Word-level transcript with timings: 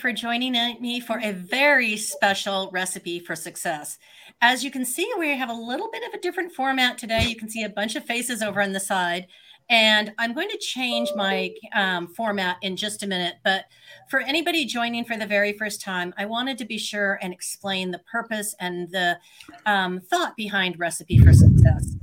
for 0.00 0.12
joining 0.12 0.52
me 0.80 0.98
for 0.98 1.20
a 1.22 1.32
very 1.32 1.96
special 1.96 2.70
recipe 2.72 3.20
for 3.20 3.36
success. 3.36 3.98
As 4.40 4.64
you 4.64 4.70
can 4.70 4.84
see, 4.84 5.08
we 5.18 5.36
have 5.36 5.50
a 5.50 5.54
little 5.54 5.90
bit 5.90 6.02
of 6.08 6.14
a 6.14 6.20
different 6.20 6.52
format 6.52 6.96
today. 6.96 7.26
You 7.26 7.36
can 7.36 7.50
see 7.50 7.62
a 7.64 7.68
bunch 7.68 7.96
of 7.96 8.04
faces 8.06 8.42
over 8.42 8.62
on 8.62 8.72
the 8.72 8.80
side, 8.80 9.26
and 9.68 10.12
I'm 10.18 10.32
going 10.32 10.48
to 10.48 10.58
change 10.58 11.10
my 11.14 11.54
um, 11.74 12.08
format 12.08 12.56
in 12.62 12.76
just 12.76 13.02
a 13.02 13.06
minute. 13.06 13.34
But 13.44 13.66
for 14.08 14.20
anybody 14.20 14.64
joining 14.64 15.04
for 15.04 15.16
the 15.16 15.26
very 15.26 15.52
first 15.52 15.82
time, 15.82 16.14
I 16.16 16.24
wanted 16.24 16.56
to 16.58 16.64
be 16.64 16.78
sure 16.78 17.18
and 17.20 17.32
explain 17.32 17.90
the 17.90 18.00
purpose 18.10 18.54
and 18.58 18.90
the 18.90 19.18
um, 19.66 20.00
thought 20.00 20.34
behind 20.36 20.78
Recipe 20.78 21.18
for 21.18 21.34
Success. 21.34 21.96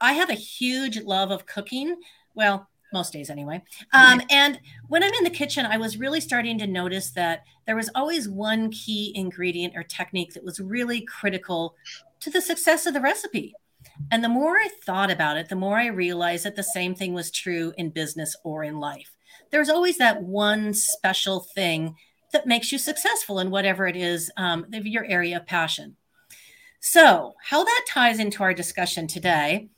I 0.00 0.12
have 0.12 0.30
a 0.30 0.34
huge 0.34 1.00
love 1.02 1.32
of 1.32 1.46
cooking. 1.46 1.96
Well, 2.34 2.68
most 2.92 3.12
days 3.12 3.30
anyway. 3.30 3.62
Um, 3.92 4.22
and 4.30 4.60
when 4.88 5.02
I'm 5.02 5.12
in 5.14 5.24
the 5.24 5.30
kitchen, 5.30 5.66
I 5.66 5.76
was 5.76 5.98
really 5.98 6.20
starting 6.20 6.58
to 6.58 6.66
notice 6.66 7.10
that 7.10 7.44
there 7.66 7.76
was 7.76 7.90
always 7.94 8.28
one 8.28 8.70
key 8.70 9.12
ingredient 9.14 9.74
or 9.76 9.82
technique 9.82 10.34
that 10.34 10.44
was 10.44 10.60
really 10.60 11.02
critical 11.02 11.74
to 12.20 12.30
the 12.30 12.40
success 12.40 12.86
of 12.86 12.94
the 12.94 13.00
recipe. 13.00 13.54
And 14.10 14.22
the 14.22 14.28
more 14.28 14.56
I 14.56 14.68
thought 14.84 15.10
about 15.10 15.36
it, 15.36 15.48
the 15.48 15.56
more 15.56 15.78
I 15.78 15.86
realized 15.86 16.44
that 16.44 16.56
the 16.56 16.62
same 16.62 16.94
thing 16.94 17.14
was 17.14 17.30
true 17.30 17.72
in 17.76 17.90
business 17.90 18.36
or 18.44 18.64
in 18.64 18.78
life. 18.78 19.16
There's 19.50 19.70
always 19.70 19.98
that 19.98 20.22
one 20.22 20.74
special 20.74 21.40
thing 21.40 21.96
that 22.32 22.46
makes 22.46 22.72
you 22.72 22.78
successful 22.78 23.38
in 23.38 23.50
whatever 23.50 23.86
it 23.86 23.96
is 23.96 24.30
um, 24.36 24.66
your 24.70 25.04
area 25.04 25.36
of 25.36 25.46
passion. 25.46 25.96
So, 26.80 27.34
how 27.42 27.64
that 27.64 27.84
ties 27.88 28.18
into 28.20 28.42
our 28.42 28.54
discussion 28.54 29.06
today 29.06 29.68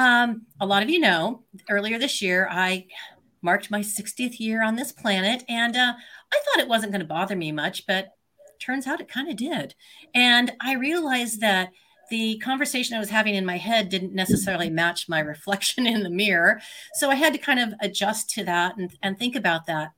um, 0.00 0.46
a 0.58 0.66
lot 0.66 0.82
of 0.82 0.88
you 0.88 0.98
know, 0.98 1.42
earlier 1.68 1.98
this 1.98 2.22
year, 2.22 2.48
I 2.50 2.86
marked 3.42 3.70
my 3.70 3.80
60th 3.80 4.40
year 4.40 4.64
on 4.64 4.74
this 4.74 4.92
planet, 4.92 5.44
and 5.46 5.76
uh, 5.76 5.92
I 6.32 6.40
thought 6.42 6.62
it 6.62 6.68
wasn't 6.68 6.92
going 6.92 7.02
to 7.02 7.06
bother 7.06 7.36
me 7.36 7.52
much, 7.52 7.86
but 7.86 8.14
turns 8.58 8.86
out 8.86 9.02
it 9.02 9.08
kind 9.08 9.28
of 9.28 9.36
did. 9.36 9.74
And 10.14 10.52
I 10.58 10.74
realized 10.74 11.42
that 11.42 11.70
the 12.08 12.38
conversation 12.38 12.96
I 12.96 12.98
was 12.98 13.10
having 13.10 13.34
in 13.34 13.44
my 13.44 13.58
head 13.58 13.90
didn't 13.90 14.14
necessarily 14.14 14.70
match 14.70 15.06
my 15.06 15.20
reflection 15.20 15.86
in 15.94 16.02
the 16.02 16.10
mirror. 16.10 16.62
So 16.94 17.10
I 17.10 17.14
had 17.16 17.34
to 17.34 17.38
kind 17.38 17.60
of 17.60 17.74
adjust 17.82 18.30
to 18.30 18.44
that 18.44 18.78
and, 18.78 18.90
and 19.02 19.18
think 19.18 19.36
about 19.36 19.66
that. 19.66 19.92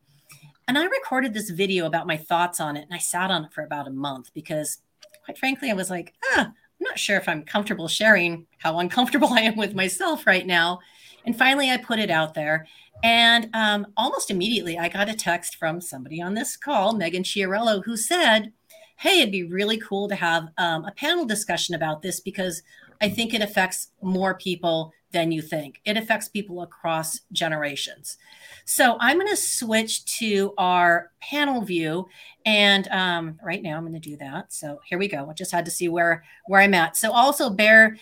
And 0.66 0.76
I 0.76 0.84
recorded 0.84 1.32
this 1.32 1.50
video 1.50 1.86
about 1.86 2.08
my 2.08 2.16
thoughts 2.16 2.58
on 2.58 2.76
it, 2.76 2.82
and 2.82 2.94
I 2.94 2.98
sat 2.98 3.30
on 3.30 3.44
it 3.44 3.52
for 3.52 3.62
about 3.62 3.86
a 3.86 3.92
month 3.92 4.34
because, 4.34 4.78
quite 5.24 5.38
frankly, 5.38 5.70
I 5.70 5.74
was 5.74 5.90
like, 5.90 6.12
ah, 6.32 6.52
I'm 6.82 6.88
not 6.88 6.98
sure 6.98 7.16
if 7.16 7.28
I'm 7.28 7.44
comfortable 7.44 7.86
sharing 7.86 8.44
how 8.58 8.80
uncomfortable 8.80 9.28
I 9.32 9.42
am 9.42 9.56
with 9.56 9.72
myself 9.72 10.26
right 10.26 10.44
now. 10.44 10.80
And 11.24 11.38
finally, 11.38 11.70
I 11.70 11.76
put 11.76 12.00
it 12.00 12.10
out 12.10 12.34
there. 12.34 12.66
And 13.04 13.48
um, 13.54 13.86
almost 13.96 14.32
immediately, 14.32 14.76
I 14.76 14.88
got 14.88 15.08
a 15.08 15.14
text 15.14 15.56
from 15.56 15.80
somebody 15.80 16.20
on 16.20 16.34
this 16.34 16.56
call, 16.56 16.94
Megan 16.94 17.22
Chiarello, 17.22 17.84
who 17.84 17.96
said, 17.96 18.52
Hey, 18.96 19.20
it'd 19.20 19.30
be 19.30 19.44
really 19.44 19.78
cool 19.78 20.08
to 20.08 20.16
have 20.16 20.48
um, 20.58 20.84
a 20.84 20.90
panel 20.90 21.24
discussion 21.24 21.76
about 21.76 22.02
this 22.02 22.18
because 22.18 22.64
I 23.00 23.08
think 23.08 23.32
it 23.32 23.42
affects 23.42 23.92
more 24.02 24.34
people 24.34 24.92
than 25.12 25.32
you 25.32 25.42
think. 25.42 25.80
It 25.84 25.96
affects 25.96 26.28
people 26.28 26.62
across 26.62 27.20
generations. 27.32 28.18
So 28.64 28.96
I'm 29.00 29.18
going 29.18 29.28
to 29.28 29.36
switch 29.36 30.04
to 30.18 30.54
our 30.58 31.10
panel 31.20 31.62
view. 31.62 32.08
And 32.44 32.88
um, 32.88 33.38
right 33.42 33.62
now 33.62 33.76
I'm 33.76 33.82
going 33.82 33.92
to 33.92 34.00
do 34.00 34.16
that. 34.18 34.52
So 34.52 34.80
here 34.84 34.98
we 34.98 35.08
go. 35.08 35.28
I 35.30 35.32
just 35.34 35.52
had 35.52 35.64
to 35.64 35.70
see 35.70 35.88
where, 35.88 36.24
where 36.46 36.60
I'm 36.60 36.74
at. 36.74 36.96
So 36.96 37.12
also 37.12 37.50
bear, 37.50 37.96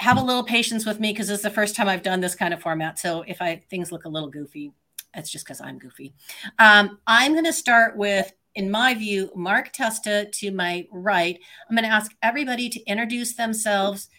have 0.00 0.18
a 0.18 0.22
little 0.22 0.44
patience 0.44 0.84
with 0.84 0.98
me 0.98 1.12
because 1.12 1.30
it's 1.30 1.42
the 1.42 1.50
first 1.50 1.76
time 1.76 1.88
I've 1.88 2.02
done 2.02 2.20
this 2.20 2.34
kind 2.34 2.52
of 2.52 2.60
format. 2.60 2.98
So 2.98 3.22
if 3.26 3.40
I 3.40 3.62
things 3.70 3.92
look 3.92 4.04
a 4.04 4.08
little 4.08 4.30
goofy, 4.30 4.72
it's 5.14 5.30
just 5.30 5.44
because 5.44 5.60
I'm 5.60 5.78
goofy. 5.78 6.14
Um, 6.58 6.98
I'm 7.06 7.32
going 7.32 7.44
to 7.44 7.52
start 7.52 7.96
with 7.96 8.32
in 8.54 8.70
my 8.70 8.94
view, 8.94 9.30
Mark 9.34 9.72
Testa 9.72 10.28
to 10.30 10.50
my 10.50 10.86
right. 10.90 11.38
I'm 11.68 11.76
going 11.76 11.88
to 11.88 11.94
ask 11.94 12.12
everybody 12.22 12.68
to 12.68 12.82
introduce 12.84 13.34
themselves, 13.34 14.10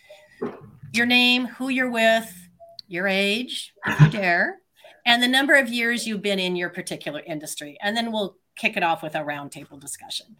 your 0.93 1.05
name, 1.05 1.47
who 1.47 1.69
you're 1.69 1.89
with, 1.89 2.31
your 2.87 3.07
age, 3.07 3.73
if 3.85 3.99
you 3.99 4.09
dare, 4.09 4.59
and 5.05 5.21
the 5.21 5.27
number 5.27 5.55
of 5.55 5.69
years 5.69 6.05
you've 6.05 6.21
been 6.21 6.39
in 6.39 6.55
your 6.55 6.69
particular 6.69 7.21
industry. 7.25 7.77
And 7.81 7.97
then 7.97 8.11
we'll 8.11 8.37
kick 8.55 8.77
it 8.77 8.83
off 8.83 9.01
with 9.01 9.15
a 9.15 9.19
roundtable 9.19 9.79
discussion. 9.79 10.35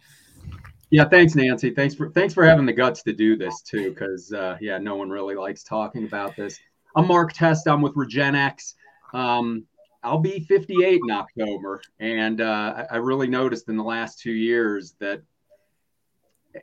Yeah, 0.90 1.04
thanks, 1.08 1.34
Nancy. 1.34 1.70
Thanks 1.70 1.94
for 1.94 2.10
thanks 2.10 2.32
for 2.32 2.44
having 2.44 2.66
the 2.66 2.72
guts 2.72 3.02
to 3.02 3.12
do 3.12 3.36
this 3.36 3.62
too, 3.62 3.90
because 3.90 4.32
uh, 4.32 4.56
yeah, 4.60 4.78
no 4.78 4.94
one 4.94 5.10
really 5.10 5.34
likes 5.34 5.64
talking 5.64 6.04
about 6.04 6.36
this. 6.36 6.60
I'm 6.94 7.08
Mark 7.08 7.32
Testa. 7.32 7.72
I'm 7.72 7.82
with 7.82 7.94
Regenex. 7.94 8.74
Um, 9.12 9.64
I'll 10.04 10.18
be 10.18 10.40
58 10.40 11.00
in 11.02 11.10
October, 11.10 11.80
and 11.98 12.40
uh, 12.40 12.84
I 12.90 12.96
really 12.96 13.26
noticed 13.26 13.68
in 13.68 13.76
the 13.76 13.82
last 13.82 14.20
two 14.20 14.32
years 14.32 14.94
that 15.00 15.22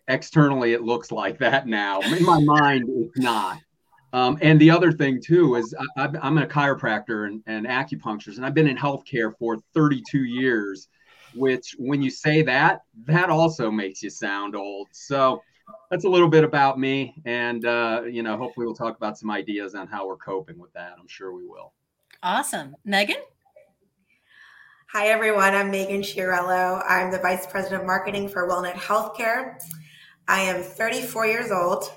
externally 0.08 0.73
it 0.73 0.84
looks 0.84 1.12
like 1.12 1.40
that 1.40 1.68
now. 1.68 2.00
In 2.02 2.23
my 2.23 2.40
mind, 2.40 2.88
it's 2.88 3.18
not. 3.18 3.58
Um, 4.14 4.38
and 4.42 4.60
the 4.60 4.70
other 4.70 4.92
thing 4.92 5.22
too 5.22 5.56
is 5.56 5.74
I, 5.98 6.10
am 6.22 6.38
a 6.38 6.46
chiropractor 6.46 7.28
and, 7.28 7.42
and 7.48 7.66
acupuncturist, 7.66 8.38
and 8.38 8.46
I've 8.46 8.54
been 8.54 8.68
in 8.68 8.78
healthcare 8.78 9.34
for 9.38 9.58
32 9.74 10.24
years. 10.26 10.88
Which, 11.34 11.78
when 11.80 12.02
you 12.02 12.10
say 12.10 12.42
that, 12.42 12.82
that 13.06 13.30
also 13.30 13.72
makes 13.72 14.04
you 14.04 14.10
sound 14.10 14.54
old. 14.54 14.90
So 14.92 15.42
that's 15.90 16.04
a 16.04 16.10
little 16.10 16.28
bit 16.28 16.44
about 16.44 16.78
me, 16.78 17.16
and 17.24 17.66
uh, 17.66 18.02
you 18.06 18.22
know, 18.22 18.36
hopefully, 18.36 18.66
we'll 18.66 18.76
talk 18.76 18.98
about 18.98 19.18
some 19.18 19.32
ideas 19.32 19.74
on 19.74 19.88
how 19.88 20.06
we're 20.06 20.18
coping 20.18 20.60
with 20.60 20.74
that. 20.74 20.96
I'm 21.00 21.08
sure 21.08 21.32
we 21.34 21.46
will. 21.46 21.72
Awesome, 22.22 22.76
Megan. 22.84 23.16
Hi, 24.92 25.08
everyone. 25.08 25.56
I'm 25.56 25.72
Megan 25.72 26.02
Chiarello. 26.02 26.84
I'm 26.86 27.12
the 27.12 27.20
Vice 27.20 27.48
President 27.48 27.82
of 27.82 27.88
Marketing 27.88 28.28
for 28.28 28.46
WellNet 28.46 28.74
Healthcare. 28.74 29.58
I 30.28 30.42
am 30.42 30.62
34 30.62 31.28
years 31.28 31.50
old. 31.50 31.90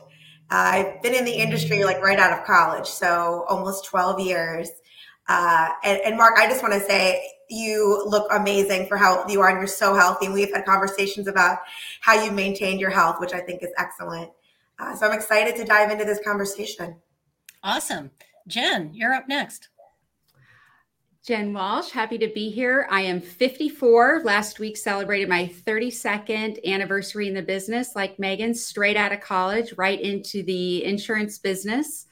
I've 0.54 1.02
been 1.02 1.14
in 1.14 1.24
the 1.24 1.32
industry 1.32 1.84
like 1.84 2.00
right 2.00 2.18
out 2.18 2.38
of 2.38 2.46
college, 2.46 2.86
so 2.86 3.44
almost 3.48 3.84
12 3.86 4.20
years. 4.20 4.70
Uh, 5.28 5.70
and, 5.82 6.00
and, 6.04 6.16
Mark, 6.16 6.34
I 6.38 6.46
just 6.46 6.62
want 6.62 6.74
to 6.74 6.80
say 6.80 7.26
you 7.48 8.04
look 8.06 8.30
amazing 8.30 8.86
for 8.86 8.96
how 8.96 9.26
you 9.26 9.40
are, 9.40 9.48
and 9.48 9.58
you're 9.58 9.66
so 9.66 9.94
healthy. 9.94 10.26
And 10.26 10.34
we've 10.34 10.52
had 10.52 10.64
conversations 10.64 11.28
about 11.28 11.58
how 12.00 12.22
you 12.22 12.30
maintained 12.30 12.80
your 12.80 12.90
health, 12.90 13.16
which 13.20 13.32
I 13.32 13.40
think 13.40 13.62
is 13.62 13.70
excellent. 13.78 14.30
Uh, 14.78 14.94
so 14.94 15.06
I'm 15.06 15.12
excited 15.12 15.56
to 15.56 15.64
dive 15.64 15.90
into 15.90 16.04
this 16.04 16.20
conversation. 16.24 16.96
Awesome. 17.62 18.10
Jen, 18.46 18.90
you're 18.92 19.14
up 19.14 19.26
next. 19.26 19.68
Jen 21.24 21.54
Walsh, 21.54 21.88
happy 21.88 22.18
to 22.18 22.28
be 22.28 22.50
here. 22.50 22.86
I 22.90 23.00
am 23.00 23.18
54. 23.18 24.20
Last 24.24 24.58
week 24.58 24.76
celebrated 24.76 25.26
my 25.26 25.50
32nd 25.66 26.62
anniversary 26.66 27.28
in 27.28 27.32
the 27.32 27.40
business, 27.40 27.96
like 27.96 28.18
Megan, 28.18 28.52
straight 28.52 28.94
out 28.94 29.10
of 29.10 29.22
college, 29.22 29.72
right 29.78 29.98
into 29.98 30.42
the 30.42 30.84
insurance 30.84 31.38
business. 31.38 32.08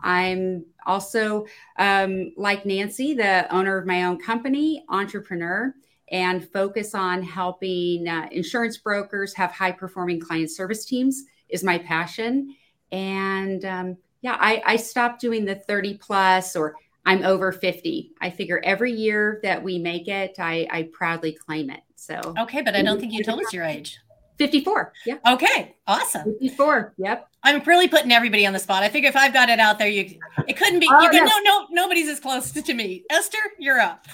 I'm 0.00 0.64
also, 0.84 1.46
um, 1.78 2.32
like 2.36 2.66
Nancy, 2.66 3.14
the 3.14 3.46
owner 3.54 3.78
of 3.78 3.86
my 3.86 4.02
own 4.02 4.18
company, 4.18 4.84
entrepreneur, 4.88 5.72
and 6.10 6.50
focus 6.50 6.92
on 6.92 7.22
helping 7.22 8.08
uh, 8.08 8.26
insurance 8.32 8.78
brokers 8.78 9.32
have 9.34 9.52
high 9.52 9.70
performing 9.70 10.18
client 10.18 10.50
service 10.50 10.84
teams 10.84 11.22
is 11.48 11.62
my 11.62 11.78
passion. 11.78 12.56
And 12.90 13.64
um, 13.64 13.96
yeah, 14.22 14.36
I, 14.40 14.60
I 14.66 14.74
stopped 14.74 15.20
doing 15.20 15.44
the 15.44 15.54
30 15.54 15.98
plus 15.98 16.56
or 16.56 16.74
I'm 17.06 17.22
over 17.22 17.52
50. 17.52 18.12
I 18.20 18.30
figure 18.30 18.60
every 18.64 18.92
year 18.92 19.40
that 19.44 19.62
we 19.62 19.78
make 19.78 20.08
it, 20.08 20.36
I, 20.38 20.66
I 20.70 20.90
proudly 20.92 21.32
claim 21.32 21.70
it. 21.70 21.80
So 21.94 22.34
okay, 22.38 22.62
but 22.62 22.74
I 22.76 22.82
don't 22.82 23.00
think 23.00 23.12
you 23.12 23.24
told 23.24 23.40
us 23.40 23.52
your 23.52 23.64
age. 23.64 23.98
54. 24.38 24.92
Yeah. 25.06 25.16
Okay. 25.26 25.76
Awesome. 25.86 26.24
54. 26.24 26.94
Yep. 26.98 27.28
I'm 27.42 27.62
really 27.62 27.88
putting 27.88 28.12
everybody 28.12 28.46
on 28.46 28.52
the 28.52 28.58
spot. 28.58 28.82
I 28.82 28.88
figure 28.88 29.08
if 29.08 29.16
I've 29.16 29.32
got 29.32 29.48
it 29.48 29.58
out 29.58 29.78
there, 29.78 29.88
you 29.88 30.18
it 30.46 30.58
couldn't 30.58 30.80
be. 30.80 30.88
Oh, 30.90 31.00
you 31.00 31.08
yes. 31.12 31.30
no, 31.44 31.50
no, 31.50 31.66
nobody's 31.70 32.08
as 32.08 32.20
close 32.20 32.50
to 32.50 32.74
me. 32.74 33.04
Esther, 33.10 33.38
you're 33.58 33.80
up. 33.80 34.06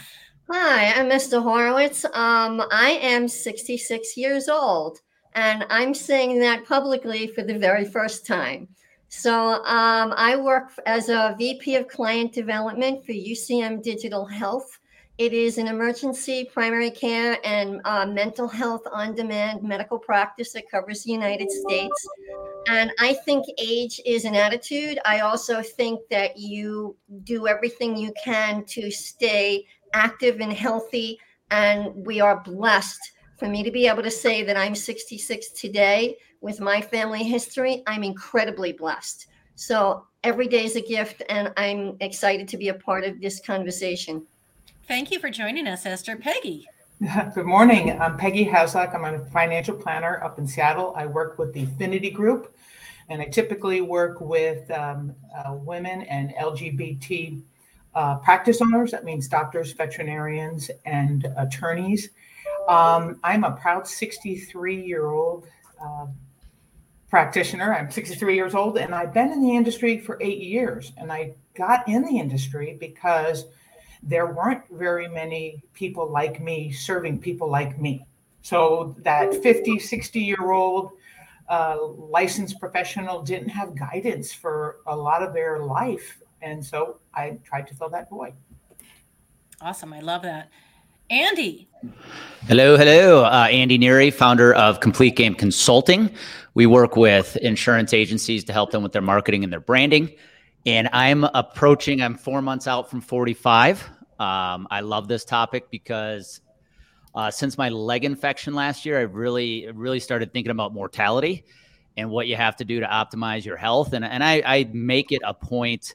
Hi, 0.51 0.93
I'm 0.93 1.11
Esther 1.11 1.41
Horowitz. 1.41 2.05
Um, 2.05 2.63
I 2.71 2.99
am 3.03 3.27
66 3.27 4.17
years 4.17 4.49
old, 4.49 5.01
and 5.35 5.65
I'm 5.71 5.95
saying 5.95 6.41
that 6.41 6.67
publicly 6.67 7.29
for 7.29 7.43
the 7.43 7.59
very 7.59 7.85
first 7.85 8.27
time. 8.27 8.69
So 9.15 9.63
um, 9.67 10.15
I 10.17 10.37
work 10.37 10.73
as 10.87 11.11
a 11.11 11.37
VP 11.39 11.77
of 11.77 11.87
Client 11.87 12.33
Development 12.33 13.05
for 13.05 13.13
UCM 13.13 13.83
Digital 13.83 14.25
Health. 14.25 14.79
It 15.19 15.35
is 15.35 15.59
an 15.59 15.69
emergency 15.69 16.49
primary 16.51 16.91
care 16.91 17.37
and 17.45 17.83
uh, 17.85 18.07
mental 18.07 18.49
health 18.49 18.81
on 18.91 19.15
demand 19.15 19.63
medical 19.63 19.99
practice 19.99 20.55
that 20.55 20.69
covers 20.71 21.05
the 21.05 21.13
United 21.13 21.51
States. 21.51 22.09
And 22.69 22.91
I 22.99 23.13
think 23.27 23.45
age 23.59 24.01
is 24.07 24.25
an 24.25 24.35
attitude. 24.35 24.99
I 25.05 25.21
also 25.21 25.61
think 25.61 26.01
that 26.11 26.39
you 26.39 26.97
do 27.25 27.47
everything 27.47 27.99
you 27.99 28.15
can 28.25 28.65
to 28.65 28.91
stay 28.91 29.67
active 29.93 30.41
and 30.41 30.53
healthy. 30.53 31.19
And 31.51 31.95
we 31.95 32.23
are 32.23 32.41
blessed 32.41 33.13
for 33.39 33.47
me 33.47 33.63
to 33.63 33.71
be 33.71 33.87
able 33.87 34.05
to 34.05 34.11
say 34.11 34.43
that 34.43 34.57
I'm 34.57 34.75
66 34.75 35.51
today 35.51 36.17
with 36.43 36.61
my 36.61 36.81
family 36.81 37.23
history, 37.23 37.83
I'm 37.87 38.03
incredibly 38.03 38.73
blessed. 38.73 39.29
So 39.55 40.05
every 40.25 40.49
day 40.49 40.65
is 40.65 40.77
a 40.77 40.83
gift, 40.83 41.23
and 41.29 41.53
I'm 41.57 41.97
excited 42.01 42.49
to 42.49 42.57
be 42.57 42.69
a 42.69 42.75
part 42.75 43.05
of 43.05 43.21
this 43.21 43.41
conversation. 43.41 44.27
Thank 44.89 45.13
you 45.13 45.21
for 45.21 45.31
joining 45.31 45.69
us, 45.69 45.87
Esther. 45.87 46.17
Peggy. 46.17 46.67
Good 47.35 47.47
morning. 47.47 47.99
I'm 48.01 48.17
Peggy 48.17 48.45
Hasluck. 48.45 48.93
I'm 48.95 49.05
a 49.05 49.25
financial 49.27 49.77
planner 49.77 50.23
up 50.23 50.39
in 50.39 50.47
Seattle. 50.47 50.93
I 50.97 51.07
work 51.07 51.39
with 51.39 51.53
the 51.55 51.63
Affinity 51.63 52.11
Group, 52.11 52.55
and 53.09 53.23
I 53.23 53.27
typically 53.27 53.81
work 53.81 54.21
with 54.21 54.69
um, 54.73 55.15
uh, 55.37 55.55
women 55.55 56.03
and 56.03 56.35
LGBT 56.35 57.41
uh, 57.95 58.17
practice 58.17 58.61
owners. 58.61 58.91
That 58.91 59.05
means 59.05 59.29
doctors, 59.29 59.73
veterinarians, 59.73 60.73
and 60.87 61.25
attorneys. 61.37 62.11
Um, 62.69 63.21
I'm 63.23 63.45
a 63.45 63.53
proud 63.53 63.87
63 63.87 64.85
year 64.85 65.07
old 65.07 65.47
uh, 65.81 66.07
practitioner. 67.13 67.75
I'm 67.75 67.91
63 67.91 68.35
years 68.35 68.55
old, 68.55 68.79
and 68.79 68.95
I've 68.95 69.13
been 69.13 69.31
in 69.33 69.43
the 69.43 69.55
industry 69.55 69.99
for 69.99 70.17
eight 70.23 70.41
years. 70.41 70.93
And 70.97 71.13
I 71.13 71.35
got 71.55 71.87
in 71.87 72.03
the 72.05 72.19
industry 72.19 72.79
because 72.81 73.45
there 74.03 74.33
weren't 74.33 74.63
very 74.71 75.09
many 75.09 75.63
people 75.75 76.11
like 76.11 76.41
me 76.41 76.73
serving 76.73 77.19
people 77.19 77.51
like 77.51 77.79
me. 77.79 78.07
So 78.41 78.97
that 79.01 79.35
50, 79.43 79.79
60 79.79 80.21
year 80.21 80.53
old 80.53 80.93
uh, 81.51 81.77
licensed 81.85 82.59
professional 82.59 83.21
didn't 83.21 83.51
have 83.51 83.77
guidance 83.77 84.33
for 84.33 84.79
a 84.87 84.97
lot 84.97 85.23
of 85.23 85.35
their 85.35 85.59
life. 85.59 86.19
And 86.41 86.65
so 86.65 86.99
I 87.15 87.37
tried 87.45 87.67
to 87.67 87.75
fill 87.75 87.91
that 87.91 88.09
void. 88.09 88.33
Awesome. 89.61 89.93
I 89.93 90.01
love 90.01 90.23
that. 90.23 90.49
Andy. 91.13 91.69
Hello, 92.47 92.79
hello. 92.79 93.25
Uh, 93.27 93.47
Andy 93.51 93.79
Neary, 93.79 94.11
founder 94.11 94.55
of 94.55 94.81
Complete 94.81 95.15
Game 95.15 95.35
Consulting. 95.35 96.11
We 96.55 96.65
work 96.65 96.97
with 96.97 97.37
insurance 97.37 97.93
agencies 97.93 98.45
to 98.45 98.53
help 98.55 98.71
them 98.71 98.83
with 98.83 98.93
their 98.93 99.03
marketing 99.03 99.45
and 99.45 99.53
their 99.53 99.61
branding. 99.61 100.11
And 100.65 100.89
I'm 100.91 101.25
approaching, 101.25 102.01
I'm 102.01 102.17
four 102.17 102.41
months 102.41 102.67
out 102.67 102.89
from 102.89 103.03
45. 103.03 103.91
Um, 104.19 104.67
I 104.71 104.81
love 104.81 105.07
this 105.07 105.27
topic 105.27 105.71
because 105.71 106.41
uh, 107.15 107.31
since 107.31 107.59
my 107.59 107.69
leg 107.69 108.07
infection 108.07 108.55
last 108.55 108.87
year, 108.87 108.99
I've 108.99 109.15
really, 109.15 109.71
really 109.75 110.01
started 110.01 110.33
thinking 110.33 110.51
about 110.51 110.73
mortality 110.73 111.45
and 111.99 112.09
what 112.09 112.27
you 112.27 112.37
have 112.37 112.57
to 112.57 112.65
do 112.65 112.81
to 112.81 112.87
optimize 112.87 113.45
your 113.45 113.59
health. 113.59 113.93
And, 113.93 114.03
and 114.03 114.25
I, 114.25 114.43
I 114.47 114.71
make 114.73 115.13
it 115.13 115.21
a 115.27 115.35
point 115.35 115.95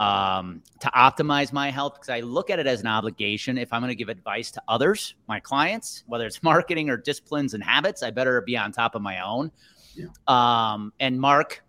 um, 0.00 0.62
to 0.80 0.88
optimize 0.88 1.52
my 1.52 1.70
health 1.70 1.94
because 1.94 2.08
I 2.08 2.20
look 2.20 2.50
at 2.50 2.58
it 2.58 2.66
as 2.66 2.80
an 2.80 2.86
obligation. 2.86 3.58
If 3.58 3.72
I'm 3.72 3.80
going 3.80 3.90
to 3.90 3.94
give 3.94 4.08
advice 4.08 4.50
to 4.52 4.62
others, 4.68 5.14
my 5.28 5.40
clients, 5.40 6.04
whether 6.06 6.26
it's 6.26 6.42
marketing 6.42 6.90
or 6.90 6.96
disciplines 6.96 7.54
and 7.54 7.62
habits, 7.62 8.02
I 8.02 8.10
better 8.10 8.40
be 8.40 8.56
on 8.56 8.72
top 8.72 8.94
of 8.94 9.02
my 9.02 9.24
own. 9.24 9.50
Yeah. 9.94 10.06
Um, 10.26 10.92
and 11.00 11.20
Mark, 11.20 11.62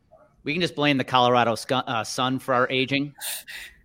we 0.43 0.53
can 0.53 0.61
just 0.61 0.75
blame 0.75 0.97
the 0.97 1.03
Colorado 1.03 1.55
uh, 1.71 2.03
sun 2.03 2.39
for 2.39 2.53
our 2.53 2.69
aging. 2.69 3.13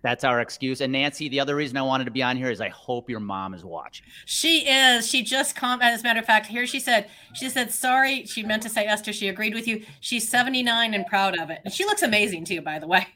That's 0.03 0.23
our 0.23 0.41
excuse. 0.41 0.81
And 0.81 0.91
Nancy, 0.91 1.29
the 1.29 1.39
other 1.39 1.55
reason 1.55 1.77
I 1.77 1.83
wanted 1.83 2.05
to 2.05 2.11
be 2.11 2.23
on 2.23 2.35
here 2.35 2.49
is 2.49 2.59
I 2.59 2.69
hope 2.69 3.07
your 3.07 3.19
mom 3.19 3.53
is 3.53 3.63
watching. 3.63 4.07
She 4.25 4.67
is. 4.67 5.07
She 5.07 5.21
just 5.21 5.55
commented. 5.55 5.93
As 5.93 6.01
a 6.01 6.03
matter 6.03 6.19
of 6.19 6.25
fact, 6.25 6.47
here 6.47 6.65
she 6.65 6.79
said, 6.79 7.07
she 7.35 7.49
said, 7.49 7.71
sorry. 7.71 8.25
She 8.25 8.41
meant 8.41 8.63
to 8.63 8.69
say, 8.69 8.85
Esther, 8.85 9.13
she 9.13 9.27
agreed 9.27 9.53
with 9.53 9.67
you. 9.67 9.83
She's 9.99 10.27
79 10.27 10.95
and 10.95 11.05
proud 11.05 11.37
of 11.37 11.51
it. 11.51 11.59
And 11.63 11.73
she 11.73 11.85
looks 11.85 12.01
amazing 12.01 12.45
too, 12.45 12.61
by 12.61 12.79
the 12.79 12.87
way. 12.87 13.07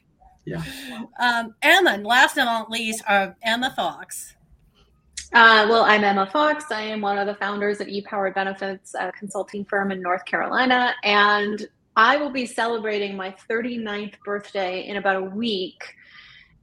Yeah. 0.46 0.62
Um, 1.18 1.54
Emma, 1.60 1.90
and 1.90 2.06
last 2.06 2.36
but 2.36 2.44
not 2.44 2.70
least, 2.70 3.02
are 3.08 3.36
Emma 3.42 3.72
Fox. 3.74 4.36
Uh, 5.32 5.66
well, 5.68 5.82
I'm 5.82 6.04
Emma 6.04 6.26
Fox. 6.26 6.70
I 6.70 6.82
am 6.82 7.00
one 7.00 7.18
of 7.18 7.26
the 7.26 7.34
founders 7.34 7.80
of 7.80 7.88
ePowered 7.88 8.34
Benefits, 8.34 8.94
a 8.94 9.10
consulting 9.10 9.64
firm 9.64 9.90
in 9.90 10.00
North 10.00 10.24
Carolina. 10.24 10.94
And 11.02 11.66
I 11.96 12.16
will 12.16 12.30
be 12.30 12.46
celebrating 12.46 13.16
my 13.16 13.34
39th 13.50 14.20
birthday 14.24 14.86
in 14.86 14.98
about 14.98 15.16
a 15.16 15.22
week. 15.22 15.82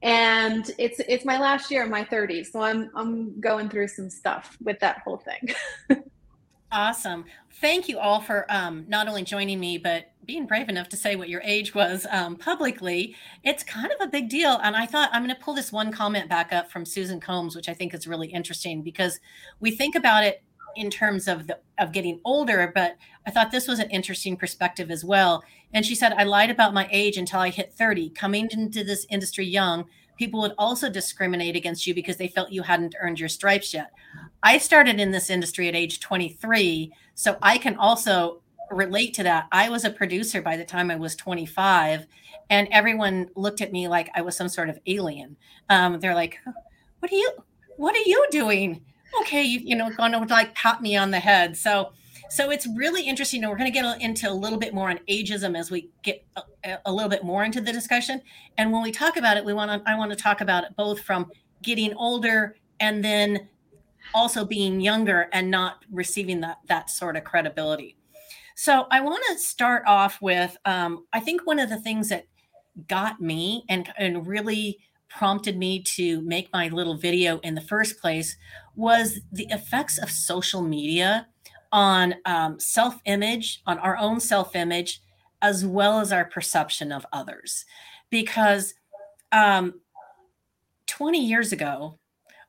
And 0.02 0.70
it's 0.78 1.00
it's 1.06 1.24
my 1.24 1.38
last 1.38 1.70
year 1.70 1.82
in 1.84 1.90
my 1.90 2.04
30s. 2.04 2.46
So 2.52 2.62
I'm 2.62 2.90
I'm 2.94 3.38
going 3.38 3.68
through 3.68 3.88
some 3.88 4.08
stuff 4.08 4.56
with 4.62 4.80
that 4.80 4.98
whole 5.04 5.18
thing. 5.18 6.02
awesome. 6.72 7.26
Thank 7.60 7.88
you 7.88 7.98
all 7.98 8.20
for 8.20 8.46
um, 8.48 8.86
not 8.88 9.08
only 9.08 9.24
joining 9.24 9.60
me, 9.60 9.76
but 9.78 10.10
being 10.24 10.46
brave 10.46 10.68
enough 10.68 10.88
to 10.90 10.96
say 10.96 11.16
what 11.16 11.28
your 11.28 11.42
age 11.44 11.74
was 11.74 12.06
um, 12.10 12.36
publicly, 12.36 13.14
it's 13.42 13.62
kind 13.62 13.92
of 13.92 14.00
a 14.00 14.10
big 14.10 14.28
deal. 14.28 14.58
And 14.62 14.76
I 14.76 14.86
thought 14.86 15.10
I'm 15.12 15.24
going 15.24 15.34
to 15.34 15.42
pull 15.42 15.54
this 15.54 15.72
one 15.72 15.92
comment 15.92 16.28
back 16.28 16.52
up 16.52 16.70
from 16.70 16.84
Susan 16.84 17.20
Combs, 17.20 17.54
which 17.54 17.68
I 17.68 17.74
think 17.74 17.94
is 17.94 18.06
really 18.06 18.28
interesting 18.28 18.82
because 18.82 19.20
we 19.60 19.70
think 19.70 19.94
about 19.94 20.24
it 20.24 20.42
in 20.76 20.90
terms 20.90 21.28
of 21.28 21.46
the 21.46 21.58
of 21.78 21.92
getting 21.92 22.20
older, 22.24 22.70
but 22.74 22.96
I 23.26 23.30
thought 23.30 23.50
this 23.50 23.68
was 23.68 23.78
an 23.78 23.90
interesting 23.90 24.36
perspective 24.36 24.90
as 24.90 25.04
well. 25.04 25.42
And 25.72 25.84
she 25.84 25.94
said, 25.94 26.12
I 26.12 26.24
lied 26.24 26.50
about 26.50 26.74
my 26.74 26.88
age 26.90 27.16
until 27.16 27.40
I 27.40 27.50
hit 27.50 27.72
30. 27.74 28.10
Coming 28.10 28.48
into 28.50 28.84
this 28.84 29.06
industry 29.10 29.46
young, 29.46 29.86
people 30.16 30.40
would 30.40 30.54
also 30.58 30.88
discriminate 30.88 31.56
against 31.56 31.86
you 31.86 31.94
because 31.94 32.16
they 32.16 32.28
felt 32.28 32.52
you 32.52 32.62
hadn't 32.62 32.94
earned 33.00 33.18
your 33.18 33.28
stripes 33.28 33.74
yet. 33.74 33.90
I 34.42 34.58
started 34.58 35.00
in 35.00 35.10
this 35.10 35.30
industry 35.30 35.68
at 35.68 35.74
age 35.74 36.00
23, 36.00 36.92
so 37.14 37.36
I 37.42 37.58
can 37.58 37.76
also 37.76 38.40
relate 38.70 39.14
to 39.14 39.22
that. 39.24 39.46
I 39.52 39.68
was 39.68 39.84
a 39.84 39.90
producer 39.90 40.42
by 40.42 40.56
the 40.56 40.64
time 40.64 40.90
I 40.90 40.96
was 40.96 41.16
25, 41.16 42.06
and 42.50 42.68
everyone 42.70 43.30
looked 43.36 43.60
at 43.60 43.72
me 43.72 43.88
like 43.88 44.10
I 44.14 44.22
was 44.22 44.36
some 44.36 44.48
sort 44.48 44.68
of 44.68 44.78
alien. 44.86 45.36
Um, 45.68 46.00
they're 46.00 46.14
like, 46.14 46.38
"What 47.00 47.12
are 47.12 47.16
you? 47.16 47.30
What 47.76 47.94
are 47.94 48.06
you 48.06 48.26
doing?" 48.30 48.82
Okay, 49.20 49.42
you, 49.42 49.60
you 49.60 49.76
know, 49.76 49.90
going 49.90 50.12
to 50.12 50.18
like 50.26 50.54
pat 50.54 50.82
me 50.82 50.96
on 50.96 51.10
the 51.10 51.20
head. 51.20 51.56
So, 51.56 51.92
so 52.30 52.50
it's 52.50 52.66
really 52.76 53.06
interesting. 53.06 53.42
And 53.42 53.50
we're 53.50 53.56
going 53.56 53.72
to 53.72 53.80
get 53.80 54.00
into 54.00 54.28
a 54.28 54.32
little 54.32 54.58
bit 54.58 54.74
more 54.74 54.90
on 54.90 54.98
ageism 55.08 55.56
as 55.56 55.70
we 55.70 55.90
get 56.02 56.26
a, 56.64 56.78
a 56.86 56.92
little 56.92 57.08
bit 57.08 57.22
more 57.22 57.44
into 57.44 57.60
the 57.60 57.72
discussion. 57.72 58.20
And 58.58 58.72
when 58.72 58.82
we 58.82 58.90
talk 58.90 59.16
about 59.16 59.36
it, 59.36 59.44
we 59.44 59.54
want 59.54 59.70
to. 59.70 59.90
I 59.90 59.96
want 59.96 60.10
to 60.10 60.16
talk 60.16 60.40
about 60.40 60.64
it 60.64 60.76
both 60.76 61.00
from 61.00 61.30
getting 61.62 61.94
older 61.94 62.56
and 62.80 63.04
then 63.04 63.48
also 64.12 64.44
being 64.44 64.80
younger 64.80 65.28
and 65.32 65.50
not 65.50 65.84
receiving 65.90 66.40
that 66.40 66.58
that 66.68 66.90
sort 66.90 67.16
of 67.16 67.24
credibility. 67.24 67.96
So 68.54 68.86
I 68.90 69.00
want 69.00 69.22
to 69.30 69.38
start 69.38 69.82
off 69.86 70.20
with 70.22 70.56
um, 70.64 71.06
I 71.12 71.20
think 71.20 71.46
one 71.46 71.58
of 71.58 71.68
the 71.68 71.80
things 71.80 72.08
that 72.08 72.26
got 72.88 73.20
me 73.20 73.64
and, 73.68 73.92
and 73.98 74.26
really 74.26 74.78
prompted 75.08 75.56
me 75.56 75.82
to 75.82 76.20
make 76.22 76.52
my 76.52 76.68
little 76.68 76.96
video 76.96 77.38
in 77.40 77.54
the 77.54 77.60
first 77.60 78.00
place 78.00 78.36
was 78.76 79.20
the 79.32 79.46
effects 79.50 79.98
of 79.98 80.10
social 80.10 80.62
media 80.62 81.26
on 81.72 82.14
um, 82.24 82.58
self 82.60 83.00
image, 83.04 83.60
on 83.66 83.78
our 83.78 83.96
own 83.96 84.20
self 84.20 84.54
image, 84.54 85.02
as 85.42 85.66
well 85.66 85.98
as 85.98 86.12
our 86.12 86.24
perception 86.24 86.92
of 86.92 87.04
others. 87.12 87.64
Because 88.10 88.74
um, 89.32 89.80
20 90.86 91.24
years 91.24 91.52
ago, 91.52 91.98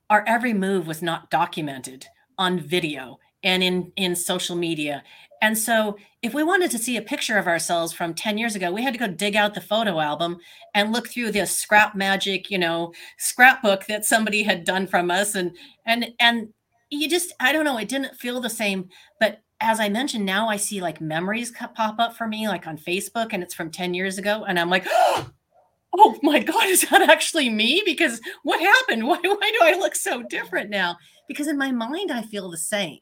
our 0.09 0.23
every 0.27 0.53
move 0.53 0.85
was 0.85 1.01
not 1.01 1.31
documented 1.31 2.05
on 2.37 2.59
video 2.59 3.17
and 3.45 3.63
in, 3.63 3.91
in 3.95 4.15
social 4.15 4.57
media. 4.57 5.03
And 5.41 5.57
so, 5.57 5.97
if 6.21 6.33
we 6.33 6.43
wanted 6.43 6.71
to 6.71 6.79
see 6.79 6.97
a 6.97 7.01
picture 7.01 7.37
of 7.37 7.45
ourselves 7.45 7.93
from 7.93 8.15
10 8.15 8.39
years 8.39 8.55
ago, 8.55 8.71
we 8.71 8.81
had 8.81 8.93
to 8.93 8.99
go 8.99 9.07
dig 9.07 9.35
out 9.35 9.53
the 9.53 9.61
photo 9.61 9.99
album 9.99 10.37
and 10.73 10.91
look 10.91 11.07
through 11.07 11.31
the 11.31 11.45
scrap 11.45 11.93
magic, 11.93 12.49
you 12.49 12.57
know, 12.57 12.93
scrapbook 13.19 13.85
that 13.85 14.05
somebody 14.05 14.41
had 14.41 14.65
done 14.65 14.87
from 14.87 15.11
us. 15.11 15.35
And, 15.35 15.55
and, 15.85 16.07
and 16.19 16.49
you 16.89 17.07
just, 17.07 17.31
I 17.39 17.51
don't 17.51 17.65
know, 17.65 17.77
it 17.77 17.89
didn't 17.89 18.15
feel 18.15 18.41
the 18.41 18.49
same. 18.49 18.89
But 19.19 19.41
as 19.61 19.79
I 19.79 19.87
mentioned, 19.87 20.25
now 20.25 20.47
I 20.47 20.57
see 20.57 20.81
like 20.81 20.99
memories 20.99 21.51
pop 21.51 21.99
up 21.99 22.17
for 22.17 22.27
me, 22.27 22.47
like 22.47 22.65
on 22.65 22.77
Facebook, 22.77 23.27
and 23.31 23.43
it's 23.43 23.53
from 23.53 23.69
10 23.69 23.93
years 23.93 24.17
ago. 24.17 24.45
And 24.47 24.59
I'm 24.59 24.71
like, 24.71 24.87
oh 25.93 26.17
my 26.23 26.39
God, 26.39 26.65
is 26.65 26.89
that 26.89 27.07
actually 27.07 27.49
me? 27.51 27.83
Because 27.85 28.19
what 28.41 28.59
happened? 28.59 29.05
Why, 29.05 29.19
why 29.21 29.51
do 29.51 29.59
I 29.61 29.77
look 29.77 29.95
so 29.95 30.23
different 30.23 30.71
now? 30.71 30.97
Because 31.27 31.47
in 31.47 31.57
my 31.57 31.71
mind, 31.71 32.11
I 32.11 32.23
feel 32.23 32.49
the 32.49 32.57
same 32.57 32.99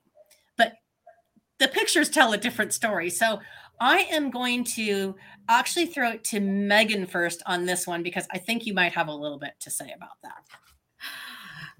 the 1.63 1.69
pictures 1.69 2.09
tell 2.09 2.33
a 2.33 2.37
different 2.37 2.73
story. 2.73 3.09
So 3.09 3.39
I 3.79 3.99
am 4.11 4.29
going 4.29 4.65
to 4.75 5.15
actually 5.47 5.85
throw 5.85 6.11
it 6.11 6.23
to 6.25 6.41
Megan 6.41 7.05
first 7.05 7.41
on 7.45 7.65
this 7.65 7.87
one 7.87 8.03
because 8.03 8.27
I 8.31 8.37
think 8.37 8.65
you 8.65 8.73
might 8.73 8.91
have 8.91 9.07
a 9.07 9.15
little 9.15 9.39
bit 9.39 9.53
to 9.61 9.69
say 9.69 9.93
about 9.95 10.21
that. 10.23 10.43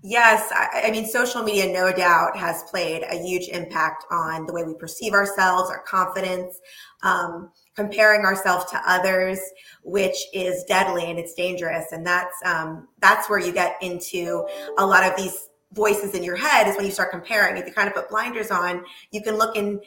Yes, 0.06 0.52
I, 0.52 0.88
I, 0.88 0.92
mean, 0.92 1.06
social 1.06 1.44
media 1.44 1.72
no 1.72 1.92
doubt 1.92 2.38
has 2.38 2.64
played 2.64 3.04
a 3.10 3.16
huge 3.16 3.48
impact 3.50 4.06
on 4.10 4.46
the 4.46 4.54
way 4.54 4.64
we 4.64 4.74
perceive 4.74 5.14
ourselves, 5.14 5.70
our 5.70 5.82
confidence, 5.84 6.60
um, 7.04 7.52
comparing 7.76 8.22
ourselves 8.22 8.70
to 8.72 8.82
others, 8.86 9.40
which 9.84 10.16
is 10.34 10.64
deadly 10.66 11.10
and 11.10 11.20
it's 11.20 11.34
dangerous. 11.34 11.92
And 11.92 12.06
that's 12.06 12.36
um, 12.46 12.88
that's 13.00 13.30
where 13.30 13.40
you 13.40 13.54
get 13.54 13.78
into 13.82 14.46
a 14.78 14.86
lot 14.86 15.10
of 15.10 15.16
these 15.18 15.50
voices 15.74 16.14
in 16.14 16.24
your 16.24 16.36
head 16.36 16.68
is 16.68 16.76
when 16.76 16.86
you 16.86 16.92
start 16.92 17.12
comparing. 17.12 17.58
If 17.58 17.68
you 17.68 17.74
kind 17.74 17.88
of 17.88 17.96
put 17.96 18.10
blinders 18.10 18.52
on, 18.52 18.86
you 19.12 19.22
can 19.22 19.38
look 19.38 19.58
and 19.58 19.82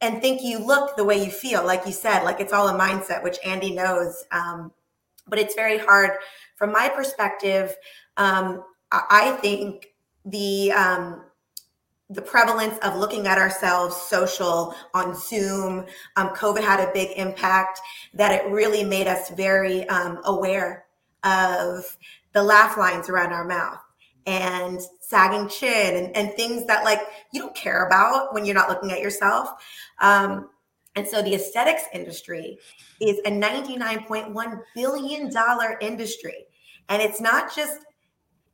and 0.00 0.20
think 0.20 0.42
you 0.42 0.58
look 0.58 0.96
the 0.96 1.04
way 1.04 1.24
you 1.24 1.30
feel, 1.30 1.64
like 1.64 1.86
you 1.86 1.92
said, 1.92 2.24
like 2.24 2.40
it's 2.40 2.52
all 2.52 2.68
a 2.68 2.78
mindset, 2.78 3.22
which 3.22 3.38
Andy 3.44 3.72
knows. 3.72 4.24
Um, 4.32 4.72
but 5.26 5.38
it's 5.38 5.54
very 5.54 5.78
hard 5.78 6.10
from 6.56 6.72
my 6.72 6.88
perspective. 6.88 7.74
Um, 8.16 8.64
I 8.92 9.38
think 9.40 9.94
the 10.24 10.72
um, 10.72 11.22
the 12.10 12.20
prevalence 12.22 12.76
of 12.78 12.96
looking 12.96 13.26
at 13.26 13.38
ourselves 13.38 13.96
social 13.96 14.74
on 14.92 15.16
Zoom, 15.16 15.86
um, 16.16 16.28
COVID 16.30 16.62
had 16.62 16.80
a 16.80 16.92
big 16.92 17.16
impact. 17.16 17.80
That 18.12 18.32
it 18.32 18.50
really 18.50 18.84
made 18.84 19.06
us 19.06 19.30
very 19.30 19.88
um, 19.88 20.20
aware 20.24 20.84
of 21.22 21.96
the 22.32 22.42
laugh 22.42 22.76
lines 22.76 23.08
around 23.08 23.32
our 23.32 23.44
mouth 23.44 23.83
and 24.26 24.80
sagging 25.00 25.48
chin 25.48 25.96
and, 25.96 26.16
and 26.16 26.34
things 26.34 26.66
that 26.66 26.84
like 26.84 27.00
you 27.32 27.40
don't 27.40 27.54
care 27.54 27.86
about 27.86 28.32
when 28.32 28.44
you're 28.44 28.54
not 28.54 28.68
looking 28.68 28.92
at 28.92 29.00
yourself. 29.00 29.50
Um, 30.00 30.48
and 30.96 31.06
so 31.06 31.22
the 31.22 31.34
aesthetics 31.34 31.84
industry 31.92 32.58
is 33.00 33.18
a 33.20 33.30
$99.1 33.30 34.60
billion 34.74 35.30
industry. 35.80 36.46
And 36.88 37.02
it's 37.02 37.20
not 37.20 37.54
just 37.54 37.80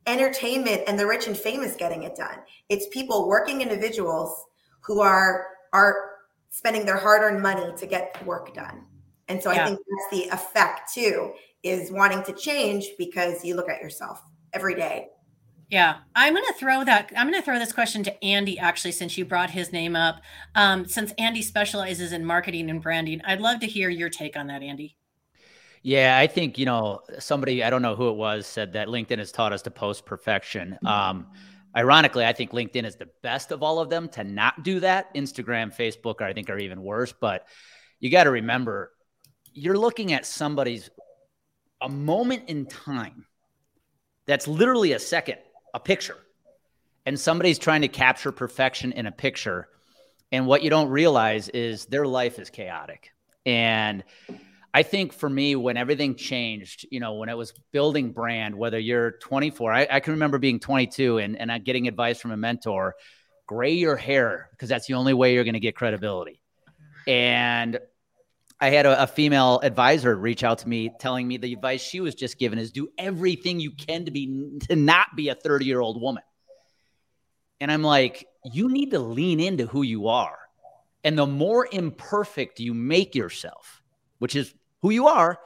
entertainment 0.07 0.83
and 0.87 0.97
the 0.97 1.05
rich 1.05 1.27
and 1.27 1.37
famous 1.37 1.75
getting 1.75 2.03
it 2.03 2.15
done. 2.15 2.39
It's 2.69 2.87
people, 2.87 3.27
working 3.27 3.61
individuals 3.61 4.45
who 4.81 5.01
are 5.01 5.47
are 5.73 6.11
spending 6.49 6.85
their 6.85 6.97
hard-earned 6.97 7.41
money 7.41 7.71
to 7.77 7.85
get 7.85 8.25
work 8.25 8.53
done. 8.53 8.85
And 9.29 9.41
so 9.41 9.51
yeah. 9.51 9.63
I 9.63 9.67
think 9.67 9.79
that's 9.79 10.23
the 10.23 10.35
effect 10.35 10.93
too, 10.93 11.31
is 11.63 11.91
wanting 11.91 12.23
to 12.23 12.33
change 12.33 12.89
because 12.97 13.45
you 13.45 13.55
look 13.55 13.69
at 13.69 13.81
yourself 13.81 14.21
every 14.53 14.75
day 14.75 15.07
yeah, 15.71 15.99
I'm 16.13 16.33
going 16.33 16.45
to 16.45 16.53
throw 16.53 16.83
that. 16.83 17.13
I'm 17.15 17.29
going 17.29 17.39
to 17.39 17.45
throw 17.45 17.57
this 17.57 17.71
question 17.71 18.03
to 18.03 18.23
Andy, 18.23 18.59
actually, 18.59 18.91
since 18.91 19.17
you 19.17 19.23
brought 19.23 19.51
his 19.51 19.71
name 19.71 19.95
up. 19.95 20.21
Um, 20.53 20.85
since 20.85 21.13
Andy 21.17 21.41
specializes 21.41 22.11
in 22.11 22.25
marketing 22.25 22.69
and 22.69 22.81
branding, 22.81 23.21
I'd 23.25 23.39
love 23.39 23.61
to 23.61 23.67
hear 23.67 23.89
your 23.89 24.09
take 24.09 24.35
on 24.35 24.47
that, 24.47 24.61
Andy. 24.61 24.97
Yeah, 25.81 26.17
I 26.17 26.27
think, 26.27 26.59
you 26.59 26.65
know, 26.65 26.99
somebody, 27.19 27.63
I 27.63 27.69
don't 27.69 27.81
know 27.81 27.95
who 27.95 28.09
it 28.09 28.17
was, 28.17 28.45
said 28.45 28.73
that 28.73 28.89
LinkedIn 28.89 29.17
has 29.17 29.31
taught 29.31 29.53
us 29.53 29.61
to 29.61 29.71
post 29.71 30.05
perfection. 30.05 30.77
Um, 30.85 31.27
ironically, 31.75 32.25
I 32.25 32.33
think 32.33 32.51
LinkedIn 32.51 32.85
is 32.85 32.97
the 32.97 33.07
best 33.23 33.51
of 33.51 33.63
all 33.63 33.79
of 33.79 33.89
them 33.89 34.09
to 34.09 34.25
not 34.25 34.63
do 34.63 34.81
that. 34.81 35.15
Instagram, 35.15 35.73
Facebook, 35.73 36.21
I 36.21 36.33
think, 36.33 36.49
are 36.49 36.59
even 36.59 36.83
worse. 36.83 37.13
But 37.13 37.47
you 38.01 38.11
got 38.11 38.25
to 38.25 38.31
remember, 38.31 38.91
you're 39.53 39.77
looking 39.77 40.11
at 40.11 40.25
somebody's 40.25 40.89
a 41.79 41.87
moment 41.87 42.49
in 42.49 42.65
time 42.65 43.25
that's 44.27 44.49
literally 44.49 44.91
a 44.91 44.99
second 44.99 45.37
a 45.73 45.79
picture. 45.79 46.17
And 47.05 47.19
somebody's 47.19 47.59
trying 47.59 47.81
to 47.81 47.87
capture 47.87 48.31
perfection 48.31 48.91
in 48.91 49.05
a 49.05 49.11
picture 49.11 49.67
and 50.31 50.47
what 50.47 50.63
you 50.63 50.69
don't 50.69 50.89
realize 50.89 51.49
is 51.49 51.85
their 51.87 52.07
life 52.07 52.39
is 52.39 52.49
chaotic. 52.49 53.11
And 53.45 54.03
i 54.73 54.83
think 54.83 55.11
for 55.11 55.29
me 55.29 55.53
when 55.53 55.75
everything 55.75 56.15
changed 56.15 56.87
you 56.91 57.01
know 57.01 57.15
when 57.15 57.27
it 57.27 57.35
was 57.35 57.51
building 57.73 58.13
brand 58.13 58.55
whether 58.55 58.79
you're 58.79 59.11
24 59.11 59.73
i, 59.73 59.87
I 59.91 59.99
can 59.99 60.13
remember 60.13 60.37
being 60.37 60.61
22 60.61 61.17
and, 61.17 61.37
and 61.37 61.65
getting 61.65 61.89
advice 61.89 62.21
from 62.21 62.31
a 62.31 62.37
mentor 62.37 62.95
gray 63.51 63.73
your 63.73 63.97
hair 63.97 64.47
because 64.51 64.69
that's 64.69 64.87
the 64.87 64.93
only 64.93 65.13
way 65.13 65.33
you're 65.33 65.43
going 65.43 65.55
to 65.55 65.59
get 65.59 65.75
credibility. 65.75 66.41
And 67.05 67.79
I 68.61 68.69
had 68.69 68.85
a, 68.85 69.03
a, 69.03 69.07
female 69.07 69.59
advisor 69.63 70.15
reach 70.15 70.43
out 70.43 70.59
to 70.59 70.69
me 70.69 70.91
telling 70.99 71.27
me 71.27 71.37
the 71.37 71.51
advice 71.51 71.81
she 71.81 71.99
was 71.99 72.13
just 72.13 72.37
given 72.37 72.59
is 72.59 72.71
do 72.71 72.89
everything 72.99 73.59
you 73.59 73.71
can 73.71 74.05
to 74.05 74.11
be 74.11 74.59
to 74.69 74.75
not 74.75 75.15
be 75.15 75.29
a 75.29 75.35
30 75.35 75.65
year 75.65 75.81
old 75.81 75.99
woman. 75.99 76.23
And 77.59 77.71
I'm 77.71 77.81
like, 77.81 78.27
you 78.45 78.69
need 78.69 78.91
to 78.91 78.99
lean 78.99 79.39
into 79.39 79.65
who 79.65 79.81
you 79.81 80.07
are. 80.07 80.37
And 81.03 81.17
the 81.17 81.25
more 81.25 81.67
imperfect 81.71 82.59
you 82.59 82.75
make 82.75 83.15
yourself, 83.15 83.81
which 84.19 84.35
is 84.35 84.53
who 84.83 84.91
you 84.91 85.07
are, 85.07 85.39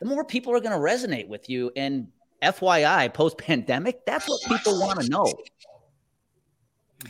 the 0.00 0.06
more 0.06 0.24
people 0.24 0.52
are 0.52 0.60
going 0.60 0.72
to 0.72 0.78
resonate 0.78 1.28
with 1.28 1.48
you. 1.48 1.70
And 1.76 2.08
FYI, 2.42 3.14
post 3.14 3.38
pandemic, 3.38 4.04
that's 4.04 4.28
what 4.28 4.40
people 4.48 4.80
want 4.80 5.00
to 5.00 5.08
know. 5.08 5.32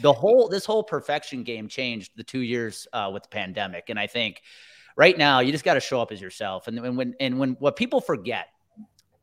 The 0.02 0.12
whole 0.12 0.48
this 0.48 0.66
whole 0.66 0.82
perfection 0.82 1.44
game 1.44 1.68
changed 1.68 2.12
the 2.14 2.22
two 2.22 2.40
years 2.40 2.86
uh, 2.92 3.10
with 3.12 3.22
the 3.22 3.30
pandemic, 3.30 3.88
and 3.88 3.98
I 3.98 4.06
think 4.06 4.42
right 4.98 5.16
now 5.16 5.38
you 5.38 5.52
just 5.52 5.64
got 5.64 5.74
to 5.74 5.80
show 5.80 6.02
up 6.02 6.12
as 6.12 6.20
yourself. 6.20 6.68
And, 6.68 6.78
and 6.78 6.98
when 6.98 7.14
and 7.18 7.38
when 7.38 7.52
what 7.60 7.76
people 7.76 8.02
forget 8.02 8.48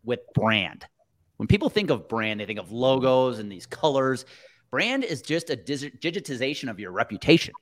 with 0.03 0.22
brand, 0.34 0.86
when 1.38 1.48
people 1.48 1.70
think 1.70 1.91
of 1.91 2.10
brand, 2.10 2.39
they 2.39 2.46
think 2.46 2.60
of 2.60 2.72
logos 2.72 3.38
and 3.38 3.51
these 3.51 3.67
colors. 3.67 4.25
Brand 4.72 5.03
is 5.03 5.22
just 5.22 5.51
a 5.51 5.55
digitization 5.55 6.70
of 6.70 6.79
your 6.79 6.91
reputation. 6.91 7.53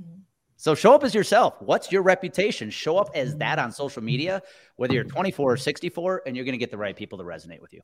Mm-hmm. 0.00 0.20
So 0.56 0.74
show 0.74 0.94
up 0.94 1.04
as 1.04 1.14
yourself. 1.14 1.54
What's 1.60 1.92
your 1.92 2.02
reputation? 2.02 2.70
Show 2.70 2.96
up 2.96 3.10
as 3.14 3.36
that 3.36 3.58
on 3.58 3.70
social 3.70 4.02
media, 4.02 4.42
whether 4.76 4.94
you're 4.94 5.04
24 5.04 5.52
or 5.52 5.56
64, 5.56 6.22
and 6.26 6.34
you're 6.34 6.44
going 6.44 6.54
to 6.54 6.58
get 6.58 6.70
the 6.70 6.78
right 6.78 6.96
people 6.96 7.18
to 7.18 7.24
resonate 7.24 7.60
with 7.60 7.72
you. 7.72 7.82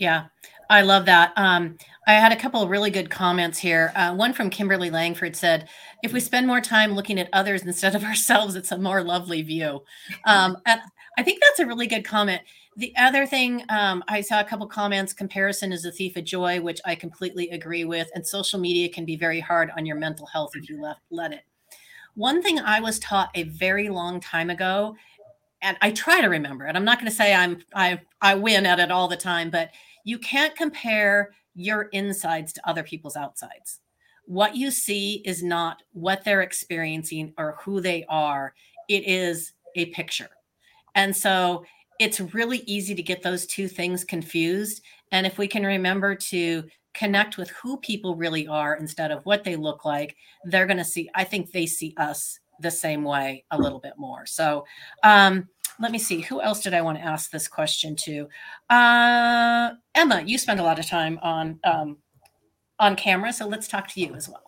Yeah, 0.00 0.28
I 0.70 0.80
love 0.80 1.04
that. 1.06 1.32
Um, 1.36 1.76
I 2.06 2.14
had 2.14 2.32
a 2.32 2.36
couple 2.36 2.62
of 2.62 2.70
really 2.70 2.90
good 2.90 3.10
comments 3.10 3.58
here. 3.58 3.92
Uh, 3.94 4.14
one 4.14 4.32
from 4.32 4.48
Kimberly 4.48 4.88
Langford 4.88 5.36
said, 5.36 5.68
"If 6.02 6.14
we 6.14 6.20
spend 6.20 6.46
more 6.46 6.62
time 6.62 6.92
looking 6.94 7.20
at 7.20 7.28
others 7.34 7.62
instead 7.62 7.94
of 7.94 8.02
ourselves, 8.10 8.56
it's 8.56 8.72
a 8.72 8.78
more 8.78 9.02
lovely 9.02 9.42
view." 9.42 9.84
Um, 10.24 10.56
and 10.66 10.80
I 11.18 11.22
think 11.22 11.42
that's 11.42 11.60
a 11.60 11.66
really 11.66 11.86
good 11.86 12.02
comment. 12.02 12.40
The 12.78 12.94
other 12.96 13.26
thing, 13.26 13.62
um, 13.68 14.02
I 14.08 14.22
saw 14.22 14.40
a 14.40 14.44
couple 14.44 14.66
comments. 14.66 15.12
Comparison 15.12 15.70
is 15.70 15.84
a 15.84 15.92
thief 15.92 16.16
of 16.16 16.24
joy, 16.24 16.62
which 16.62 16.80
I 16.86 16.94
completely 16.94 17.50
agree 17.50 17.84
with. 17.84 18.08
And 18.14 18.26
social 18.26 18.58
media 18.58 18.88
can 18.88 19.04
be 19.04 19.16
very 19.16 19.40
hard 19.40 19.70
on 19.76 19.84
your 19.84 19.96
mental 19.96 20.26
health 20.26 20.52
if 20.54 20.70
you 20.70 20.80
let, 20.80 20.96
let 21.10 21.32
it. 21.32 21.42
One 22.14 22.40
thing 22.40 22.58
I 22.58 22.80
was 22.80 22.98
taught 22.98 23.28
a 23.34 23.42
very 23.42 23.90
long 23.90 24.18
time 24.18 24.48
ago, 24.48 24.96
and 25.60 25.76
I 25.82 25.90
try 25.90 26.22
to 26.22 26.28
remember 26.28 26.66
it. 26.66 26.74
I'm 26.74 26.86
not 26.86 26.98
going 26.98 27.10
to 27.10 27.16
say 27.16 27.34
I'm 27.34 27.58
I 27.74 28.00
I 28.22 28.34
win 28.36 28.64
at 28.64 28.80
it 28.80 28.90
all 28.90 29.08
the 29.08 29.16
time, 29.16 29.50
but 29.50 29.70
you 30.04 30.18
can't 30.18 30.56
compare 30.56 31.30
your 31.54 31.82
insides 31.92 32.52
to 32.54 32.68
other 32.68 32.82
people's 32.82 33.16
outsides. 33.16 33.80
What 34.26 34.56
you 34.56 34.70
see 34.70 35.22
is 35.24 35.42
not 35.42 35.82
what 35.92 36.24
they're 36.24 36.42
experiencing 36.42 37.32
or 37.36 37.56
who 37.60 37.80
they 37.80 38.04
are, 38.08 38.54
it 38.88 39.06
is 39.06 39.52
a 39.76 39.86
picture. 39.86 40.30
And 40.94 41.14
so 41.14 41.64
it's 41.98 42.20
really 42.20 42.58
easy 42.66 42.94
to 42.94 43.02
get 43.02 43.22
those 43.22 43.46
two 43.46 43.68
things 43.68 44.04
confused. 44.04 44.82
And 45.12 45.26
if 45.26 45.38
we 45.38 45.46
can 45.46 45.64
remember 45.64 46.14
to 46.14 46.64
connect 46.94 47.36
with 47.36 47.50
who 47.50 47.76
people 47.78 48.16
really 48.16 48.46
are 48.48 48.76
instead 48.76 49.10
of 49.10 49.24
what 49.26 49.44
they 49.44 49.56
look 49.56 49.84
like, 49.84 50.16
they're 50.44 50.66
going 50.66 50.78
to 50.78 50.84
see, 50.84 51.10
I 51.14 51.24
think 51.24 51.50
they 51.50 51.66
see 51.66 51.94
us 51.96 52.38
the 52.60 52.70
same 52.70 53.04
way 53.04 53.44
a 53.50 53.58
little 53.58 53.78
bit 53.78 53.94
more. 53.96 54.26
So, 54.26 54.64
um, 55.02 55.48
let 55.80 55.92
me 55.92 55.98
see 55.98 56.20
who 56.20 56.40
else 56.40 56.62
did 56.62 56.74
i 56.74 56.80
want 56.80 56.98
to 56.98 57.04
ask 57.04 57.30
this 57.30 57.48
question 57.48 57.96
to 57.96 58.28
uh, 58.68 59.70
emma 59.94 60.22
you 60.24 60.38
spend 60.38 60.60
a 60.60 60.62
lot 60.62 60.78
of 60.78 60.86
time 60.86 61.18
on 61.22 61.58
um, 61.64 61.96
on 62.78 62.96
camera 62.96 63.32
so 63.32 63.46
let's 63.46 63.68
talk 63.68 63.88
to 63.88 64.00
you 64.00 64.14
as 64.14 64.28
well 64.28 64.42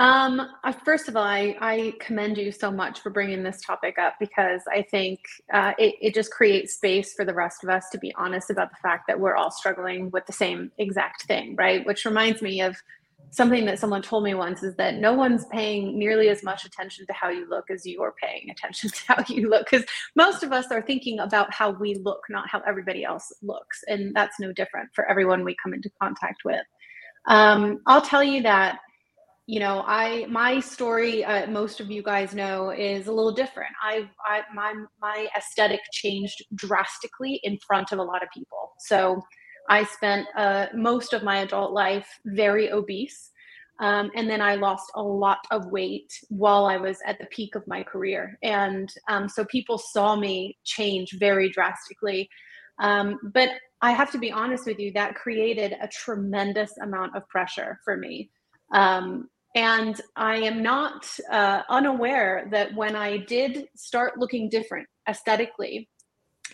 um, 0.00 0.40
uh, 0.62 0.72
first 0.84 1.08
of 1.08 1.16
all, 1.16 1.24
I, 1.24 1.56
I 1.60 1.92
commend 1.98 2.38
you 2.38 2.52
so 2.52 2.70
much 2.70 3.00
for 3.00 3.10
bringing 3.10 3.42
this 3.42 3.60
topic 3.60 3.98
up 3.98 4.14
because 4.20 4.62
I 4.72 4.82
think 4.82 5.18
uh, 5.52 5.72
it, 5.76 5.96
it 6.00 6.14
just 6.14 6.30
creates 6.30 6.74
space 6.74 7.14
for 7.14 7.24
the 7.24 7.34
rest 7.34 7.64
of 7.64 7.70
us 7.70 7.86
to 7.90 7.98
be 7.98 8.14
honest 8.14 8.48
about 8.48 8.70
the 8.70 8.76
fact 8.80 9.08
that 9.08 9.18
we're 9.18 9.34
all 9.34 9.50
struggling 9.50 10.10
with 10.12 10.24
the 10.26 10.32
same 10.32 10.70
exact 10.78 11.24
thing, 11.24 11.56
right? 11.56 11.84
Which 11.84 12.04
reminds 12.04 12.42
me 12.42 12.60
of 12.60 12.76
something 13.30 13.64
that 13.66 13.78
someone 13.78 14.02
told 14.02 14.24
me 14.24 14.34
once 14.34 14.62
is 14.62 14.74
that 14.76 14.96
no 14.96 15.12
one's 15.12 15.44
paying 15.46 15.98
nearly 15.98 16.28
as 16.28 16.42
much 16.42 16.64
attention 16.64 17.06
to 17.06 17.12
how 17.12 17.28
you 17.28 17.48
look 17.48 17.70
as 17.70 17.86
you're 17.86 18.14
paying 18.22 18.50
attention 18.50 18.90
to 18.94 19.00
how 19.06 19.24
you 19.28 19.48
look 19.48 19.68
because 19.70 19.86
most 20.16 20.42
of 20.42 20.52
us 20.52 20.66
are 20.70 20.82
thinking 20.82 21.18
about 21.18 21.52
how 21.52 21.70
we 21.70 21.94
look 21.96 22.20
not 22.30 22.48
how 22.48 22.60
everybody 22.66 23.04
else 23.04 23.32
looks 23.42 23.82
and 23.88 24.14
that's 24.14 24.38
no 24.40 24.52
different 24.52 24.88
for 24.94 25.08
everyone 25.08 25.44
we 25.44 25.56
come 25.62 25.74
into 25.74 25.90
contact 26.00 26.42
with. 26.44 26.62
Um, 27.26 27.80
i'll 27.86 28.00
tell 28.00 28.22
you 28.22 28.42
that 28.42 28.78
you 29.46 29.60
know 29.60 29.82
i 29.86 30.26
my 30.28 30.60
story 30.60 31.24
uh, 31.24 31.46
most 31.48 31.80
of 31.80 31.90
you 31.90 32.02
guys 32.02 32.34
know 32.34 32.70
is 32.70 33.06
a 33.06 33.12
little 33.12 33.32
different. 33.32 33.72
I 33.82 34.08
i 34.24 34.42
my 34.54 34.74
my 35.00 35.28
aesthetic 35.36 35.80
changed 35.92 36.44
drastically 36.54 37.40
in 37.42 37.58
front 37.66 37.92
of 37.92 37.98
a 37.98 38.02
lot 38.02 38.22
of 38.22 38.28
people. 38.32 38.72
So 38.78 39.22
I 39.68 39.84
spent 39.84 40.26
uh, 40.36 40.66
most 40.74 41.12
of 41.12 41.22
my 41.22 41.38
adult 41.38 41.72
life 41.72 42.08
very 42.24 42.70
obese. 42.70 43.30
Um, 43.80 44.10
and 44.16 44.28
then 44.28 44.40
I 44.40 44.56
lost 44.56 44.90
a 44.96 45.02
lot 45.02 45.38
of 45.52 45.66
weight 45.66 46.12
while 46.30 46.66
I 46.66 46.78
was 46.78 46.98
at 47.06 47.18
the 47.18 47.26
peak 47.26 47.54
of 47.54 47.66
my 47.68 47.84
career. 47.84 48.36
And 48.42 48.92
um, 49.08 49.28
so 49.28 49.44
people 49.44 49.78
saw 49.78 50.16
me 50.16 50.58
change 50.64 51.16
very 51.20 51.48
drastically. 51.48 52.28
Um, 52.80 53.18
but 53.32 53.50
I 53.80 53.92
have 53.92 54.10
to 54.12 54.18
be 54.18 54.32
honest 54.32 54.66
with 54.66 54.80
you, 54.80 54.92
that 54.94 55.14
created 55.14 55.76
a 55.80 55.88
tremendous 55.88 56.76
amount 56.82 57.14
of 57.14 57.28
pressure 57.28 57.78
for 57.84 57.96
me. 57.96 58.30
Um, 58.74 59.28
and 59.54 60.00
I 60.16 60.36
am 60.36 60.62
not 60.62 61.08
uh, 61.30 61.62
unaware 61.68 62.48
that 62.50 62.74
when 62.74 62.96
I 62.96 63.18
did 63.18 63.66
start 63.76 64.18
looking 64.18 64.48
different 64.48 64.88
aesthetically, 65.08 65.88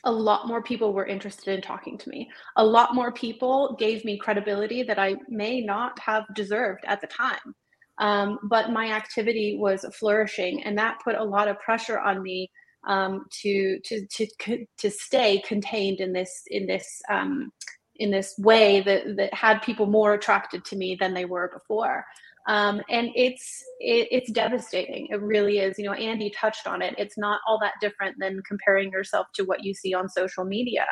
a 0.05 0.13
lot 0.13 0.47
more 0.47 0.63
people 0.63 0.93
were 0.93 1.07
interested 1.07 1.55
in 1.55 1.63
talking 1.63 1.99
to 1.99 2.09
me. 2.09 2.31
A 2.57 2.65
lot 2.65 2.95
more 2.95 3.13
people 3.13 3.77
gave 3.79 4.05
me 4.05 4.19
credibility 4.19 4.83
that 4.83 4.99
I 4.99 5.17
may 5.29 5.61
not 5.61 5.99
have 5.99 6.25
deserved 6.35 6.85
at 6.87 7.01
the 7.01 7.07
time. 7.07 7.55
Um, 7.99 8.39
but 8.45 8.73
my 8.73 8.91
activity 8.91 9.57
was 9.59 9.85
flourishing, 9.99 10.63
and 10.65 10.77
that 10.79 10.99
put 11.05 11.15
a 11.15 11.23
lot 11.23 11.47
of 11.47 11.61
pressure 11.61 11.99
on 11.99 12.23
me 12.23 12.51
um, 12.87 13.25
to 13.43 13.79
to 13.85 14.07
to 14.07 14.67
to 14.79 14.91
stay 14.91 15.41
contained 15.47 16.01
in 16.01 16.13
this 16.13 16.43
in 16.49 16.67
this 16.67 17.01
um, 17.09 17.53
in 17.97 18.11
this 18.11 18.35
way 18.39 18.81
that 18.81 19.17
that 19.17 19.33
had 19.33 19.63
people 19.63 19.87
more 19.87 20.15
attracted 20.15 20.65
to 20.65 20.77
me 20.77 20.97
than 20.99 21.15
they 21.15 21.25
were 21.25 21.51
before 21.53 22.05
um, 22.47 22.83
and 22.91 23.11
it's 23.15 23.63
it, 23.81 24.09
it's 24.11 24.31
devastating. 24.31 25.09
It 25.11 25.21
really 25.21 25.59
is. 25.59 25.79
You 25.79 25.87
know 25.87 25.93
andy 25.93 26.31
touched 26.31 26.67
on 26.67 26.83
it. 26.83 26.95
It's 26.99 27.19
not 27.19 27.41
all 27.47 27.59
that 27.61 27.75
different 27.81 28.17
than 28.19 28.43
comparing 28.47 28.91
yourself 28.91 29.27
to 29.35 29.45
what 29.45 29.65
you 29.65 29.75
see 29.75 29.95
on 29.95 30.09
social 30.09 30.45
media. 30.45 30.87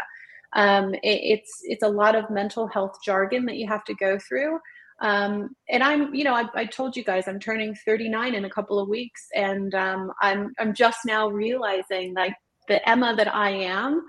Um, 0.55 0.95
it, 0.95 1.01
it's 1.03 1.51
it's 1.65 1.83
a 1.83 1.89
lot 1.89 2.15
of 2.15 2.31
mental 2.31 2.67
health 2.69 2.99
jargon 3.05 3.47
that 3.47 3.57
you 3.57 3.67
have 3.69 3.85
to 3.85 3.95
go 3.95 4.19
through. 4.19 4.59
Um, 5.01 5.57
and 5.69 5.83
I'm, 5.83 6.15
you 6.15 6.23
know, 6.23 6.35
I, 6.35 6.45
I, 6.55 6.65
told 6.65 6.97
you 6.97 7.03
guys 7.03 7.27
I'm 7.27 7.41
turning 7.41 7.75
39 7.75 8.37
in 8.37 8.45
a 8.45 8.51
couple 8.51 8.79
of 8.79 8.89
weeks, 8.89 9.27
and 9.35 9.75
um, 9.75 10.13
I'm 10.21 10.53
I'm 10.61 10.75
just 10.75 11.01
now 11.05 11.29
realizing 11.29 12.15
like 12.15 12.35
the 12.69 12.89
Emma 12.89 13.15
that 13.17 13.35
I 13.35 13.51
am 13.51 14.03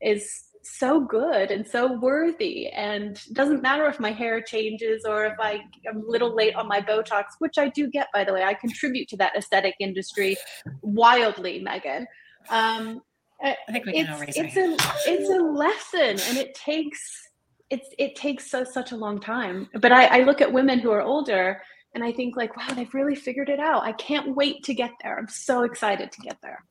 is 0.00 0.44
so 0.62 1.00
good 1.00 1.50
and 1.50 1.66
so 1.66 1.92
worthy 1.92 2.68
and 2.68 3.20
doesn't 3.32 3.62
matter 3.62 3.86
if 3.86 3.98
my 4.00 4.12
hair 4.12 4.40
changes 4.40 5.04
or 5.06 5.24
if 5.24 5.34
I 5.40 5.60
am 5.86 5.98
a 5.98 6.10
little 6.10 6.34
late 6.34 6.54
on 6.54 6.68
my 6.68 6.80
Botox, 6.80 7.24
which 7.38 7.58
I 7.58 7.68
do 7.68 7.88
get 7.88 8.08
by 8.12 8.24
the 8.24 8.32
way. 8.32 8.42
I 8.42 8.54
contribute 8.54 9.08
to 9.08 9.16
that 9.18 9.36
aesthetic 9.36 9.74
industry 9.80 10.36
wildly, 10.82 11.60
Megan. 11.60 12.06
Um, 12.50 13.02
I 13.42 13.56
think 13.70 13.86
we 13.86 13.92
can 13.92 14.22
it's, 14.22 14.36
it's 14.36 14.56
a 14.56 14.76
it's 15.06 15.30
a 15.30 15.42
lesson 15.42 16.28
and 16.28 16.38
it 16.38 16.54
takes 16.54 17.28
it's 17.70 17.88
it 17.98 18.16
takes 18.16 18.50
so 18.50 18.64
such 18.64 18.92
a 18.92 18.96
long 18.96 19.20
time. 19.20 19.68
But 19.80 19.92
I, 19.92 20.20
I 20.20 20.22
look 20.24 20.40
at 20.40 20.52
women 20.52 20.78
who 20.78 20.90
are 20.90 21.02
older 21.02 21.62
and 21.94 22.04
I 22.04 22.12
think 22.12 22.36
like, 22.36 22.56
wow, 22.56 22.74
they've 22.74 22.92
really 22.92 23.14
figured 23.14 23.48
it 23.48 23.60
out. 23.60 23.82
I 23.82 23.92
can't 23.92 24.34
wait 24.34 24.64
to 24.64 24.74
get 24.74 24.92
there. 25.02 25.18
I'm 25.18 25.28
so 25.28 25.62
excited 25.62 26.12
to 26.12 26.20
get 26.20 26.38
there. 26.42 26.64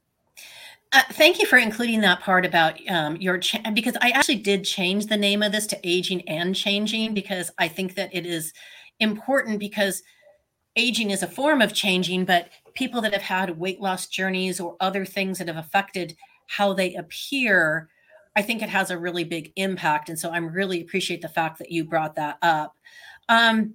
Uh, 0.94 1.02
thank 1.12 1.40
you 1.40 1.46
for 1.46 1.58
including 1.58 2.00
that 2.02 2.22
part 2.22 2.46
about 2.46 2.76
um, 2.90 3.18
your 3.18 3.38
cha- 3.38 3.70
because 3.72 3.98
I 4.02 4.12
actually 4.12 4.38
did 4.38 4.64
change 4.64 5.08
the 5.08 5.18
name 5.18 5.44
of 5.44 5.52
this 5.52 5.68
to 5.68 5.80
aging 5.84 6.28
and 6.30 6.56
changing 6.56 7.14
because 7.14 7.52
I 7.58 7.68
think 7.68 7.96
that 7.96 8.14
it 8.14 8.26
is 8.26 8.54
important 9.00 9.60
because 9.60 10.02
aging 10.78 11.12
is 11.12 11.24
a 11.24 11.28
form 11.28 11.62
of 11.62 11.74
changing, 11.74 12.24
but 12.24 12.50
people 12.74 13.02
that 13.02 13.12
have 13.12 13.22
had 13.22 13.58
weight 13.58 13.82
loss 13.82 14.08
journeys 14.08 14.60
or 14.60 14.78
other 14.80 15.06
things 15.06 15.40
that 15.40 15.48
have 15.48 15.58
affected 15.58 16.16
how 16.48 16.72
they 16.72 16.96
appear, 16.96 17.90
I 18.38 18.42
think 18.42 18.62
it 18.62 18.70
has 18.70 18.90
a 18.90 18.98
really 18.98 19.26
big 19.26 19.52
impact. 19.58 20.08
And 20.08 20.18
so 20.18 20.32
I'm 20.32 20.48
really 20.48 20.82
appreciate 20.82 21.22
the 21.22 21.28
fact 21.28 21.58
that 21.60 21.72
you 21.72 21.84
brought 21.84 22.16
that 22.16 22.38
up. 22.42 22.76
Um, 23.28 23.74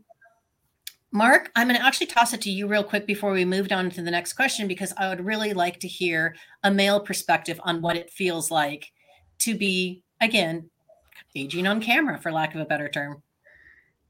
Mark, 1.14 1.50
I'm 1.54 1.68
going 1.68 1.78
to 1.78 1.84
actually 1.84 2.06
toss 2.06 2.32
it 2.32 2.40
to 2.42 2.50
you 2.50 2.66
real 2.66 2.82
quick 2.82 3.06
before 3.06 3.32
we 3.32 3.44
moved 3.44 3.70
on 3.70 3.90
to 3.90 4.02
the 4.02 4.10
next 4.10 4.32
question 4.32 4.66
because 4.66 4.94
I 4.96 5.10
would 5.10 5.24
really 5.24 5.52
like 5.52 5.78
to 5.80 5.88
hear 5.88 6.34
a 6.64 6.70
male 6.70 7.00
perspective 7.00 7.60
on 7.64 7.82
what 7.82 7.96
it 7.96 8.10
feels 8.10 8.50
like 8.50 8.90
to 9.40 9.54
be, 9.54 10.02
again, 10.22 10.70
aging 11.36 11.66
on 11.66 11.82
camera, 11.82 12.18
for 12.18 12.32
lack 12.32 12.54
of 12.54 12.62
a 12.62 12.64
better 12.64 12.88
term. 12.88 13.22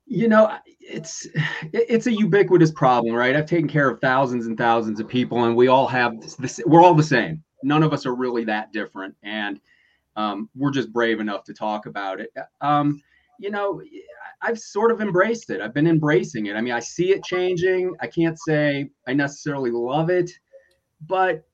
You 0.06 0.28
know, 0.28 0.56
it's 0.78 1.26
it's 1.72 2.06
a 2.06 2.12
ubiquitous 2.12 2.70
problem, 2.70 3.14
right? 3.14 3.34
I've 3.34 3.46
taken 3.46 3.68
care 3.68 3.88
of 3.88 4.00
thousands 4.00 4.46
and 4.46 4.56
thousands 4.56 5.00
of 5.00 5.08
people, 5.08 5.44
and 5.44 5.56
we 5.56 5.68
all 5.68 5.88
have 5.88 6.20
this. 6.20 6.60
We're 6.66 6.82
all 6.82 6.94
the 6.94 7.02
same. 7.02 7.42
None 7.64 7.82
of 7.82 7.92
us 7.92 8.06
are 8.06 8.14
really 8.14 8.44
that 8.44 8.72
different, 8.72 9.14
and 9.22 9.60
um, 10.16 10.50
we're 10.54 10.70
just 10.70 10.92
brave 10.92 11.18
enough 11.18 11.44
to 11.44 11.54
talk 11.54 11.86
about 11.86 12.20
it. 12.20 12.30
Um, 12.60 13.00
you 13.38 13.50
know, 13.50 13.80
I've 14.42 14.58
sort 14.58 14.90
of 14.90 15.00
embraced 15.00 15.50
it. 15.50 15.60
I've 15.60 15.74
been 15.74 15.86
embracing 15.86 16.46
it. 16.46 16.56
I 16.56 16.60
mean, 16.60 16.74
I 16.74 16.80
see 16.80 17.10
it 17.10 17.22
changing. 17.24 17.94
I 18.00 18.06
can't 18.06 18.38
say 18.38 18.90
I 19.06 19.14
necessarily 19.14 19.70
love 19.70 20.10
it, 20.10 20.30
but 21.06 21.44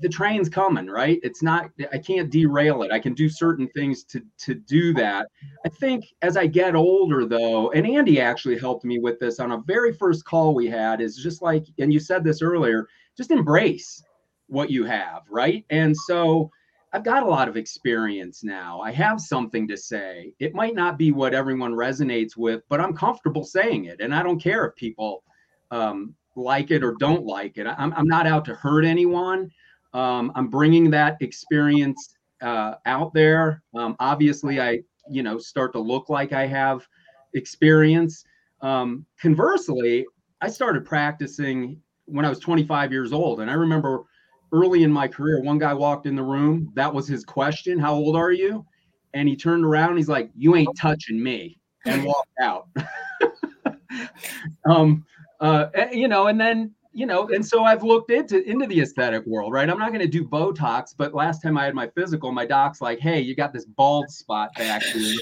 the 0.00 0.08
train's 0.08 0.48
coming, 0.48 0.86
right? 0.86 1.20
It's 1.22 1.42
not 1.42 1.70
I 1.92 1.98
can't 1.98 2.30
derail 2.30 2.82
it. 2.82 2.90
I 2.90 2.98
can 2.98 3.14
do 3.14 3.28
certain 3.28 3.68
things 3.68 4.04
to 4.04 4.22
to 4.38 4.54
do 4.54 4.92
that. 4.94 5.28
I 5.64 5.68
think 5.68 6.04
as 6.22 6.36
I 6.36 6.46
get 6.46 6.74
older 6.74 7.26
though, 7.26 7.70
and 7.72 7.86
Andy 7.86 8.20
actually 8.20 8.58
helped 8.58 8.84
me 8.84 8.98
with 8.98 9.18
this 9.20 9.40
on 9.40 9.52
a 9.52 9.62
very 9.66 9.92
first 9.92 10.24
call 10.24 10.54
we 10.54 10.68
had 10.68 11.00
is 11.00 11.16
just 11.16 11.42
like 11.42 11.66
and 11.78 11.92
you 11.92 12.00
said 12.00 12.24
this 12.24 12.42
earlier, 12.42 12.88
just 13.16 13.30
embrace 13.30 14.02
what 14.48 14.70
you 14.70 14.84
have, 14.84 15.22
right? 15.30 15.64
And 15.70 15.96
so 15.96 16.50
I've 16.94 17.02
got 17.02 17.24
a 17.24 17.28
lot 17.28 17.48
of 17.48 17.56
experience 17.56 18.44
now. 18.44 18.80
I 18.80 18.92
have 18.92 19.20
something 19.20 19.66
to 19.66 19.76
say. 19.76 20.32
It 20.38 20.54
might 20.54 20.76
not 20.76 20.96
be 20.96 21.10
what 21.10 21.34
everyone 21.34 21.72
resonates 21.72 22.36
with, 22.36 22.62
but 22.68 22.80
I'm 22.80 22.94
comfortable 22.94 23.42
saying 23.42 23.86
it. 23.86 24.00
And 24.00 24.14
I 24.14 24.22
don't 24.22 24.38
care 24.38 24.64
if 24.64 24.76
people 24.76 25.24
um, 25.72 26.14
like 26.36 26.70
it 26.70 26.84
or 26.84 26.94
don't 27.00 27.26
like 27.26 27.58
it. 27.58 27.66
I'm, 27.66 27.92
I'm 27.94 28.06
not 28.06 28.28
out 28.28 28.44
to 28.44 28.54
hurt 28.54 28.84
anyone. 28.84 29.50
Um, 29.92 30.30
I'm 30.36 30.46
bringing 30.46 30.88
that 30.90 31.16
experience 31.20 32.14
uh, 32.40 32.74
out 32.86 33.12
there. 33.12 33.64
Um, 33.74 33.96
obviously, 33.98 34.60
I, 34.60 34.78
you 35.10 35.24
know, 35.24 35.36
start 35.36 35.72
to 35.72 35.80
look 35.80 36.08
like 36.08 36.32
I 36.32 36.46
have 36.46 36.86
experience. 37.34 38.24
Um, 38.60 39.04
conversely, 39.20 40.06
I 40.40 40.48
started 40.48 40.84
practicing 40.84 41.82
when 42.04 42.24
I 42.24 42.28
was 42.28 42.38
25 42.38 42.92
years 42.92 43.12
old. 43.12 43.40
And 43.40 43.50
I 43.50 43.54
remember 43.54 44.04
early 44.52 44.82
in 44.82 44.92
my 44.92 45.08
career, 45.08 45.40
one 45.40 45.58
guy 45.58 45.74
walked 45.74 46.06
in 46.06 46.16
the 46.16 46.22
room. 46.22 46.72
That 46.74 46.92
was 46.92 47.08
his 47.08 47.24
question. 47.24 47.78
How 47.78 47.94
old 47.94 48.16
are 48.16 48.32
you? 48.32 48.64
And 49.12 49.28
he 49.28 49.36
turned 49.36 49.64
around. 49.64 49.96
He's 49.96 50.08
like, 50.08 50.30
"You 50.36 50.56
ain't 50.56 50.76
touching 50.76 51.22
me," 51.22 51.58
and 51.86 52.04
walked 52.04 52.32
out. 52.40 52.68
um, 54.68 55.04
uh, 55.40 55.66
you 55.92 56.08
know, 56.08 56.26
and 56.26 56.40
then 56.40 56.74
you 56.92 57.06
know, 57.06 57.28
and 57.28 57.44
so 57.44 57.64
I've 57.64 57.82
looked 57.82 58.10
into 58.10 58.42
into 58.48 58.66
the 58.66 58.80
aesthetic 58.80 59.26
world, 59.26 59.52
right? 59.52 59.68
I'm 59.68 59.78
not 59.78 59.90
going 59.90 60.00
to 60.00 60.08
do 60.08 60.24
Botox, 60.24 60.94
but 60.96 61.14
last 61.14 61.42
time 61.42 61.58
I 61.58 61.64
had 61.64 61.74
my 61.74 61.88
physical, 61.88 62.32
my 62.32 62.46
doc's 62.46 62.80
like, 62.80 63.00
"Hey, 63.00 63.20
you 63.20 63.34
got 63.34 63.52
this 63.52 63.64
bald 63.64 64.08
spot 64.10 64.50
back 64.56 64.82
here." 64.82 65.16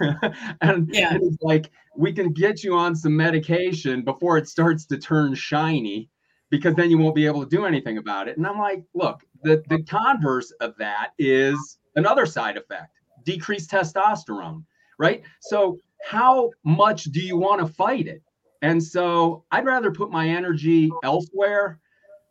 and, 0.60 0.90
yeah. 0.92 1.14
and 1.14 1.22
it's 1.22 1.42
like 1.42 1.70
we 1.96 2.12
can 2.12 2.32
get 2.32 2.64
you 2.64 2.74
on 2.74 2.96
some 2.96 3.16
medication 3.16 4.02
before 4.02 4.36
it 4.36 4.48
starts 4.48 4.84
to 4.86 4.98
turn 4.98 5.34
shiny 5.34 6.10
because 6.54 6.76
then 6.76 6.88
you 6.88 6.96
won't 6.96 7.16
be 7.16 7.26
able 7.26 7.42
to 7.42 7.50
do 7.50 7.66
anything 7.66 7.98
about 7.98 8.28
it. 8.28 8.36
And 8.36 8.46
I'm 8.46 8.60
like, 8.60 8.84
look, 8.94 9.24
the, 9.42 9.64
the 9.68 9.82
converse 9.82 10.52
of 10.60 10.76
that 10.78 11.10
is 11.18 11.78
another 11.96 12.26
side 12.26 12.56
effect 12.56 12.92
decreased 13.24 13.72
testosterone, 13.72 14.62
right? 14.96 15.24
So, 15.40 15.78
how 16.04 16.50
much 16.64 17.04
do 17.04 17.18
you 17.18 17.36
want 17.36 17.60
to 17.60 17.66
fight 17.66 18.06
it? 18.06 18.22
And 18.62 18.80
so, 18.80 19.42
I'd 19.50 19.64
rather 19.64 19.90
put 19.90 20.12
my 20.12 20.28
energy 20.28 20.92
elsewhere. 21.02 21.80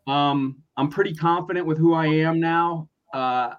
Um, 0.07 0.61
I'm 0.77 0.87
pretty 0.87 1.13
confident 1.13 1.65
with 1.65 1.77
who 1.77 1.93
I 1.93 2.05
am 2.05 2.39
now. 2.39 2.87
Uh, 3.13 3.55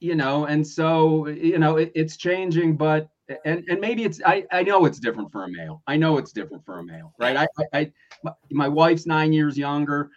you 0.00 0.16
know, 0.16 0.46
and 0.46 0.66
so, 0.66 1.28
you 1.28 1.60
know, 1.60 1.76
it, 1.76 1.92
it's 1.94 2.16
changing, 2.16 2.76
but 2.76 3.08
and 3.44 3.64
and 3.68 3.80
maybe 3.80 4.04
it's 4.04 4.20
I 4.24 4.44
I 4.52 4.62
know 4.62 4.84
it's 4.84 4.98
different 4.98 5.30
for 5.30 5.44
a 5.44 5.48
male. 5.48 5.82
I 5.86 5.96
know 5.96 6.18
it's 6.18 6.32
different 6.32 6.64
for 6.64 6.78
a 6.78 6.84
male, 6.84 7.12
right? 7.18 7.36
I 7.36 7.46
I, 7.72 7.92
I 8.24 8.32
my 8.50 8.68
wife's 8.68 9.06
nine 9.06 9.32
years 9.32 9.56
younger. 9.56 10.10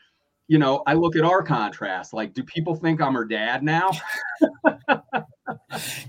You 0.47 0.59
know, 0.59 0.83
I 0.85 0.93
look 0.93 1.15
at 1.15 1.23
our 1.23 1.41
contrast. 1.41 2.13
Like, 2.13 2.33
do 2.33 2.43
people 2.43 2.75
think 2.75 3.01
I'm 3.01 3.15
her 3.15 3.25
dad 3.25 3.63
now? 3.63 3.91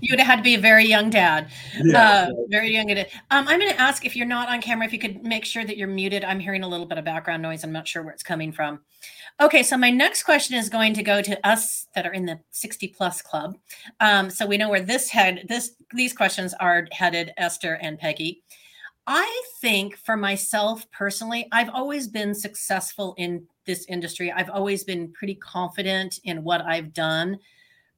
you 0.01 0.09
would 0.11 0.19
have 0.19 0.27
had 0.27 0.35
to 0.37 0.43
be 0.43 0.55
a 0.55 0.59
very 0.59 0.85
young 0.85 1.09
dad. 1.09 1.49
Yeah, 1.81 2.27
uh, 2.29 2.33
very 2.49 2.71
young. 2.71 2.89
Um, 2.91 3.47
I'm 3.47 3.59
going 3.59 3.71
to 3.71 3.79
ask 3.79 4.05
if 4.05 4.15
you're 4.15 4.27
not 4.27 4.49
on 4.49 4.61
camera, 4.61 4.85
if 4.85 4.93
you 4.93 4.99
could 4.99 5.23
make 5.23 5.45
sure 5.45 5.65
that 5.65 5.77
you're 5.77 5.87
muted. 5.87 6.23
I'm 6.23 6.39
hearing 6.39 6.63
a 6.63 6.67
little 6.67 6.85
bit 6.85 6.97
of 6.97 7.05
background 7.05 7.41
noise. 7.41 7.63
I'm 7.63 7.71
not 7.71 7.87
sure 7.87 8.03
where 8.03 8.13
it's 8.13 8.23
coming 8.23 8.51
from. 8.51 8.81
Okay, 9.39 9.61
so 9.61 9.77
my 9.77 9.91
next 9.91 10.23
question 10.23 10.57
is 10.57 10.67
going 10.67 10.93
to 10.95 11.03
go 11.03 11.21
to 11.21 11.47
us 11.47 11.87
that 11.93 12.07
are 12.07 12.13
in 12.13 12.25
the 12.25 12.39
60 12.51 12.87
plus 12.89 13.21
club. 13.21 13.55
Um, 13.99 14.29
so 14.29 14.47
we 14.47 14.57
know 14.57 14.69
where 14.69 14.81
this 14.81 15.09
head 15.09 15.45
this 15.47 15.71
these 15.93 16.13
questions 16.13 16.53
are 16.59 16.87
headed, 16.91 17.33
Esther 17.37 17.75
and 17.81 17.99
Peggy. 17.99 18.43
I 19.05 19.41
think 19.61 19.95
for 19.97 20.17
myself 20.17 20.89
personally, 20.91 21.47
I've 21.53 21.69
always 21.69 22.09
been 22.09 22.35
successful 22.35 23.15
in 23.17 23.47
this 23.65 23.85
industry. 23.87 24.31
I've 24.31 24.49
always 24.49 24.83
been 24.83 25.13
pretty 25.13 25.35
confident 25.35 26.19
in 26.25 26.43
what 26.43 26.61
I've 26.61 26.91
done. 26.91 27.39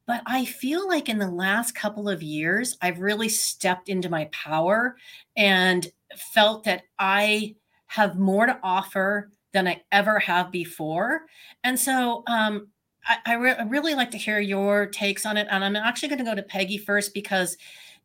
But 0.09 0.23
I 0.25 0.43
feel 0.43 0.87
like 0.87 1.07
in 1.07 1.19
the 1.19 1.29
last 1.29 1.75
couple 1.75 2.09
of 2.09 2.23
years, 2.23 2.75
I've 2.81 2.97
really 2.97 3.29
stepped 3.29 3.89
into 3.89 4.09
my 4.09 4.25
power 4.31 4.95
and 5.37 5.87
felt 6.33 6.63
that 6.63 6.81
I 6.97 7.53
have 7.85 8.17
more 8.17 8.47
to 8.47 8.59
offer 8.63 9.31
than 9.53 9.67
I 9.67 9.83
ever 9.91 10.17
have 10.17 10.51
before. 10.51 11.27
And 11.63 11.79
so 11.79 12.23
um, 12.25 12.69
I, 13.05 13.17
I, 13.23 13.33
re- 13.35 13.55
I, 13.59 13.61
really 13.65 13.93
like 13.93 14.09
to 14.09 14.17
hear 14.17 14.39
your 14.39 14.87
takes 14.87 15.27
on 15.27 15.37
it. 15.37 15.45
And 15.51 15.63
I'm 15.63 15.75
actually 15.75 16.09
going 16.09 16.17
to 16.17 16.25
go 16.25 16.33
to 16.33 16.41
Peggy 16.41 16.79
first 16.79 17.13
because 17.13 17.55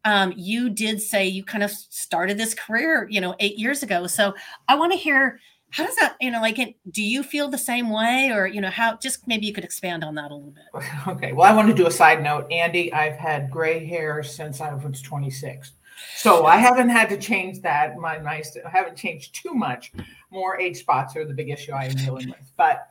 um, 0.05 0.35
you 0.37 0.69
did 0.69 1.01
say 1.01 1.27
you 1.27 1.43
kind 1.43 1.65
of 1.65 1.71
started 1.71 2.37
this 2.37 2.53
career, 2.53 3.09
you 3.11 3.23
know, 3.23 3.35
eight 3.41 3.57
years 3.57 3.83
ago. 3.83 4.07
So 4.09 4.35
I 4.69 4.75
want 4.75 4.93
to 4.93 4.99
hear 4.99 5.41
how 5.75 5.85
does 5.85 5.97
that, 5.97 6.15
you 6.21 6.31
know, 6.31 6.41
like, 6.41 6.61
it, 6.61 6.77
do 6.93 7.03
you 7.03 7.25
feel 7.25 7.49
the 7.49 7.59
same 7.59 7.91
way 7.91 8.31
or, 8.33 8.47
you 8.47 8.61
know, 8.61 8.71
how 8.71 8.97
just 8.97 9.27
maybe 9.27 9.45
you 9.45 9.53
could 9.53 9.65
expand 9.65 10.05
on 10.05 10.15
that 10.15 10.31
a 10.31 10.35
little 10.35 10.53
bit? 10.53 10.85
Okay. 11.09 11.33
Well, 11.33 11.51
I 11.51 11.55
want 11.55 11.67
to 11.67 11.75
do 11.75 11.89
a 11.89 11.91
side 11.91 12.23
note. 12.23 12.47
Andy, 12.53 12.93
I've 12.93 13.17
had 13.17 13.51
gray 13.51 13.85
hair 13.85 14.23
since 14.23 14.61
I 14.61 14.73
was 14.73 15.03
26. 15.03 15.73
So 16.15 16.47
I 16.47 16.59
haven't 16.59 16.91
had 16.91 17.09
to 17.09 17.17
change 17.17 17.61
that. 17.63 17.97
My 17.97 18.19
nice, 18.19 18.57
I 18.65 18.71
haven't 18.71 18.97
changed 18.97 19.35
too 19.35 19.53
much. 19.53 19.93
More 20.31 20.61
age 20.61 20.77
spots 20.77 21.17
are 21.17 21.25
the 21.25 21.35
big 21.35 21.51
issue 21.51 21.73
I 21.73 21.87
am 21.87 21.97
dealing 21.97 22.29
with. 22.29 22.53
But 22.57 22.87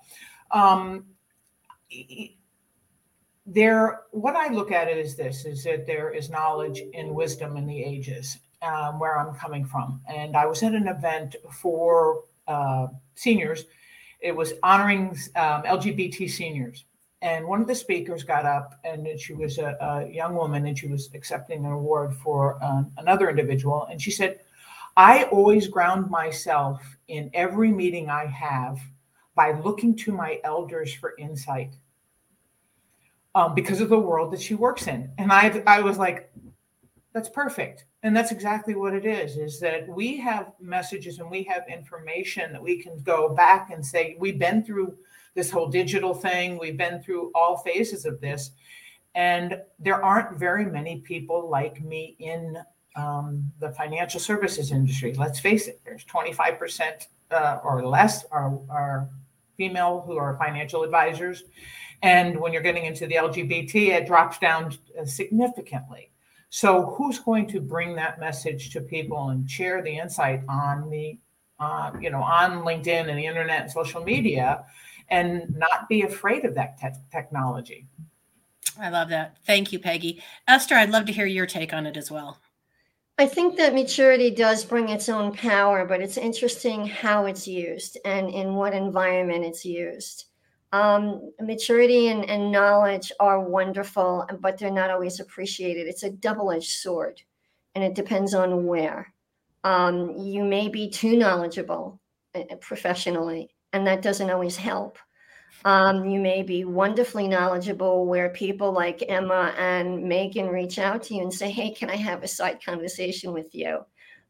um, 0.51 1.05
there, 3.45 4.01
what 4.11 4.35
I 4.35 4.51
look 4.53 4.73
at 4.73 4.89
it 4.89 4.97
is 4.97 5.15
this: 5.15 5.45
is 5.45 5.63
that 5.63 5.87
there 5.87 6.11
is 6.11 6.29
knowledge 6.29 6.81
and 6.93 7.15
wisdom 7.15 7.55
in 7.55 7.65
the 7.65 7.81
ages 7.81 8.39
um, 8.61 8.99
where 8.99 9.17
I'm 9.17 9.33
coming 9.35 9.65
from. 9.65 10.01
And 10.13 10.35
I 10.35 10.45
was 10.45 10.63
at 10.63 10.73
an 10.73 10.87
event 10.87 11.35
for 11.49 12.23
uh, 12.47 12.87
seniors. 13.15 13.65
It 14.19 14.35
was 14.35 14.53
honoring 14.63 15.17
um, 15.35 15.63
LGBT 15.63 16.29
seniors, 16.29 16.85
and 17.23 17.47
one 17.47 17.61
of 17.61 17.67
the 17.67 17.73
speakers 17.73 18.21
got 18.21 18.45
up 18.45 18.75
and 18.83 19.07
she 19.17 19.33
was 19.33 19.57
a, 19.57 19.77
a 19.79 20.11
young 20.11 20.35
woman 20.35 20.67
and 20.67 20.77
she 20.77 20.87
was 20.87 21.09
accepting 21.15 21.65
an 21.65 21.71
award 21.71 22.13
for 22.17 22.61
um, 22.63 22.91
another 22.97 23.29
individual 23.29 23.87
and 23.89 23.99
she 23.99 24.11
said 24.11 24.41
i 24.97 25.23
always 25.23 25.67
ground 25.67 26.11
myself 26.11 26.81
in 27.07 27.31
every 27.33 27.71
meeting 27.71 28.09
i 28.09 28.25
have 28.25 28.77
by 29.35 29.57
looking 29.61 29.95
to 29.95 30.11
my 30.11 30.39
elders 30.43 30.93
for 30.93 31.15
insight 31.17 31.73
um, 33.35 33.55
because 33.55 33.81
of 33.81 33.89
the 33.89 33.97
world 33.97 34.31
that 34.31 34.41
she 34.41 34.53
works 34.53 34.87
in 34.87 35.09
and 35.17 35.31
i 35.31 35.63
i 35.65 35.81
was 35.81 35.97
like 35.97 36.29
that's 37.13 37.29
perfect 37.29 37.85
and 38.01 38.15
that's 38.15 38.31
exactly 38.31 38.75
what 38.75 38.93
it 38.93 39.05
is 39.05 39.37
is 39.37 39.59
that 39.59 39.87
we 39.87 40.17
have 40.17 40.51
messages 40.59 41.19
and 41.19 41.29
we 41.29 41.43
have 41.43 41.63
information 41.69 42.51
that 42.51 42.61
we 42.61 42.81
can 42.81 43.01
go 43.03 43.29
back 43.29 43.69
and 43.71 43.85
say 43.85 44.15
we've 44.19 44.39
been 44.39 44.63
through 44.63 44.97
this 45.35 45.49
whole 45.49 45.67
digital 45.67 46.13
thing. 46.13 46.57
We've 46.57 46.77
been 46.77 47.01
through 47.01 47.31
all 47.33 47.57
phases 47.57 48.05
of 48.05 48.21
this. 48.21 48.51
And 49.15 49.61
there 49.79 50.03
aren't 50.03 50.37
very 50.37 50.65
many 50.65 50.99
people 50.99 51.49
like 51.49 51.81
me 51.83 52.15
in 52.19 52.57
um, 52.95 53.51
the 53.59 53.71
financial 53.71 54.19
services 54.19 54.71
industry. 54.71 55.13
Let's 55.13 55.39
face 55.39 55.67
it, 55.67 55.81
there's 55.85 56.05
25% 56.05 57.07
uh, 57.31 57.59
or 57.63 57.85
less 57.85 58.25
are, 58.25 58.59
are 58.69 59.09
female 59.57 60.03
who 60.05 60.17
are 60.17 60.37
financial 60.37 60.83
advisors. 60.83 61.43
And 62.01 62.39
when 62.39 62.53
you're 62.53 62.61
getting 62.61 62.85
into 62.85 63.07
the 63.07 63.15
LGBT, 63.15 63.89
it 63.89 64.07
drops 64.07 64.37
down 64.39 64.75
uh, 64.99 65.05
significantly. 65.05 66.11
So, 66.55 66.93
who's 66.95 67.17
going 67.17 67.47
to 67.47 67.59
bring 67.59 67.95
that 67.95 68.19
message 68.19 68.69
to 68.73 68.81
people 68.81 69.29
and 69.29 69.49
share 69.49 69.81
the 69.81 69.97
insight 69.97 70.43
on 70.47 70.87
the, 70.91 71.17
uh, 71.59 71.89
you 71.99 72.11
know, 72.11 72.21
on 72.21 72.63
LinkedIn 72.63 73.09
and 73.09 73.17
the 73.17 73.25
internet 73.25 73.63
and 73.63 73.71
social 73.71 74.03
media 74.03 74.63
and 75.09 75.51
not 75.57 75.89
be 75.89 76.03
afraid 76.03 76.45
of 76.45 76.53
that 76.53 76.77
te- 76.77 76.89
technology. 77.11 77.87
I 78.79 78.89
love 78.89 79.09
that. 79.09 79.35
Thank 79.47 79.73
you, 79.73 79.79
Peggy. 79.79 80.21
Esther, 80.47 80.75
I'd 80.75 80.91
love 80.91 81.07
to 81.07 81.11
hear 81.11 81.25
your 81.25 81.47
take 81.47 81.73
on 81.73 81.87
it 81.87 81.97
as 81.97 82.11
well. 82.11 82.37
I 83.17 83.25
think 83.25 83.57
that 83.57 83.73
maturity 83.73 84.29
does 84.29 84.63
bring 84.63 84.89
its 84.89 85.09
own 85.09 85.33
power, 85.33 85.87
but 85.87 86.01
it's 86.01 86.17
interesting 86.17 86.85
how 86.85 87.25
it's 87.25 87.47
used 87.47 87.97
and 88.05 88.29
in 88.29 88.53
what 88.53 88.75
environment 88.75 89.43
it's 89.43 89.65
used. 89.65 90.25
Um, 90.73 91.31
maturity 91.39 92.07
and, 92.07 92.27
and 92.27 92.51
knowledge 92.51 93.11
are 93.19 93.39
wonderful, 93.39 94.27
but 94.39 94.57
they're 94.57 94.71
not 94.71 94.89
always 94.89 95.19
appreciated. 95.19 95.87
It's 95.87 96.01
a 96.01 96.09
double 96.09 96.51
edged 96.51 96.71
sword, 96.71 97.21
and 97.75 97.83
it 97.83 97.93
depends 97.93 98.33
on 98.33 98.65
where. 98.65 99.13
Um, 99.63 100.17
you 100.17 100.43
may 100.43 100.67
be 100.69 100.89
too 100.89 101.15
knowledgeable 101.15 102.01
uh, 102.33 102.55
professionally, 102.59 103.55
and 103.71 103.85
that 103.85 104.01
doesn't 104.01 104.31
always 104.31 104.57
help. 104.57 104.97
Um, 105.63 106.05
you 106.05 106.19
may 106.19 106.41
be 106.41 106.65
wonderfully 106.65 107.27
knowledgeable 107.27 108.07
where 108.07 108.29
people 108.29 108.71
like 108.71 109.05
Emma 109.07 109.53
and 109.59 110.03
Megan 110.03 110.47
reach 110.49 110.79
out 110.79 111.03
to 111.03 111.15
you 111.15 111.21
and 111.21 111.33
say, 111.33 111.51
Hey, 111.51 111.69
can 111.71 111.91
I 111.91 111.95
have 111.95 112.23
a 112.23 112.27
side 112.27 112.65
conversation 112.65 113.31
with 113.31 113.53
you? 113.53 113.85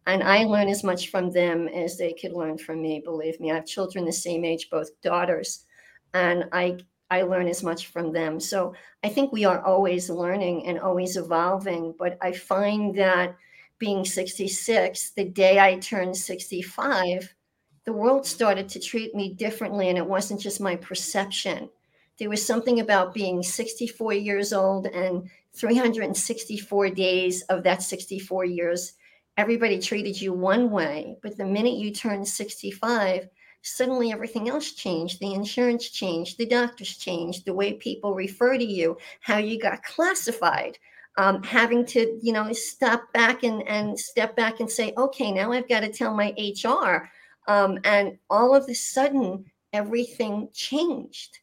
And 0.06 0.21
I 0.21 0.43
learn 0.43 0.67
as 0.67 0.84
much 0.84 1.10
from 1.10 1.32
them 1.32 1.69
as 1.69 1.97
they 1.97 2.13
could 2.13 2.34
learn 2.34 2.58
from 2.58 2.82
me. 2.82 3.01
Believe 3.03 3.39
me, 3.39 3.51
I 3.51 3.56
have 3.56 3.65
children 3.65 4.03
the 4.03 4.12
same 4.12 4.43
age, 4.43 4.69
both 4.69 4.89
daughters, 5.01 5.65
and 6.13 6.45
I 6.52 6.80
I 7.13 7.21
learn 7.21 7.47
as 7.47 7.62
much 7.62 7.88
from 7.88 8.12
them. 8.12 8.39
So 8.39 8.73
I 9.04 9.10
think 9.10 9.32
we 9.32 9.45
are 9.45 9.62
always 9.63 10.10
learning 10.10 10.65
and 10.65 10.80
always 10.80 11.15
evolving. 11.15 11.93
But 11.99 12.17
I 12.21 12.32
find 12.32 12.95
that 12.95 13.36
being 13.78 14.04
66, 14.04 15.12
the 15.12 15.26
day 15.26 15.60
I 15.60 15.78
turned 15.78 16.17
65, 16.17 17.36
the 17.86 17.93
world 17.93 18.26
started 18.26 18.67
to 18.69 18.80
treat 18.80 19.13
me 19.13 19.34
differently. 19.34 19.89
And 19.89 19.97
it 19.97 20.06
wasn't 20.08 20.41
just 20.41 20.60
my 20.60 20.76
perception. 20.76 21.69
There 22.17 22.30
was 22.30 22.43
something 22.43 22.80
about 22.80 23.13
being 23.13 23.43
64 23.43 24.13
years 24.13 24.52
old 24.52 24.88
and 24.88 25.30
364 25.56 26.89
days 26.89 27.43
of 27.43 27.62
that 27.63 27.84
64 27.84 28.45
years. 28.45 28.93
Everybody 29.38 29.80
treated 29.80 30.19
you 30.19 30.34
one 30.34 30.71
way. 30.71 31.17
But 31.21 31.38
the 31.38 31.45
minute 31.45 31.76
you 31.76 31.91
turned 31.91 32.28
65, 32.28 33.30
suddenly 33.63 34.12
everything 34.12 34.49
else 34.49 34.71
changed. 34.71 35.19
The 35.19 35.34
insurance 35.34 35.89
changed, 35.89 36.38
the 36.38 36.45
doctors 36.45 36.95
changed, 36.97 37.45
the 37.45 37.54
way 37.54 37.73
people 37.73 38.13
refer 38.13 38.58
to 38.58 38.63
you, 38.63 38.97
how 39.21 39.38
you 39.38 39.60
got 39.60 39.84
classified. 39.84 40.78
Um, 41.15 41.43
having 41.43 41.86
to, 41.88 42.17
you 42.23 42.34
know, 42.34 42.52
stop 42.54 43.13
back 43.13 43.43
and, 43.43 43.62
and 43.67 43.99
step 43.99 44.36
back 44.36 44.60
and 44.60 44.67
say, 44.69 44.93
okay, 44.97 45.32
now 45.32 45.52
I've 45.52 45.69
got 45.69 45.82
to 45.82 45.93
tell 45.93 46.12
my 46.12 46.34
HR 46.39 47.08
um, 47.47 47.80
and 47.84 48.17
all 48.30 48.56
of 48.56 48.67
a 48.69 48.73
sudden, 48.73 49.45
everything 49.73 50.49
changed. 50.54 51.39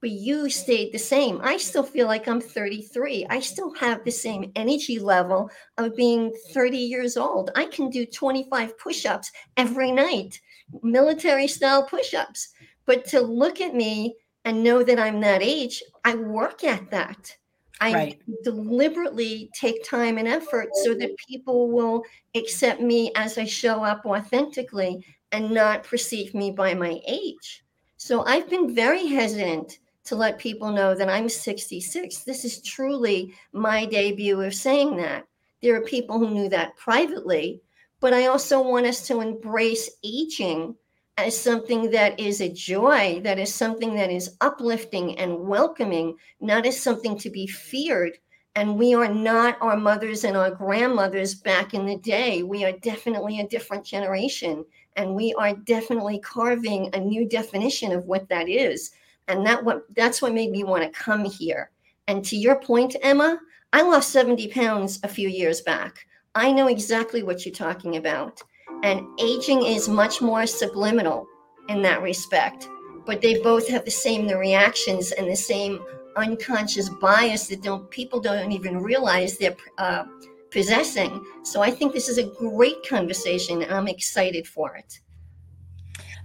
But 0.00 0.10
you 0.10 0.50
stayed 0.50 0.92
the 0.92 0.98
same. 0.98 1.40
I 1.42 1.56
still 1.58 1.84
feel 1.84 2.08
like 2.08 2.26
I'm 2.26 2.40
33. 2.40 3.26
I 3.30 3.38
still 3.38 3.72
have 3.74 4.04
the 4.04 4.10
same 4.10 4.50
energy 4.56 4.98
level 4.98 5.48
of 5.78 5.94
being 5.94 6.32
30 6.52 6.76
years 6.76 7.16
old. 7.16 7.50
I 7.54 7.66
can 7.66 7.88
do 7.88 8.04
25 8.04 8.76
push 8.78 9.06
ups 9.06 9.30
every 9.56 9.92
night, 9.92 10.40
military 10.82 11.48
style 11.48 11.84
push 11.84 12.14
ups. 12.14 12.48
But 12.86 13.04
to 13.06 13.20
look 13.20 13.60
at 13.60 13.74
me 13.74 14.16
and 14.44 14.62
know 14.62 14.82
that 14.82 14.98
I'm 14.98 15.20
that 15.20 15.42
age, 15.42 15.82
I 16.04 16.14
work 16.14 16.64
at 16.64 16.90
that. 16.90 17.36
I 17.80 17.92
right. 17.92 18.22
deliberately 18.44 19.50
take 19.58 19.84
time 19.84 20.18
and 20.18 20.28
effort 20.28 20.68
so 20.84 20.94
that 20.94 21.16
people 21.28 21.68
will 21.70 22.04
accept 22.36 22.80
me 22.80 23.10
as 23.16 23.38
I 23.38 23.44
show 23.44 23.82
up 23.82 24.06
authentically 24.06 25.04
and 25.32 25.50
not 25.50 25.82
perceive 25.82 26.32
me 26.32 26.52
by 26.52 26.74
my 26.74 27.00
age. 27.08 27.64
So 27.96 28.24
I've 28.24 28.48
been 28.48 28.74
very 28.74 29.06
hesitant 29.06 29.78
to 30.04 30.16
let 30.16 30.38
people 30.38 30.70
know 30.70 30.94
that 30.94 31.08
I'm 31.08 31.28
66. 31.28 32.24
This 32.24 32.44
is 32.44 32.62
truly 32.62 33.34
my 33.52 33.86
debut 33.86 34.40
of 34.40 34.54
saying 34.54 34.96
that. 34.98 35.26
There 35.62 35.76
are 35.76 35.84
people 35.84 36.18
who 36.18 36.30
knew 36.30 36.48
that 36.50 36.76
privately, 36.76 37.60
but 38.02 38.12
I 38.12 38.26
also 38.26 38.60
want 38.60 38.84
us 38.84 39.06
to 39.06 39.20
embrace 39.20 39.88
aging 40.02 40.74
as 41.18 41.40
something 41.40 41.88
that 41.92 42.18
is 42.18 42.40
a 42.40 42.52
joy, 42.52 43.20
that 43.22 43.38
is 43.38 43.54
something 43.54 43.94
that 43.94 44.10
is 44.10 44.36
uplifting 44.40 45.16
and 45.20 45.38
welcoming, 45.38 46.16
not 46.40 46.66
as 46.66 46.80
something 46.80 47.16
to 47.18 47.30
be 47.30 47.46
feared. 47.46 48.18
And 48.56 48.76
we 48.76 48.92
are 48.92 49.08
not 49.08 49.56
our 49.60 49.76
mothers 49.76 50.24
and 50.24 50.36
our 50.36 50.50
grandmothers 50.50 51.36
back 51.36 51.74
in 51.74 51.86
the 51.86 51.96
day. 51.98 52.42
We 52.42 52.64
are 52.64 52.72
definitely 52.72 53.38
a 53.38 53.46
different 53.46 53.86
generation. 53.86 54.64
And 54.96 55.14
we 55.14 55.32
are 55.34 55.54
definitely 55.54 56.18
carving 56.18 56.90
a 56.92 56.98
new 56.98 57.28
definition 57.28 57.92
of 57.92 58.06
what 58.06 58.28
that 58.30 58.48
is. 58.48 58.90
And 59.28 59.46
that 59.46 59.64
what 59.64 59.84
that's 59.94 60.20
what 60.20 60.34
made 60.34 60.50
me 60.50 60.64
want 60.64 60.82
to 60.82 60.90
come 60.90 61.24
here. 61.24 61.70
And 62.08 62.24
to 62.24 62.36
your 62.36 62.56
point, 62.56 62.96
Emma, 63.00 63.38
I 63.72 63.82
lost 63.82 64.10
70 64.10 64.48
pounds 64.48 64.98
a 65.04 65.08
few 65.08 65.28
years 65.28 65.60
back. 65.60 66.04
I 66.34 66.50
know 66.50 66.68
exactly 66.68 67.22
what 67.22 67.44
you're 67.44 67.54
talking 67.54 67.96
about. 67.96 68.42
And 68.82 69.06
aging 69.20 69.64
is 69.64 69.88
much 69.88 70.20
more 70.20 70.46
subliminal 70.46 71.26
in 71.68 71.82
that 71.82 72.02
respect. 72.02 72.68
But 73.04 73.20
they 73.20 73.40
both 73.42 73.68
have 73.68 73.84
the 73.84 73.90
same 73.90 74.26
the 74.26 74.36
reactions 74.36 75.12
and 75.12 75.30
the 75.30 75.36
same 75.36 75.84
unconscious 76.16 76.88
bias 76.88 77.48
that 77.48 77.62
don't 77.62 77.90
people 77.90 78.20
don't 78.20 78.52
even 78.52 78.78
realize 78.78 79.38
they're 79.38 79.56
uh, 79.78 80.04
possessing. 80.50 81.24
So 81.42 81.62
I 81.62 81.70
think 81.70 81.92
this 81.92 82.08
is 82.08 82.18
a 82.18 82.24
great 82.24 82.86
conversation 82.86 83.62
and 83.62 83.72
I'm 83.72 83.88
excited 83.88 84.46
for 84.46 84.76
it. 84.76 85.00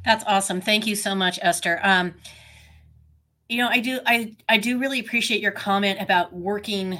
That's 0.05 0.23
awesome. 0.25 0.61
Thank 0.61 0.87
you 0.87 0.95
so 0.95 1.15
much, 1.15 1.39
Esther. 1.41 1.79
Um, 1.83 2.13
you 3.49 3.57
know, 3.57 3.69
I 3.69 3.79
do 3.79 3.99
I 4.05 4.35
I 4.47 4.57
do 4.57 4.77
really 4.77 4.99
appreciate 4.99 5.41
your 5.41 5.51
comment 5.51 6.01
about 6.01 6.33
working 6.33 6.99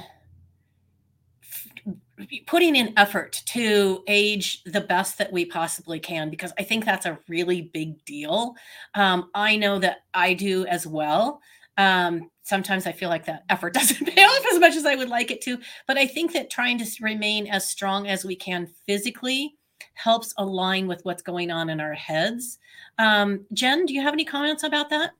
putting 2.46 2.76
in 2.76 2.92
effort 2.96 3.42
to 3.46 4.02
age 4.06 4.62
the 4.64 4.80
best 4.80 5.18
that 5.18 5.32
we 5.32 5.44
possibly 5.44 6.00
can 6.00 6.30
because 6.30 6.52
I 6.58 6.62
think 6.62 6.84
that's 6.84 7.06
a 7.06 7.18
really 7.28 7.62
big 7.62 8.04
deal. 8.04 8.54
Um, 8.94 9.30
I 9.34 9.56
know 9.56 9.78
that 9.78 9.98
I 10.14 10.34
do 10.34 10.66
as 10.66 10.86
well. 10.86 11.40
Um, 11.76 12.30
sometimes 12.42 12.86
I 12.86 12.92
feel 12.92 13.08
like 13.08 13.26
that 13.26 13.44
effort 13.48 13.74
doesn't 13.74 14.06
pay 14.06 14.22
off 14.22 14.46
as 14.52 14.58
much 14.58 14.74
as 14.74 14.86
I 14.86 14.96
would 14.96 15.08
like 15.08 15.30
it 15.30 15.40
to. 15.42 15.58
But 15.86 15.96
I 15.96 16.06
think 16.06 16.32
that 16.32 16.50
trying 16.50 16.78
to 16.78 16.86
remain 17.00 17.46
as 17.46 17.68
strong 17.68 18.08
as 18.08 18.24
we 18.24 18.36
can 18.36 18.68
physically 18.86 19.54
helps 19.94 20.32
align 20.38 20.86
with 20.86 21.04
what's 21.04 21.22
going 21.22 21.50
on 21.50 21.70
in 21.70 21.80
our 21.80 21.94
heads. 21.94 22.58
Um, 22.98 23.46
Jen, 23.52 23.86
do 23.86 23.94
you 23.94 24.02
have 24.02 24.12
any 24.12 24.24
comments 24.24 24.62
about 24.62 24.90
that? 24.90 25.10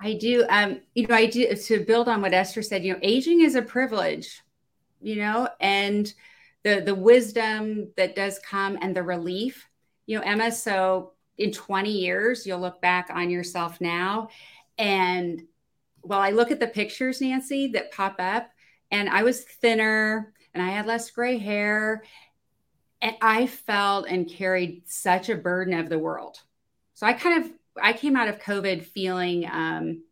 I 0.00 0.14
do. 0.14 0.44
Um, 0.50 0.80
you 0.94 1.06
know, 1.06 1.14
I 1.14 1.26
do 1.26 1.54
to 1.54 1.84
build 1.84 2.08
on 2.08 2.20
what 2.20 2.34
Esther 2.34 2.62
said. 2.62 2.84
You 2.84 2.94
know, 2.94 2.98
aging 3.02 3.40
is 3.40 3.54
a 3.54 3.62
privilege. 3.62 4.43
You 5.04 5.16
know, 5.16 5.48
and 5.60 6.12
the 6.62 6.80
the 6.80 6.94
wisdom 6.94 7.92
that 7.96 8.16
does 8.16 8.38
come 8.38 8.78
and 8.80 8.96
the 8.96 9.02
relief. 9.02 9.68
You 10.06 10.18
know, 10.18 10.24
Emma. 10.24 10.50
So 10.50 11.12
in 11.36 11.52
20 11.52 11.90
years, 11.90 12.46
you'll 12.46 12.60
look 12.60 12.80
back 12.80 13.08
on 13.10 13.30
yourself 13.30 13.80
now. 13.80 14.28
And 14.78 15.42
well, 16.02 16.20
I 16.20 16.30
look 16.30 16.50
at 16.50 16.60
the 16.60 16.66
pictures, 16.66 17.20
Nancy, 17.20 17.68
that 17.68 17.92
pop 17.92 18.16
up, 18.18 18.50
and 18.90 19.08
I 19.08 19.22
was 19.22 19.42
thinner 19.42 20.32
and 20.52 20.62
I 20.62 20.70
had 20.70 20.86
less 20.86 21.10
gray 21.10 21.38
hair. 21.38 22.04
And 23.02 23.16
I 23.20 23.46
felt 23.46 24.06
and 24.08 24.28
carried 24.28 24.88
such 24.88 25.28
a 25.28 25.34
burden 25.34 25.78
of 25.78 25.90
the 25.90 25.98
world. 25.98 26.38
So 26.94 27.06
I 27.06 27.12
kind 27.12 27.44
of 27.44 27.52
I 27.82 27.92
came 27.92 28.16
out 28.16 28.28
of 28.28 28.38
COVID 28.38 28.84
feeling 28.84 29.46
um, 29.50 30.02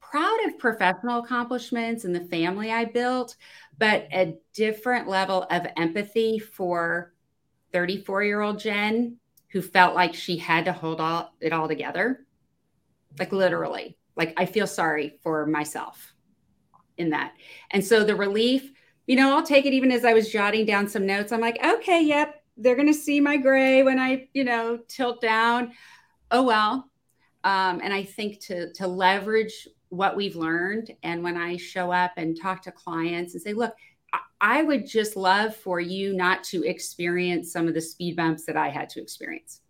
proud 0.00 0.44
of 0.46 0.58
professional 0.58 1.20
accomplishments 1.20 2.04
and 2.04 2.14
the 2.14 2.24
family 2.24 2.70
I 2.70 2.84
built, 2.84 3.36
but 3.78 4.08
a 4.12 4.36
different 4.54 5.08
level 5.08 5.46
of 5.50 5.66
empathy 5.76 6.38
for 6.38 7.12
34 7.72 8.22
year 8.24 8.40
old 8.40 8.58
Jen 8.58 9.18
who 9.50 9.62
felt 9.62 9.94
like 9.94 10.14
she 10.14 10.36
had 10.36 10.64
to 10.64 10.72
hold 10.72 11.00
all, 11.00 11.32
it 11.40 11.52
all 11.52 11.68
together. 11.68 12.26
Like 13.18 13.32
literally, 13.32 13.96
like 14.16 14.34
I 14.36 14.46
feel 14.46 14.66
sorry 14.66 15.18
for 15.22 15.46
myself 15.46 16.14
in 16.96 17.10
that. 17.10 17.34
And 17.70 17.84
so 17.84 18.04
the 18.04 18.16
relief, 18.16 18.72
you 19.06 19.16
know, 19.16 19.36
I'll 19.36 19.46
take 19.46 19.66
it 19.66 19.72
even 19.72 19.92
as 19.92 20.04
I 20.04 20.12
was 20.12 20.30
jotting 20.30 20.66
down 20.66 20.88
some 20.88 21.06
notes. 21.06 21.32
I'm 21.32 21.40
like, 21.40 21.64
okay, 21.64 22.02
yep, 22.02 22.42
they're 22.56 22.76
going 22.76 22.88
to 22.88 22.94
see 22.94 23.20
my 23.20 23.36
gray 23.36 23.82
when 23.82 23.98
I, 23.98 24.28
you 24.32 24.44
know, 24.44 24.78
tilt 24.88 25.20
down. 25.20 25.72
Oh, 26.30 26.42
well. 26.42 26.90
Um, 27.42 27.80
and 27.82 27.92
I 27.92 28.04
think 28.04 28.40
to, 28.46 28.72
to 28.74 28.86
leverage 28.86 29.68
what 29.96 30.16
we've 30.16 30.36
learned. 30.36 30.90
And 31.02 31.22
when 31.22 31.36
I 31.36 31.56
show 31.56 31.90
up 31.90 32.12
and 32.16 32.40
talk 32.40 32.62
to 32.62 32.72
clients 32.72 33.34
and 33.34 33.42
say, 33.42 33.52
look, 33.52 33.74
I 34.40 34.62
would 34.62 34.86
just 34.86 35.16
love 35.16 35.56
for 35.56 35.80
you 35.80 36.12
not 36.12 36.44
to 36.44 36.62
experience 36.64 37.52
some 37.52 37.66
of 37.66 37.74
the 37.74 37.80
speed 37.80 38.16
bumps 38.16 38.44
that 38.44 38.56
I 38.56 38.68
had 38.68 38.88
to 38.90 39.00
experience. 39.00 39.60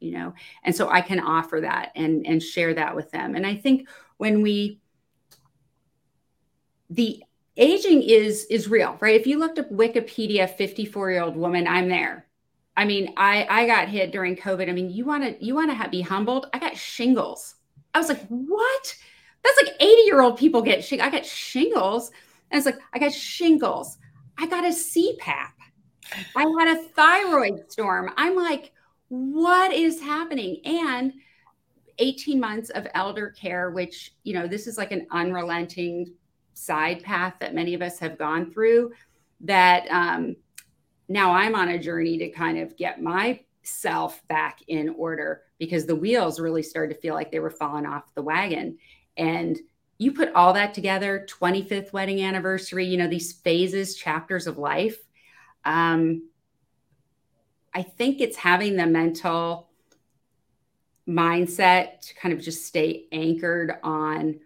You 0.00 0.12
know, 0.12 0.34
and 0.64 0.74
so 0.74 0.88
I 0.88 1.00
can 1.00 1.20
offer 1.20 1.60
that 1.60 1.92
and 1.94 2.26
and 2.26 2.42
share 2.42 2.74
that 2.74 2.96
with 2.96 3.10
them. 3.12 3.36
And 3.36 3.46
I 3.46 3.54
think 3.54 3.88
when 4.16 4.42
we 4.42 4.80
the 6.90 7.22
aging 7.56 8.02
is 8.02 8.44
is 8.46 8.68
real, 8.68 8.96
right? 9.00 9.20
If 9.20 9.26
you 9.26 9.38
looked 9.38 9.58
up 9.58 9.70
Wikipedia 9.70 10.48
54 10.48 11.10
year 11.10 11.22
old 11.22 11.36
woman, 11.36 11.66
I'm 11.68 11.88
there. 11.88 12.26
I 12.76 12.84
mean, 12.84 13.12
I 13.16 13.46
I 13.48 13.66
got 13.66 13.88
hit 13.88 14.12
during 14.12 14.36
COVID. 14.36 14.68
I 14.68 14.72
mean, 14.72 14.90
you 14.90 15.04
want 15.04 15.24
to 15.24 15.44
you 15.44 15.54
want 15.54 15.70
to 15.70 15.88
be 15.88 16.00
humbled? 16.00 16.46
I 16.52 16.58
got 16.58 16.76
shingles. 16.76 17.54
I 17.94 17.98
was 17.98 18.08
like, 18.08 18.26
what? 18.28 18.96
That's 19.44 19.62
like 19.62 19.74
80 19.80 20.02
year 20.02 20.20
old 20.20 20.38
people 20.38 20.62
get 20.62 20.84
shingles. 20.84 21.06
I 21.06 21.10
got 21.10 21.26
shingles. 21.26 22.10
And 22.50 22.58
it's 22.58 22.66
like, 22.66 22.78
I 22.92 22.98
got 22.98 23.12
shingles. 23.12 23.98
I 24.38 24.46
got 24.46 24.64
a 24.64 24.68
CPAP. 24.68 25.52
I 26.36 26.42
had 26.58 26.76
a 26.76 26.82
thyroid 26.88 27.70
storm. 27.70 28.10
I'm 28.16 28.36
like, 28.36 28.72
what 29.08 29.72
is 29.72 30.00
happening? 30.00 30.60
And 30.64 31.12
18 31.98 32.40
months 32.40 32.70
of 32.70 32.86
elder 32.94 33.30
care, 33.30 33.70
which, 33.70 34.14
you 34.24 34.34
know, 34.34 34.46
this 34.46 34.66
is 34.66 34.78
like 34.78 34.92
an 34.92 35.06
unrelenting 35.10 36.12
side 36.54 37.02
path 37.02 37.34
that 37.40 37.54
many 37.54 37.74
of 37.74 37.82
us 37.82 37.98
have 37.98 38.18
gone 38.18 38.50
through. 38.50 38.92
That 39.40 39.86
um, 39.90 40.36
now 41.08 41.32
I'm 41.32 41.54
on 41.54 41.68
a 41.68 41.78
journey 41.78 42.18
to 42.18 42.30
kind 42.30 42.58
of 42.58 42.76
get 42.76 43.02
myself 43.02 44.26
back 44.28 44.60
in 44.68 44.90
order 44.90 45.42
because 45.58 45.86
the 45.86 45.96
wheels 45.96 46.40
really 46.40 46.62
started 46.62 46.94
to 46.94 47.00
feel 47.00 47.14
like 47.14 47.30
they 47.30 47.40
were 47.40 47.50
falling 47.50 47.86
off 47.86 48.14
the 48.14 48.22
wagon. 48.22 48.78
And 49.16 49.58
you 49.98 50.12
put 50.12 50.32
all 50.34 50.52
that 50.54 50.74
together 50.74 51.26
25th 51.28 51.92
wedding 51.92 52.22
anniversary, 52.22 52.86
you 52.86 52.96
know, 52.96 53.08
these 53.08 53.32
phases, 53.32 53.94
chapters 53.94 54.46
of 54.46 54.58
life. 54.58 54.98
Um, 55.64 56.28
I 57.74 57.82
think 57.82 58.20
it's 58.20 58.36
having 58.36 58.76
the 58.76 58.86
mental 58.86 59.70
mindset 61.08 62.00
to 62.00 62.14
kind 62.14 62.32
of 62.32 62.40
just 62.40 62.66
stay 62.66 63.06
anchored 63.10 63.74
on 63.82 64.40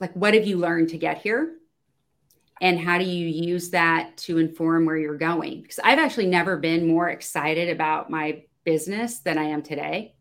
like 0.00 0.12
what 0.14 0.34
have 0.34 0.46
you 0.46 0.58
learned 0.58 0.90
to 0.90 0.98
get 0.98 1.18
here 1.18 1.56
and 2.60 2.78
how 2.78 2.98
do 2.98 3.04
you 3.04 3.26
use 3.26 3.70
that 3.70 4.16
to 4.18 4.36
inform 4.36 4.84
where 4.84 4.98
you're 4.98 5.16
going 5.16 5.62
because 5.62 5.80
i've 5.82 5.98
actually 5.98 6.26
never 6.26 6.58
been 6.58 6.86
more 6.86 7.08
excited 7.08 7.70
about 7.70 8.10
my 8.10 8.42
business 8.64 9.20
than 9.20 9.38
i 9.38 9.44
am 9.44 9.62
today 9.62 10.14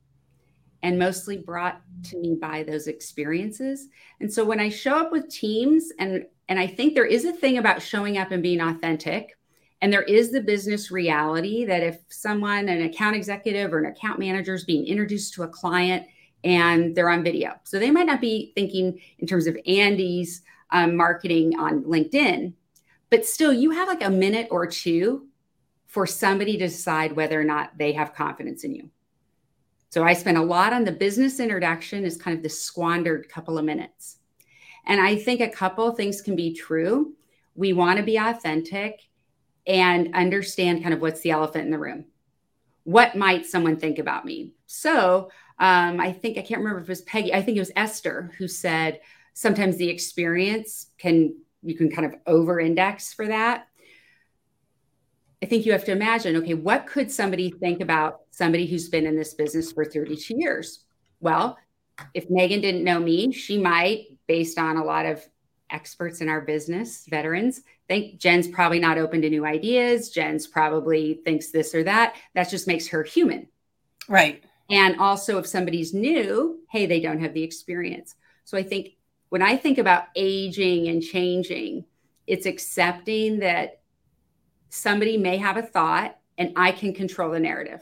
and 0.83 0.97
mostly 0.97 1.37
brought 1.37 1.81
to 2.03 2.17
me 2.17 2.35
by 2.35 2.63
those 2.63 2.87
experiences 2.87 3.87
and 4.19 4.31
so 4.31 4.43
when 4.43 4.59
i 4.59 4.69
show 4.69 4.97
up 4.97 5.11
with 5.11 5.29
teams 5.29 5.91
and 5.99 6.25
and 6.47 6.59
i 6.59 6.67
think 6.67 6.93
there 6.93 7.05
is 7.05 7.25
a 7.25 7.33
thing 7.33 7.57
about 7.57 7.81
showing 7.81 8.17
up 8.17 8.31
and 8.31 8.43
being 8.43 8.61
authentic 8.61 9.37
and 9.81 9.93
there 9.93 10.03
is 10.03 10.31
the 10.31 10.41
business 10.41 10.91
reality 10.91 11.65
that 11.65 11.83
if 11.83 11.99
someone 12.09 12.67
an 12.67 12.81
account 12.81 13.15
executive 13.15 13.73
or 13.73 13.79
an 13.79 13.85
account 13.85 14.19
manager 14.19 14.53
is 14.53 14.65
being 14.65 14.85
introduced 14.85 15.33
to 15.33 15.43
a 15.43 15.47
client 15.47 16.05
and 16.43 16.95
they're 16.95 17.09
on 17.09 17.23
video. 17.23 17.53
So 17.63 17.79
they 17.79 17.91
might 17.91 18.05
not 18.05 18.21
be 18.21 18.51
thinking 18.55 18.99
in 19.19 19.27
terms 19.27 19.47
of 19.47 19.57
Andy's 19.65 20.41
um, 20.71 20.95
marketing 20.95 21.57
on 21.59 21.83
LinkedIn, 21.83 22.53
but 23.09 23.25
still, 23.25 23.51
you 23.51 23.71
have 23.71 23.87
like 23.87 24.03
a 24.03 24.09
minute 24.09 24.47
or 24.51 24.67
two 24.67 25.27
for 25.87 26.05
somebody 26.05 26.53
to 26.53 26.67
decide 26.67 27.13
whether 27.13 27.39
or 27.39 27.43
not 27.43 27.77
they 27.77 27.93
have 27.93 28.13
confidence 28.13 28.63
in 28.63 28.75
you. 28.75 28.89
So 29.89 30.04
I 30.04 30.13
spent 30.13 30.38
a 30.38 30.43
lot 30.43 30.71
on 30.71 30.84
the 30.84 30.91
business 30.91 31.39
introduction 31.39 32.06
as 32.06 32.17
kind 32.17 32.38
of 32.38 32.43
the 32.43 32.49
squandered 32.49 33.28
couple 33.28 33.58
of 33.58 33.65
minutes. 33.65 34.17
And 34.86 35.02
I 35.02 35.15
think 35.15 35.41
a 35.41 35.49
couple 35.49 35.88
of 35.88 35.97
things 35.97 36.21
can 36.21 36.36
be 36.36 36.54
true. 36.54 37.13
We 37.56 37.73
want 37.73 37.97
to 37.97 38.04
be 38.04 38.17
authentic 38.17 39.02
and 39.67 40.15
understand 40.15 40.82
kind 40.82 40.93
of 40.93 41.02
what's 41.02 41.21
the 41.21 41.32
elephant 41.32 41.65
in 41.65 41.71
the 41.71 41.80
room. 41.80 42.06
What 42.84 43.15
might 43.15 43.45
someone 43.45 43.78
think 43.78 43.99
about 43.99 44.25
me? 44.25 44.54
So 44.67 45.30
um, 45.60 45.99
I 45.99 46.12
think 46.12 46.38
I 46.38 46.41
can't 46.41 46.60
remember 46.60 46.80
if 46.80 46.86
it 46.86 46.89
was 46.89 47.02
Peggy. 47.02 47.34
I 47.34 47.41
think 47.41 47.58
it 47.58 47.62
was 47.62 47.71
Esther 47.75 48.32
who 48.38 48.47
said 48.47 49.02
sometimes 49.34 49.78
the 49.78 49.89
experience 49.89 50.88
can 50.97 51.36
you 51.62 51.75
can 51.75 51.91
kind 51.91 52.06
of 52.06 52.15
over 52.25 52.60
index 52.60 53.13
for 53.13 53.28
that. 53.28 53.67
I 55.41 55.45
think 55.45 55.65
you 55.65 55.71
have 55.71 55.86
to 55.86 55.91
imagine, 55.91 56.36
okay, 56.38 56.54
what 56.54 56.86
could 56.86 57.12
somebody 57.12 57.49
think 57.49 57.82
about 57.82 58.21
somebody 58.32 58.65
who's 58.65 58.89
been 58.89 59.06
in 59.06 59.15
this 59.15 59.34
business 59.34 59.71
for 59.71 59.86
32 59.86 60.36
years? 60.38 60.84
Well, 61.21 61.58
if 62.13 62.30
Megan 62.30 62.62
didn't 62.62 62.84
know 62.84 62.99
me, 62.99 63.32
she 63.32 63.58
might, 63.58 64.17
based 64.28 64.58
on 64.58 64.78
a 64.78 64.84
lot 64.84 65.06
of 65.06 65.25
experts 65.69 66.21
in 66.21 66.30
our 66.30 66.41
business, 66.41 67.06
veterans, 67.10 67.62
think 67.88 68.19
Jen's 68.19 68.47
probably 68.47 68.80
not 68.80 68.97
open 68.97 69.21
to 69.21 69.30
new 69.30 69.45
ideas. 69.45 70.10
Jen's 70.10 70.47
probably 70.47 71.21
thinks 71.25 71.52
this 71.52 71.73
or 71.73 71.84
that. 71.84 72.15
That 72.36 72.49
just 72.49 72.67
makes 72.67 72.88
her 72.88 73.04
human. 73.04 73.47
Right. 74.08 74.43
And 74.69 74.99
also, 74.99 75.39
if 75.39 75.47
somebody's 75.47 75.93
new, 75.93 76.60
hey, 76.69 76.86
they 76.86 76.99
don't 76.99 77.19
have 77.19 77.34
the 77.34 77.43
experience. 77.43 78.15
So 78.45 78.58
I 78.58 78.63
think 78.63 78.91
when 79.30 79.41
I 79.41 79.58
think 79.58 79.80
about 79.80 80.06
aging 80.15 80.88
and 80.88 81.02
changing, 81.02 81.86
it's 82.28 82.45
accepting 82.45 83.39
that 83.39 83.78
somebody 84.69 85.17
may 85.17 85.38
have 85.38 85.58
a 85.58 85.62
thought 85.62 86.17
and 86.38 86.53
I 86.55 86.71
can 86.71 86.93
control 86.93 87.32
the 87.32 87.39
narrative. 87.39 87.82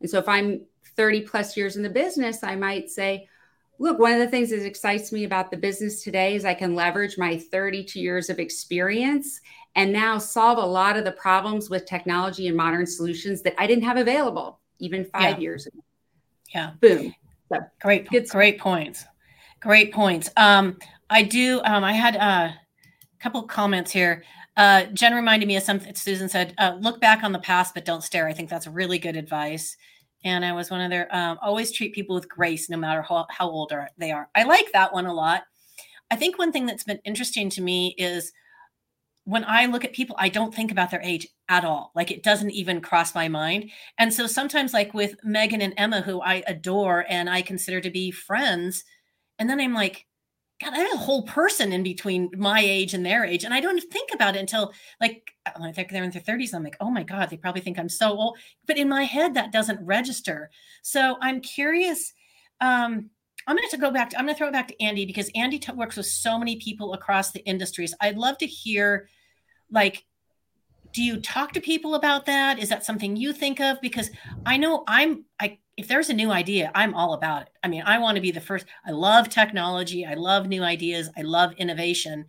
And 0.00 0.08
so 0.10 0.18
if 0.18 0.28
I'm 0.28 0.62
30 0.96 1.22
plus 1.22 1.56
years 1.56 1.76
in 1.76 1.82
the 1.82 1.90
business, 1.90 2.42
I 2.42 2.56
might 2.56 2.90
say, 2.90 3.28
look, 3.78 3.98
one 3.98 4.12
of 4.12 4.18
the 4.18 4.28
things 4.28 4.50
that 4.50 4.64
excites 4.64 5.12
me 5.12 5.24
about 5.24 5.50
the 5.50 5.56
business 5.56 6.02
today 6.02 6.34
is 6.36 6.44
I 6.44 6.54
can 6.54 6.74
leverage 6.74 7.18
my 7.18 7.38
32 7.38 8.00
years 8.00 8.30
of 8.30 8.38
experience 8.38 9.40
and 9.76 9.92
now 9.92 10.18
solve 10.18 10.58
a 10.58 10.66
lot 10.66 10.96
of 10.96 11.04
the 11.04 11.12
problems 11.12 11.68
with 11.68 11.86
technology 11.86 12.46
and 12.46 12.56
modern 12.56 12.86
solutions 12.86 13.42
that 13.42 13.54
I 13.58 13.66
didn't 13.66 13.84
have 13.84 13.96
available 13.96 14.60
even 14.78 15.04
five 15.06 15.36
yeah. 15.36 15.38
years 15.38 15.66
ago. 15.66 15.80
Yeah. 16.54 16.70
Boom. 16.80 17.14
So, 17.52 17.58
great, 17.80 18.08
good, 18.08 18.28
great 18.28 18.58
points. 18.58 19.04
Great 19.60 19.92
points. 19.92 20.30
Um, 20.36 20.78
I 21.10 21.22
do. 21.22 21.60
Um, 21.64 21.84
I 21.84 21.92
had 21.92 22.16
a 22.16 22.54
couple 23.18 23.42
comments 23.42 23.90
here. 23.90 24.24
Uh, 24.56 24.84
Jen 24.92 25.14
reminded 25.14 25.46
me 25.46 25.56
of 25.56 25.62
something 25.62 25.94
Susan 25.94 26.28
said. 26.28 26.54
Uh, 26.58 26.76
look 26.80 27.00
back 27.00 27.24
on 27.24 27.32
the 27.32 27.38
past, 27.38 27.74
but 27.74 27.84
don't 27.84 28.04
stare. 28.04 28.28
I 28.28 28.32
think 28.32 28.48
that's 28.48 28.66
really 28.66 28.98
good 28.98 29.16
advice. 29.16 29.76
And 30.24 30.44
I 30.44 30.52
was 30.52 30.70
one 30.70 30.80
of 30.80 30.90
their 30.90 31.14
um, 31.14 31.38
always 31.42 31.70
treat 31.70 31.94
people 31.94 32.14
with 32.14 32.28
grace, 32.28 32.70
no 32.70 32.76
matter 32.76 33.02
how, 33.02 33.26
how 33.28 33.48
old 33.48 33.72
they 33.98 34.10
are. 34.10 34.28
I 34.34 34.44
like 34.44 34.72
that 34.72 34.92
one 34.92 35.06
a 35.06 35.12
lot. 35.12 35.42
I 36.10 36.16
think 36.16 36.38
one 36.38 36.52
thing 36.52 36.66
that's 36.66 36.84
been 36.84 37.00
interesting 37.04 37.50
to 37.50 37.60
me 37.60 37.94
is 37.98 38.32
when 39.24 39.44
I 39.44 39.66
look 39.66 39.84
at 39.84 39.92
people, 39.92 40.16
I 40.18 40.28
don't 40.28 40.54
think 40.54 40.70
about 40.70 40.90
their 40.90 41.02
age 41.02 41.26
at 41.48 41.64
all. 41.64 41.92
Like 41.94 42.10
it 42.10 42.22
doesn't 42.22 42.50
even 42.50 42.80
cross 42.80 43.14
my 43.14 43.28
mind. 43.28 43.70
And 43.98 44.12
so 44.12 44.26
sometimes, 44.26 44.72
like 44.72 44.94
with 44.94 45.16
Megan 45.24 45.62
and 45.62 45.74
Emma, 45.76 46.02
who 46.02 46.20
I 46.20 46.42
adore 46.46 47.04
and 47.08 47.28
I 47.28 47.42
consider 47.42 47.80
to 47.80 47.90
be 47.90 48.10
friends, 48.10 48.84
and 49.38 49.48
then 49.48 49.60
I'm 49.60 49.74
like, 49.74 50.06
God, 50.64 50.74
I 50.74 50.78
have 50.78 50.94
a 50.94 50.98
whole 50.98 51.22
person 51.22 51.72
in 51.72 51.82
between 51.82 52.30
my 52.36 52.60
age 52.60 52.94
and 52.94 53.04
their 53.04 53.24
age. 53.24 53.44
And 53.44 53.52
I 53.52 53.60
don't 53.60 53.80
think 53.80 54.10
about 54.12 54.36
it 54.36 54.40
until 54.40 54.72
like 55.00 55.30
I 55.46 55.72
think 55.72 55.90
they're 55.90 56.04
in 56.04 56.10
their 56.10 56.22
30s. 56.22 56.54
I'm 56.54 56.64
like, 56.64 56.76
oh 56.80 56.90
my 56.90 57.02
God, 57.02 57.30
they 57.30 57.36
probably 57.36 57.60
think 57.60 57.78
I'm 57.78 57.88
so 57.88 58.10
old. 58.10 58.38
But 58.66 58.78
in 58.78 58.88
my 58.88 59.04
head, 59.04 59.34
that 59.34 59.52
doesn't 59.52 59.84
register. 59.84 60.50
So 60.82 61.16
I'm 61.20 61.40
curious. 61.40 62.12
Um, 62.60 63.10
I'm 63.46 63.56
going 63.56 63.68
to 63.68 63.76
go 63.76 63.90
back. 63.90 64.10
To, 64.10 64.18
I'm 64.18 64.24
going 64.24 64.34
to 64.34 64.38
throw 64.38 64.48
it 64.48 64.52
back 64.52 64.68
to 64.68 64.82
Andy 64.82 65.04
because 65.04 65.30
Andy 65.34 65.58
t- 65.58 65.72
works 65.72 65.96
with 65.96 66.06
so 66.06 66.38
many 66.38 66.56
people 66.56 66.94
across 66.94 67.32
the 67.32 67.44
industries. 67.44 67.94
I'd 68.00 68.16
love 68.16 68.38
to 68.38 68.46
hear, 68.46 69.08
like, 69.70 70.04
do 70.94 71.02
you 71.02 71.20
talk 71.20 71.52
to 71.52 71.60
people 71.60 71.96
about 71.96 72.24
that? 72.26 72.58
Is 72.58 72.68
that 72.70 72.84
something 72.84 73.16
you 73.16 73.32
think 73.32 73.60
of? 73.60 73.80
Because 73.82 74.10
I 74.46 74.56
know 74.56 74.84
I'm. 74.86 75.24
I 75.38 75.58
if 75.76 75.88
there's 75.88 76.08
a 76.08 76.14
new 76.14 76.30
idea, 76.30 76.70
I'm 76.74 76.94
all 76.94 77.14
about 77.14 77.42
it. 77.42 77.48
I 77.62 77.68
mean, 77.68 77.82
I 77.84 77.98
want 77.98 78.14
to 78.14 78.22
be 78.22 78.30
the 78.30 78.40
first. 78.40 78.64
I 78.86 78.92
love 78.92 79.28
technology. 79.28 80.06
I 80.06 80.14
love 80.14 80.46
new 80.46 80.62
ideas. 80.62 81.10
I 81.16 81.22
love 81.22 81.52
innovation. 81.54 82.26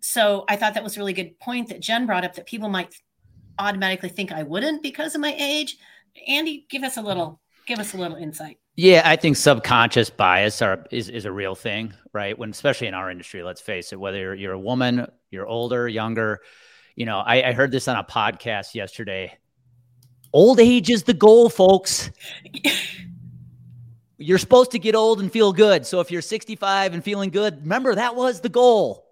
So 0.00 0.44
I 0.48 0.56
thought 0.56 0.74
that 0.74 0.84
was 0.84 0.96
a 0.96 1.00
really 1.00 1.12
good 1.12 1.38
point 1.40 1.68
that 1.68 1.80
Jen 1.80 2.06
brought 2.06 2.24
up 2.24 2.34
that 2.34 2.46
people 2.46 2.68
might 2.68 2.94
automatically 3.58 4.08
think 4.08 4.30
I 4.30 4.44
wouldn't 4.44 4.82
because 4.82 5.14
of 5.14 5.20
my 5.20 5.34
age. 5.36 5.76
Andy, 6.28 6.66
give 6.70 6.84
us 6.84 6.96
a 6.96 7.02
little 7.02 7.40
Give 7.66 7.78
us 7.78 7.94
a 7.94 7.96
little 7.96 8.16
insight. 8.16 8.58
Yeah, 8.76 9.02
I 9.04 9.16
think 9.16 9.36
subconscious 9.36 10.10
bias 10.10 10.60
are, 10.60 10.84
is 10.90 11.08
is 11.08 11.24
a 11.24 11.32
real 11.32 11.54
thing, 11.54 11.94
right? 12.12 12.38
When 12.38 12.50
especially 12.50 12.88
in 12.88 12.94
our 12.94 13.10
industry, 13.10 13.42
let's 13.42 13.60
face 13.60 13.92
it, 13.92 14.00
whether 14.00 14.18
you're, 14.18 14.34
you're 14.34 14.52
a 14.52 14.58
woman, 14.58 15.06
you're 15.30 15.46
older, 15.46 15.88
younger, 15.88 16.40
you 16.96 17.06
know, 17.06 17.18
I, 17.18 17.48
I 17.48 17.52
heard 17.52 17.70
this 17.70 17.88
on 17.88 17.96
a 17.96 18.04
podcast 18.04 18.74
yesterday. 18.74 19.36
Old 20.32 20.60
age 20.60 20.90
is 20.90 21.04
the 21.04 21.14
goal, 21.14 21.48
folks. 21.48 22.10
you're 24.18 24.38
supposed 24.38 24.70
to 24.72 24.78
get 24.78 24.94
old 24.94 25.20
and 25.20 25.30
feel 25.30 25.52
good. 25.52 25.86
So 25.86 26.00
if 26.00 26.10
you're 26.10 26.22
65 26.22 26.94
and 26.94 27.04
feeling 27.04 27.30
good, 27.30 27.62
remember 27.62 27.94
that 27.94 28.16
was 28.16 28.40
the 28.40 28.48
goal. 28.48 29.06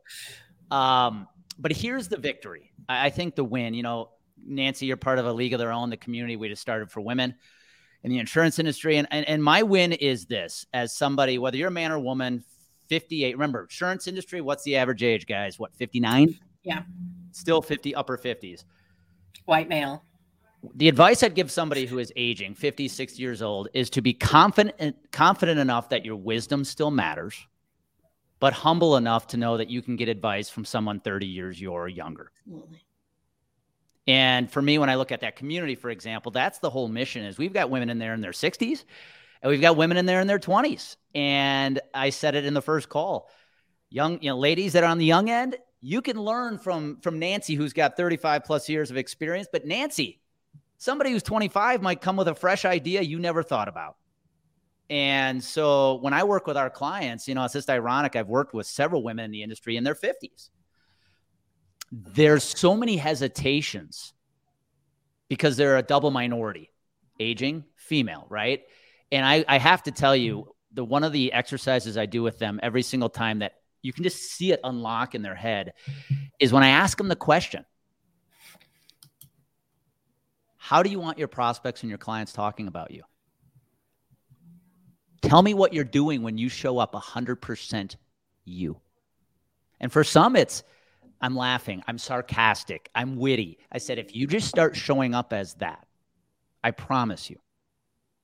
Um, 0.71 1.29
but 1.59 1.73
here's 1.73 2.09
the 2.09 2.17
victory. 2.17 2.73
I, 2.89 3.07
I 3.07 3.11
think 3.11 3.35
the 3.35 3.45
win, 3.45 3.75
you 3.75 3.83
know, 3.83 4.11
Nancy, 4.45 4.87
you're 4.87 4.97
part 4.97 5.19
of 5.19 5.27
a 5.27 5.33
league 5.33 5.53
of 5.53 5.59
their 5.59 5.73
own, 5.73 5.91
the 5.91 5.97
community 5.97 6.37
we 6.37 6.49
just 6.49 6.63
started 6.63 6.91
for 6.91 7.01
women 7.01 7.35
in 8.03 8.11
the 8.11 8.19
insurance 8.19 8.59
industry. 8.59 8.97
And, 8.97 9.07
and, 9.11 9.29
and 9.29 9.43
my 9.43 9.63
win 9.63 9.93
is 9.93 10.27
this 10.27 10.67
as 10.73 10.97
somebody, 10.97 11.39
whether 11.39 11.57
you're 11.57 11.69
a 11.69 11.73
man 11.73 11.93
or 11.93 11.99
woman, 11.99 12.45
58, 12.89 13.35
remember, 13.35 13.63
insurance 13.63 14.09
industry, 14.09 14.41
what's 14.41 14.65
the 14.65 14.77
average 14.77 15.03
age, 15.03 15.27
guys? 15.27 15.59
What, 15.59 15.75
59? 15.77 16.39
Yeah. 16.65 16.83
Still 17.33 17.63
50, 17.63 17.95
upper 17.95 18.17
50s. 18.17 18.65
White 19.47 19.69
male 19.69 20.05
the 20.75 20.89
advice 20.89 21.23
I'd 21.23 21.35
give 21.35 21.51
somebody 21.51 21.87
who 21.87 21.99
is 21.99 22.13
aging 22.17 22.55
50, 22.55 22.89
60 22.89 23.21
years 23.21 23.43
old 23.43 23.69
is 23.75 23.91
to 23.91 24.03
be 24.03 24.15
confident 24.15 24.97
confident 25.11 25.59
enough 25.59 25.89
that 25.89 26.05
your 26.05 26.17
wisdom 26.17 26.65
still 26.65 26.91
matters, 26.91 27.47
but 28.39 28.53
humble 28.53 28.97
enough 28.97 29.27
to 29.29 29.37
know 29.37 29.57
that 29.57 29.71
you 29.71 29.83
can 29.83 29.97
get 29.97 30.09
advice 30.09 30.49
from 30.49 30.65
someone 30.65 31.01
30 31.01 31.27
years 31.27 31.61
your 31.61 31.89
younger. 31.89 32.31
Absolutely. 32.47 32.85
And 34.07 34.51
for 34.51 34.61
me, 34.61 34.79
when 34.79 34.91
I 34.91 34.97
look 34.97 35.13
at 35.13 35.21
that 35.21 35.37
community, 35.37 35.75
for 35.75 35.91
example, 35.91 36.33
that's 36.33 36.59
the 36.59 36.71
whole 36.71 36.89
mission 36.89 37.25
is 37.25 37.39
we've 37.39 37.53
got 37.53 37.71
women 37.71 37.89
in 37.89 37.99
there 37.99 38.15
in 38.15 38.21
their 38.21 38.33
60s 38.33 38.85
and 39.43 39.51
we've 39.51 39.61
got 39.61 39.77
women 39.77 39.97
in 39.97 40.07
there 40.07 40.21
in 40.21 40.27
their 40.27 40.41
20s. 40.41 40.97
And 41.15 41.81
I 41.95 42.11
said 42.11 42.35
it 42.35 42.45
in 42.45 42.55
the 42.55 42.63
first 42.63 42.89
call. 42.89 43.29
Young, 43.91 44.21
you 44.23 44.31
know, 44.31 44.39
ladies 44.39 44.73
that 44.73 44.83
are 44.83 44.91
on 44.91 44.99
the 44.99 45.05
young 45.05 45.29
end, 45.31 45.57
you 45.83 46.01
can 46.01 46.17
learn 46.17 46.59
from 46.59 47.01
from 47.01 47.19
Nancy, 47.19 47.55
who's 47.55 47.73
got 47.73 47.97
35 47.97 48.45
plus 48.45 48.69
years 48.69 48.91
of 48.91 48.97
experience. 48.97 49.49
But 49.51 49.67
Nancy, 49.67 50.21
somebody 50.79 51.11
who's 51.11 51.25
25 51.25 51.83
might 51.83 52.01
come 52.01 52.17
with 52.17 52.29
a 52.29 52.35
fresh 52.35 52.65
idea 52.65 53.03
you 53.03 53.19
never 53.19 53.43
thought 53.43 53.69
about. 53.69 53.97
And 54.89 55.43
so 55.43 55.97
when 55.97 56.13
I 56.13 56.25
work 56.25 56.47
with 56.47 56.57
our 56.57 56.71
clients, 56.71 57.27
you 57.27 57.35
know, 57.35 57.45
it's 57.45 57.55
just 57.55 57.69
ironic. 57.69 58.15
I've 58.15 58.29
worked 58.29 58.55
with 58.55 58.67
several 58.67 59.03
women 59.03 59.25
in 59.25 59.31
the 59.31 59.43
industry 59.43 59.77
in 59.77 59.85
their 59.85 59.95
50s. 59.95 60.51
There's 61.91 62.45
so 62.45 62.77
many 62.77 62.97
hesitations 62.97 64.13
because 65.29 65.57
they're 65.57 65.79
a 65.79 65.83
double 65.83 66.11
minority, 66.11 66.71
aging, 67.19 67.65
female, 67.77 68.27
right? 68.29 68.63
And 69.11 69.25
I, 69.25 69.45
I 69.49 69.59
have 69.59 69.83
to 69.85 69.91
tell 69.91 70.15
you, 70.15 70.55
the 70.75 70.85
one 70.85 71.05
of 71.05 71.13
the 71.13 71.33
exercises 71.33 71.99
I 71.99 72.07
do 72.07 72.23
with 72.23 72.39
them 72.39 72.59
every 72.63 72.83
single 72.83 73.11
time 73.11 73.41
that 73.41 73.62
you 73.83 73.93
can 73.93 74.05
just 74.05 74.33
see 74.33 74.53
it 74.53 74.61
unlock 74.65 75.15
in 75.15 75.23
their 75.23 75.35
head 75.35 75.75
is 76.39 76.53
when 76.53 76.63
I 76.63 76.69
ask 76.69 76.97
them 76.97 77.09
the 77.09 77.17
question, 77.17 77.65
how 80.57 80.83
do 80.83 80.91
you 80.91 81.01
want 81.01 81.19
your 81.19 81.29
prospects 81.29 81.83
and 81.83 81.91
your 81.91 81.99
clients 81.99 82.33
talking 82.33 82.69
about 82.69 82.93
you? 82.93 83.03
Tell 85.21 85.43
me 85.43 85.55
what 85.55 85.73
you're 85.73 85.85
doing 85.85 86.23
when 86.23 86.39
you 86.39 86.49
show 86.49 86.79
up 86.79 86.95
100% 86.95 87.97
you. 88.45 88.81
And 89.81 89.93
for 89.93 90.05
some, 90.05 90.37
it's 90.37 90.63
I'm 91.21 91.37
laughing, 91.37 91.83
I'm 91.87 91.99
sarcastic, 91.99 92.91
I'm 92.95 93.17
witty. 93.17 93.59
I 93.71 93.79
said, 93.79 93.99
if 93.99 94.15
you 94.15 94.27
just 94.27 94.49
start 94.49 94.77
showing 94.77 95.15
up 95.15 95.33
as 95.33 95.55
that, 95.55 95.87
I 96.65 96.73
promise 96.73 97.31
you, 97.31 97.39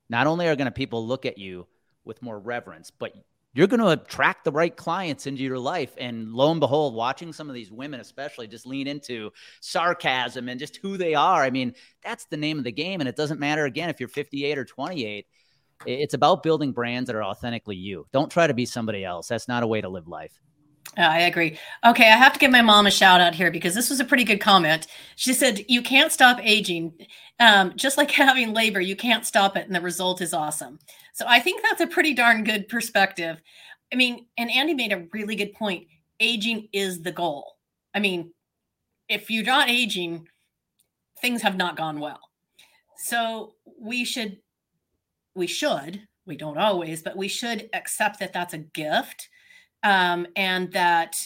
not 0.08 0.26
only 0.26 0.48
are 0.48 0.56
going 0.56 0.66
to 0.66 0.72
people 0.72 1.06
look 1.06 1.26
at 1.26 1.38
you 1.38 1.66
with 2.04 2.22
more 2.22 2.38
reverence, 2.38 2.90
but 2.90 3.12
you're 3.54 3.66
going 3.66 3.80
to 3.80 3.88
attract 3.88 4.44
the 4.44 4.52
right 4.52 4.76
clients 4.76 5.26
into 5.26 5.42
your 5.42 5.58
life. 5.58 5.94
And 5.98 6.32
lo 6.32 6.50
and 6.50 6.60
behold, 6.60 6.94
watching 6.94 7.32
some 7.32 7.48
of 7.48 7.54
these 7.54 7.72
women, 7.72 8.00
especially, 8.00 8.46
just 8.46 8.66
lean 8.66 8.86
into 8.86 9.30
sarcasm 9.60 10.48
and 10.48 10.60
just 10.60 10.76
who 10.76 10.96
they 10.96 11.14
are. 11.14 11.42
I 11.42 11.50
mean, 11.50 11.74
that's 12.04 12.26
the 12.26 12.36
name 12.36 12.58
of 12.58 12.64
the 12.64 12.72
game. 12.72 13.00
And 13.00 13.08
it 13.08 13.16
doesn't 13.16 13.40
matter, 13.40 13.64
again, 13.64 13.90
if 13.90 14.00
you're 14.00 14.08
58 14.08 14.58
or 14.58 14.64
28. 14.64 15.26
It's 15.86 16.14
about 16.14 16.42
building 16.42 16.72
brands 16.72 17.06
that 17.06 17.16
are 17.16 17.22
authentically 17.22 17.76
you. 17.76 18.06
Don't 18.12 18.30
try 18.30 18.48
to 18.48 18.54
be 18.54 18.66
somebody 18.66 19.04
else. 19.04 19.28
That's 19.28 19.46
not 19.48 19.62
a 19.62 19.66
way 19.66 19.80
to 19.80 19.88
live 19.88 20.08
life. 20.08 20.32
I 20.98 21.20
agree. 21.20 21.56
Okay, 21.86 22.10
I 22.10 22.16
have 22.16 22.32
to 22.32 22.38
give 22.40 22.50
my 22.50 22.60
mom 22.60 22.86
a 22.86 22.90
shout 22.90 23.20
out 23.20 23.34
here 23.34 23.52
because 23.52 23.74
this 23.74 23.88
was 23.88 24.00
a 24.00 24.04
pretty 24.04 24.24
good 24.24 24.40
comment. 24.40 24.88
She 25.14 25.32
said, 25.32 25.64
You 25.68 25.80
can't 25.80 26.10
stop 26.10 26.40
aging. 26.42 26.92
Um, 27.38 27.72
just 27.76 27.96
like 27.96 28.10
having 28.10 28.52
labor, 28.52 28.80
you 28.80 28.96
can't 28.96 29.24
stop 29.24 29.56
it, 29.56 29.66
and 29.66 29.74
the 29.74 29.80
result 29.80 30.20
is 30.20 30.34
awesome. 30.34 30.80
So 31.12 31.24
I 31.28 31.38
think 31.38 31.62
that's 31.62 31.80
a 31.80 31.86
pretty 31.86 32.14
darn 32.14 32.42
good 32.42 32.68
perspective. 32.68 33.40
I 33.92 33.96
mean, 33.96 34.26
and 34.36 34.50
Andy 34.50 34.74
made 34.74 34.92
a 34.92 35.06
really 35.12 35.36
good 35.36 35.54
point. 35.54 35.86
Aging 36.20 36.68
is 36.72 37.00
the 37.02 37.12
goal. 37.12 37.56
I 37.94 38.00
mean, 38.00 38.32
if 39.08 39.30
you're 39.30 39.44
not 39.44 39.70
aging, 39.70 40.26
things 41.22 41.42
have 41.42 41.56
not 41.56 41.76
gone 41.76 42.00
well. 42.00 42.20
So 42.98 43.54
we 43.80 44.04
should, 44.04 44.38
we 45.36 45.46
should, 45.46 46.02
we 46.26 46.36
don't 46.36 46.58
always, 46.58 47.02
but 47.02 47.16
we 47.16 47.28
should 47.28 47.70
accept 47.72 48.18
that 48.18 48.32
that's 48.32 48.54
a 48.54 48.58
gift 48.58 49.28
um, 49.82 50.26
and 50.36 50.72
that 50.72 51.16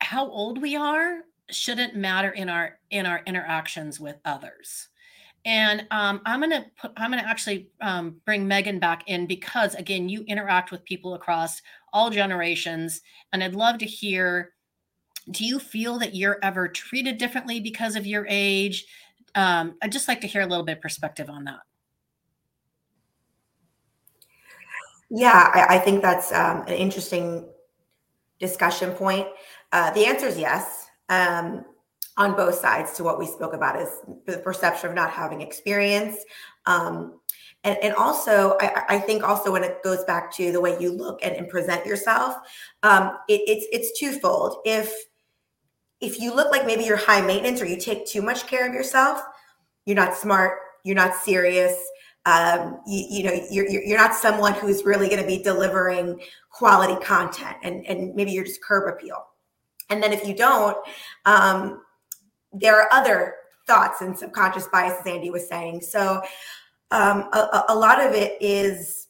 how 0.00 0.28
old 0.28 0.60
we 0.60 0.76
are 0.76 1.20
shouldn't 1.50 1.94
matter 1.96 2.30
in 2.30 2.48
our 2.48 2.78
in 2.90 3.06
our 3.06 3.22
interactions 3.26 4.00
with 4.00 4.16
others. 4.24 4.88
And 5.44 5.86
um, 5.92 6.20
i'm 6.26 6.40
going 6.40 6.50
to 6.50 6.64
put 6.76 6.92
i'm 6.96 7.12
going 7.12 7.22
to 7.22 7.28
actually 7.28 7.68
um, 7.80 8.16
bring 8.24 8.48
megan 8.48 8.80
back 8.80 9.04
in 9.06 9.26
because 9.26 9.74
again 9.76 10.08
you 10.08 10.22
interact 10.22 10.72
with 10.72 10.84
people 10.84 11.14
across 11.14 11.62
all 11.92 12.10
generations 12.10 13.00
and 13.32 13.44
i'd 13.44 13.54
love 13.54 13.78
to 13.78 13.86
hear 13.86 14.54
do 15.30 15.44
you 15.44 15.58
feel 15.58 15.98
that 15.98 16.14
you're 16.14 16.38
ever 16.42 16.68
treated 16.68 17.18
differently 17.18 17.58
because 17.58 17.96
of 17.96 18.06
your 18.06 18.26
age? 18.28 18.86
Um, 19.36 19.76
i'd 19.82 19.92
just 19.92 20.08
like 20.08 20.20
to 20.22 20.26
hear 20.26 20.42
a 20.42 20.46
little 20.46 20.64
bit 20.64 20.80
perspective 20.80 21.30
on 21.30 21.44
that 21.44 21.60
yeah 25.10 25.50
i, 25.54 25.76
I 25.76 25.78
think 25.78 26.02
that's 26.02 26.32
um, 26.32 26.62
an 26.62 26.74
interesting 26.74 27.46
discussion 28.38 28.92
point 28.92 29.26
uh, 29.72 29.90
the 29.92 30.06
answer 30.06 30.26
is 30.26 30.38
yes 30.38 30.86
um, 31.08 31.64
on 32.16 32.34
both 32.34 32.54
sides 32.54 32.94
to 32.94 33.04
what 33.04 33.18
we 33.18 33.26
spoke 33.26 33.52
about 33.52 33.80
is 33.80 33.90
the 34.26 34.38
perception 34.38 34.88
of 34.88 34.94
not 34.94 35.10
having 35.10 35.42
experience. 35.42 36.16
Um, 36.64 37.20
and, 37.62 37.76
and 37.82 37.94
also, 37.94 38.56
I, 38.60 38.84
I, 38.88 38.98
think 38.98 39.22
also 39.22 39.52
when 39.52 39.64
it 39.64 39.82
goes 39.82 40.04
back 40.04 40.32
to 40.36 40.52
the 40.52 40.60
way 40.60 40.80
you 40.80 40.92
look 40.92 41.20
and, 41.22 41.34
and 41.34 41.48
present 41.48 41.84
yourself, 41.84 42.36
um, 42.82 43.18
it, 43.28 43.42
it's 43.46 43.66
it's 43.72 43.98
twofold. 43.98 44.58
If 44.64 44.94
if 46.00 46.20
you 46.20 46.34
look 46.34 46.50
like 46.50 46.66
maybe 46.66 46.84
you're 46.84 46.96
high 46.96 47.20
maintenance 47.20 47.60
or 47.60 47.66
you 47.66 47.76
take 47.76 48.06
too 48.06 48.22
much 48.22 48.46
care 48.46 48.68
of 48.68 48.74
yourself, 48.74 49.22
you're 49.84 49.96
not 49.96 50.14
smart, 50.14 50.58
you're 50.84 50.96
not 50.96 51.16
serious, 51.16 51.76
um, 52.26 52.80
you, 52.86 53.06
you, 53.08 53.22
know 53.24 53.40
you're, 53.50 53.68
you're 53.68 53.98
not 53.98 54.14
someone 54.14 54.52
who's 54.52 54.84
really 54.84 55.08
going 55.08 55.20
to 55.20 55.26
be 55.26 55.42
delivering 55.42 56.20
quality 56.50 57.02
content 57.04 57.56
and, 57.62 57.86
and 57.86 58.14
maybe 58.14 58.32
you're 58.32 58.44
just 58.44 58.62
curb 58.62 58.92
appeal 58.92 59.26
and 59.90 60.02
then 60.02 60.12
if 60.12 60.26
you 60.26 60.34
don't, 60.34 60.76
um, 61.24 61.82
there 62.52 62.80
are 62.80 62.88
other 62.92 63.34
thoughts 63.66 64.00
and 64.00 64.16
subconscious 64.16 64.68
biases, 64.68 65.06
Andy 65.06 65.30
was 65.30 65.48
saying. 65.48 65.80
So 65.82 66.22
um, 66.90 67.28
a, 67.32 67.64
a 67.68 67.74
lot 67.74 68.04
of 68.04 68.12
it 68.12 68.36
is 68.40 69.08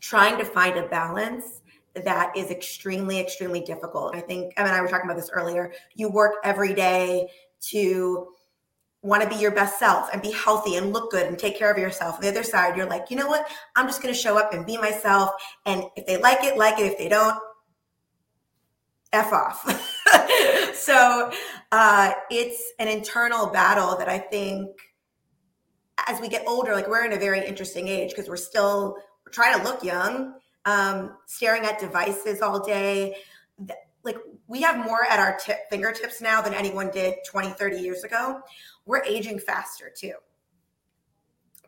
trying 0.00 0.38
to 0.38 0.44
find 0.44 0.76
a 0.78 0.88
balance 0.88 1.62
that 1.94 2.36
is 2.36 2.50
extremely, 2.50 3.18
extremely 3.18 3.60
difficult. 3.60 4.14
I 4.14 4.20
think 4.20 4.52
Emma 4.56 4.68
and 4.68 4.76
I 4.76 4.80
were 4.80 4.88
talking 4.88 5.06
about 5.08 5.16
this 5.16 5.30
earlier. 5.32 5.72
You 5.94 6.08
work 6.10 6.34
every 6.44 6.74
day 6.74 7.28
to 7.70 8.28
want 9.08 9.22
to 9.22 9.28
be 9.28 9.36
your 9.36 9.50
best 9.50 9.78
self 9.78 10.10
and 10.12 10.20
be 10.20 10.30
healthy 10.30 10.76
and 10.76 10.92
look 10.92 11.10
good 11.10 11.26
and 11.26 11.38
take 11.38 11.58
care 11.58 11.70
of 11.70 11.78
yourself. 11.78 12.16
On 12.16 12.20
the 12.20 12.28
other 12.28 12.42
side, 12.42 12.76
you're 12.76 12.86
like, 12.86 13.10
you 13.10 13.16
know 13.16 13.26
what? 13.26 13.50
I'm 13.74 13.86
just 13.86 14.02
going 14.02 14.12
to 14.12 14.20
show 14.20 14.38
up 14.38 14.52
and 14.52 14.66
be 14.66 14.76
myself. 14.76 15.30
And 15.66 15.84
if 15.96 16.06
they 16.06 16.18
like 16.18 16.44
it, 16.44 16.58
like 16.58 16.78
it. 16.78 16.86
If 16.86 16.98
they 16.98 17.08
don't, 17.08 17.38
F 19.12 19.32
off. 19.32 19.64
so 20.74 21.30
uh, 21.72 22.12
it's 22.30 22.72
an 22.78 22.88
internal 22.88 23.46
battle 23.46 23.96
that 23.96 24.08
I 24.08 24.18
think 24.18 24.68
as 26.06 26.20
we 26.20 26.28
get 26.28 26.44
older, 26.46 26.74
like 26.74 26.88
we're 26.88 27.04
in 27.04 27.12
a 27.12 27.18
very 27.18 27.44
interesting 27.46 27.88
age 27.88 28.10
because 28.10 28.28
we're 28.28 28.36
still 28.36 28.96
we're 29.24 29.32
trying 29.32 29.58
to 29.58 29.64
look 29.64 29.82
young, 29.82 30.34
um, 30.64 31.16
staring 31.26 31.64
at 31.64 31.78
devices 31.78 32.42
all 32.42 32.64
day. 32.64 33.16
Like 34.04 34.16
we 34.46 34.62
have 34.62 34.84
more 34.84 35.04
at 35.04 35.18
our 35.18 35.38
tip, 35.38 35.58
fingertips 35.70 36.20
now 36.20 36.40
than 36.40 36.54
anyone 36.54 36.90
did 36.90 37.16
20, 37.26 37.50
30 37.50 37.78
years 37.78 38.04
ago. 38.04 38.40
We're 38.88 39.04
aging 39.04 39.38
faster 39.38 39.92
too. 39.94 40.14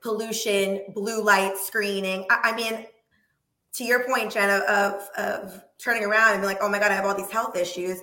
Pollution, 0.00 0.80
blue 0.94 1.22
light 1.22 1.58
screening. 1.58 2.24
I, 2.30 2.50
I 2.50 2.56
mean, 2.56 2.86
to 3.74 3.84
your 3.84 4.04
point, 4.08 4.32
Jenna, 4.32 4.64
of, 4.64 5.06
of 5.18 5.62
turning 5.76 6.04
around 6.04 6.32
and 6.32 6.40
be 6.40 6.46
like, 6.46 6.62
oh 6.62 6.68
my 6.70 6.78
God, 6.78 6.90
I 6.90 6.94
have 6.94 7.04
all 7.04 7.14
these 7.14 7.30
health 7.30 7.56
issues. 7.56 8.00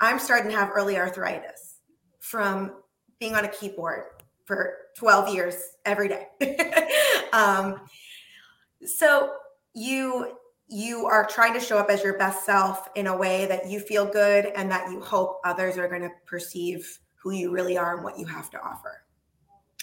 I'm 0.00 0.18
starting 0.18 0.50
to 0.50 0.56
have 0.56 0.70
early 0.74 0.98
arthritis 0.98 1.76
from 2.20 2.82
being 3.18 3.34
on 3.34 3.46
a 3.46 3.48
keyboard 3.48 4.04
for 4.44 4.74
12 4.98 5.34
years 5.34 5.56
every 5.86 6.08
day. 6.08 6.26
um, 7.32 7.80
so 8.84 9.32
you 9.74 10.36
you 10.70 11.06
are 11.06 11.26
trying 11.26 11.54
to 11.54 11.60
show 11.60 11.78
up 11.78 11.88
as 11.88 12.04
your 12.04 12.18
best 12.18 12.44
self 12.44 12.90
in 12.94 13.06
a 13.06 13.16
way 13.16 13.46
that 13.46 13.70
you 13.70 13.80
feel 13.80 14.04
good 14.04 14.52
and 14.54 14.70
that 14.70 14.90
you 14.90 15.00
hope 15.00 15.40
others 15.42 15.78
are 15.78 15.88
going 15.88 16.02
to 16.02 16.10
perceive 16.26 16.98
who 17.28 17.34
you 17.34 17.50
really 17.50 17.76
are 17.76 17.94
and 17.94 18.04
what 18.04 18.18
you 18.18 18.24
have 18.24 18.50
to 18.50 18.58
offer. 18.60 19.02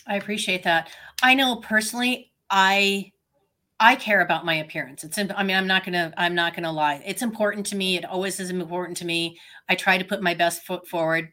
I 0.07 0.15
appreciate 0.15 0.63
that. 0.63 0.89
I 1.21 1.35
know 1.35 1.57
personally, 1.57 2.31
I 2.49 3.11
I 3.79 3.95
care 3.95 4.21
about 4.21 4.45
my 4.45 4.55
appearance. 4.55 5.03
It's 5.03 5.19
I 5.19 5.43
mean 5.43 5.55
I'm 5.55 5.67
not 5.67 5.83
going 5.85 5.93
to 5.93 6.11
I'm 6.17 6.33
not 6.33 6.53
going 6.53 6.63
to 6.63 6.71
lie. 6.71 7.03
It's 7.05 7.21
important 7.21 7.65
to 7.67 7.75
me. 7.75 7.97
It 7.97 8.05
always 8.05 8.39
is 8.39 8.49
important 8.49 8.97
to 8.97 9.05
me. 9.05 9.37
I 9.69 9.75
try 9.75 9.97
to 9.97 10.05
put 10.05 10.23
my 10.23 10.33
best 10.33 10.65
foot 10.65 10.87
forward 10.87 11.31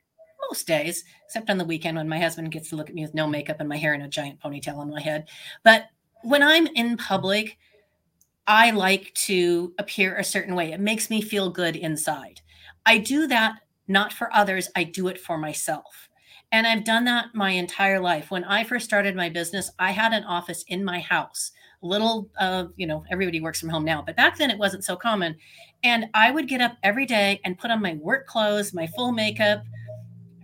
most 0.48 0.66
days, 0.66 1.04
except 1.24 1.48
on 1.48 1.56
the 1.56 1.64
weekend 1.64 1.96
when 1.96 2.08
my 2.08 2.18
husband 2.18 2.52
gets 2.52 2.68
to 2.70 2.76
look 2.76 2.90
at 2.90 2.94
me 2.94 3.02
with 3.02 3.14
no 3.14 3.26
makeup 3.26 3.56
and 3.60 3.68
my 3.68 3.76
hair 3.78 3.94
and 3.94 4.02
a 4.02 4.08
giant 4.08 4.40
ponytail 4.40 4.76
on 4.76 4.90
my 4.90 5.00
head. 5.00 5.28
But 5.62 5.86
when 6.24 6.42
I'm 6.42 6.66
in 6.66 6.98
public, 6.98 7.56
I 8.46 8.72
like 8.72 9.14
to 9.14 9.72
appear 9.78 10.16
a 10.16 10.24
certain 10.24 10.54
way. 10.54 10.72
It 10.72 10.80
makes 10.80 11.08
me 11.08 11.22
feel 11.22 11.48
good 11.48 11.76
inside. 11.76 12.40
I 12.84 12.98
do 12.98 13.26
that 13.28 13.60
not 13.88 14.12
for 14.12 14.34
others, 14.34 14.70
I 14.76 14.84
do 14.84 15.08
it 15.08 15.18
for 15.18 15.38
myself. 15.38 16.08
And 16.50 16.66
I've 16.66 16.84
done 16.84 17.04
that 17.06 17.34
my 17.34 17.50
entire 17.50 17.98
life. 17.98 18.30
When 18.30 18.44
I 18.44 18.64
first 18.64 18.84
started 18.84 19.16
my 19.16 19.30
business, 19.30 19.70
I 19.78 19.90
had 19.90 20.12
an 20.12 20.24
office 20.24 20.64
in 20.68 20.84
my 20.84 21.00
house. 21.00 21.52
Little, 21.80 22.30
you 22.76 22.86
know, 22.86 23.04
everybody 23.10 23.40
works 23.40 23.58
from 23.58 23.70
home 23.70 23.84
now, 23.84 24.02
but 24.02 24.16
back 24.16 24.36
then 24.36 24.50
it 24.50 24.58
wasn't 24.58 24.84
so 24.84 24.94
common. 24.94 25.34
And 25.82 26.06
I 26.14 26.30
would 26.30 26.46
get 26.48 26.60
up 26.60 26.76
every 26.82 27.06
day 27.06 27.40
and 27.44 27.58
put 27.58 27.70
on 27.70 27.82
my 27.82 27.94
work 27.94 28.26
clothes, 28.26 28.74
my 28.74 28.86
full 28.86 29.12
makeup, 29.12 29.62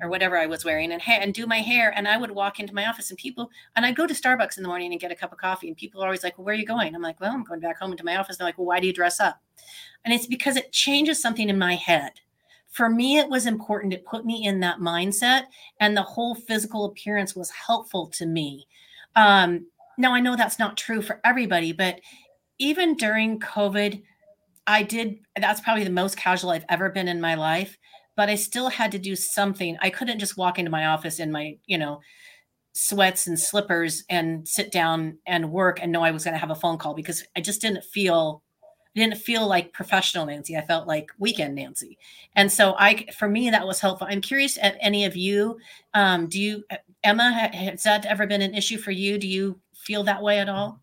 or 0.01 0.09
whatever 0.09 0.39
I 0.39 0.47
was 0.47 0.65
wearing 0.65 0.93
and, 0.93 1.03
ha- 1.03 1.19
and 1.21 1.35
do 1.35 1.47
my 1.47 1.59
hair. 1.59 1.93
And 1.95 2.09
I 2.09 2.17
would 2.17 2.31
walk 2.31 2.59
into 2.59 2.75
my 2.75 2.87
office 2.87 3.11
and 3.11 3.19
people, 3.19 3.51
and 3.77 3.85
I'd 3.85 3.97
go 3.97 4.07
to 4.07 4.15
Starbucks 4.15 4.57
in 4.57 4.63
the 4.63 4.69
morning 4.69 4.93
and 4.93 5.01
get 5.01 5.13
a 5.13 5.17
cup 5.17 5.33
of 5.33 5.39
coffee. 5.39 5.69
And 5.69 5.77
people 5.77 6.03
are 6.03 6.07
always 6.07 6.25
like, 6.25 6.39
well, 6.39 6.45
where 6.45 6.55
are 6.55 6.59
you 6.59 6.67
going? 6.67 6.95
I'm 6.95 7.03
like, 7.03 7.21
well, 7.21 7.33
I'm 7.33 7.45
going 7.45 7.61
back 7.61 7.79
home 7.79 7.91
into 7.91 8.05
my 8.05 8.17
office. 8.17 8.37
They're 8.37 8.47
like, 8.47 8.59
well, 8.59 8.67
why 8.67 8.81
do 8.81 8.87
you 8.87 8.93
dress 8.93 9.21
up? 9.21 9.41
And 10.05 10.15
it's 10.15 10.27
because 10.27 10.57
it 10.57 10.73
changes 10.73 11.21
something 11.21 11.49
in 11.49 11.59
my 11.59 11.75
head. 11.75 12.13
For 12.71 12.89
me, 12.89 13.19
it 13.19 13.29
was 13.29 13.47
important. 13.47 13.93
It 13.93 14.05
put 14.05 14.25
me 14.25 14.45
in 14.45 14.61
that 14.61 14.79
mindset, 14.79 15.45
and 15.81 15.97
the 15.97 16.03
whole 16.03 16.35
physical 16.35 16.85
appearance 16.85 17.35
was 17.35 17.51
helpful 17.51 18.09
to 18.09 18.27
me. 18.27 18.67
Um, 19.17 19.67
now, 19.97 20.15
I 20.15 20.21
know 20.21 20.37
that's 20.37 20.59
not 20.59 20.77
true 20.77 21.03
for 21.03 21.21
everybody, 21.25 21.73
but 21.73 22.01
even 22.59 22.97
during 22.97 23.41
COVID, 23.41 24.03
I 24.67 24.83
did, 24.83 25.17
that's 25.41 25.61
probably 25.61 25.85
the 25.85 25.91
most 25.91 26.17
casual 26.17 26.51
I've 26.51 26.65
ever 26.69 26.91
been 26.91 27.09
in 27.09 27.21
my 27.21 27.35
life 27.35 27.77
but 28.19 28.29
I 28.29 28.35
still 28.35 28.69
had 28.69 28.91
to 28.91 28.99
do 28.99 29.15
something. 29.15 29.79
I 29.81 29.91
couldn't 29.91 30.19
just 30.19 30.37
walk 30.37 30.59
into 30.59 30.73
my 30.73 30.87
office 30.87 31.21
in 31.21 31.31
my, 31.31 31.57
you 31.67 31.79
know, 31.79 32.01
sweats 32.73 33.29
and 33.29 33.39
slippers 33.39 34.03
and 34.11 34.47
sit 34.47 34.73
down 34.73 35.19
and 35.25 35.53
work 35.53 35.79
and 35.81 35.93
know 35.93 36.03
I 36.03 36.11
was 36.11 36.25
going 36.25 36.35
to 36.35 36.41
have 36.41 36.51
a 36.51 36.57
phone 36.57 36.79
call 36.79 36.95
because 36.95 37.23
I 37.37 37.41
just 37.41 37.61
didn't 37.61 37.85
feel 37.85 38.43
didn't 38.95 39.17
feel 39.17 39.47
like 39.47 39.73
professional 39.73 40.27
Nancy. 40.27 40.57
I 40.57 40.63
felt 40.63 40.87
like 40.87 41.11
weekend 41.19 41.55
Nancy. 41.55 41.99
And 42.35 42.51
so 42.51 42.75
I 42.79 43.07
for 43.17 43.29
me 43.29 43.51
that 43.51 43.67
was 43.67 43.81
helpful. 43.81 44.07
I'm 44.11 44.21
curious 44.21 44.59
at 44.61 44.77
any 44.81 45.05
of 45.05 45.17
you 45.17 45.59
um 45.95 46.29
do 46.29 46.41
you 46.41 46.65
Emma 47.05 47.51
has 47.53 47.83
that 47.85 48.07
ever 48.07 48.27
been 48.27 48.43
an 48.43 48.55
issue 48.55 48.79
for 48.79 48.91
you? 48.91 49.19
Do 49.19 49.29
you 49.29 49.61
feel 49.75 50.03
that 50.05 50.23
way 50.23 50.39
at 50.39 50.49
all? 50.49 50.81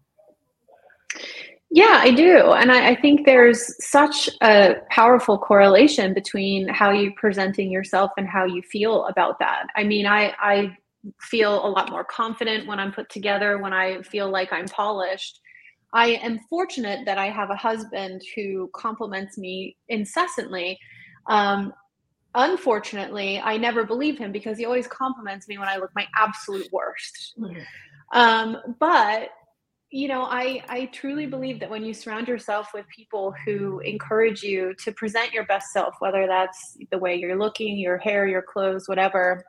Yeah, 1.75 1.99
I 2.01 2.11
do. 2.11 2.51
And 2.53 2.71
I, 2.71 2.91
I, 2.91 2.95
think 2.95 3.25
there's 3.25 3.75
such 3.85 4.29
a 4.41 4.75
powerful 4.89 5.37
correlation 5.37 6.13
between 6.13 6.69
how 6.69 6.91
you're 6.91 7.11
presenting 7.17 7.69
yourself 7.69 8.11
and 8.17 8.29
how 8.29 8.45
you 8.45 8.61
feel 8.61 9.05
about 9.07 9.39
that. 9.39 9.67
I 9.75 9.83
mean, 9.83 10.05
I, 10.05 10.33
I 10.39 10.77
feel 11.19 11.65
a 11.65 11.67
lot 11.67 11.91
more 11.91 12.05
confident 12.05 12.65
when 12.65 12.79
I'm 12.79 12.93
put 12.93 13.09
together, 13.09 13.57
when 13.57 13.73
I 13.73 14.01
feel 14.03 14.29
like 14.29 14.53
I'm 14.53 14.67
polished. 14.67 15.41
I 15.95 16.07
am 16.21 16.39
fortunate 16.49 17.05
that 17.05 17.17
I 17.17 17.29
have 17.29 17.49
a 17.49 17.55
husband 17.55 18.21
who 18.35 18.69
compliments 18.75 19.37
me 19.37 19.77
incessantly. 19.87 20.77
Um, 21.27 21.73
unfortunately, 22.35 23.39
I 23.39 23.55
never 23.55 23.85
believe 23.85 24.17
him 24.17 24.33
because 24.33 24.57
he 24.57 24.65
always 24.65 24.87
compliments 24.87 25.47
me 25.47 25.57
when 25.57 25.69
I 25.69 25.77
look 25.77 25.91
my 25.95 26.05
absolute 26.17 26.67
worst. 26.71 27.35
Mm-hmm. 27.39 27.61
Um, 28.11 28.57
but 28.79 29.29
you 29.91 30.07
know 30.07 30.23
i 30.23 30.63
i 30.67 30.85
truly 30.87 31.27
believe 31.27 31.59
that 31.59 31.69
when 31.69 31.85
you 31.85 31.93
surround 31.93 32.27
yourself 32.27 32.71
with 32.73 32.85
people 32.93 33.33
who 33.45 33.79
encourage 33.81 34.41
you 34.41 34.73
to 34.83 34.91
present 34.91 35.31
your 35.31 35.45
best 35.45 35.71
self 35.71 35.93
whether 35.99 36.25
that's 36.25 36.75
the 36.91 36.97
way 36.97 37.15
you're 37.15 37.37
looking 37.37 37.77
your 37.77 37.97
hair 37.99 38.27
your 38.27 38.41
clothes 38.41 38.89
whatever 38.89 39.45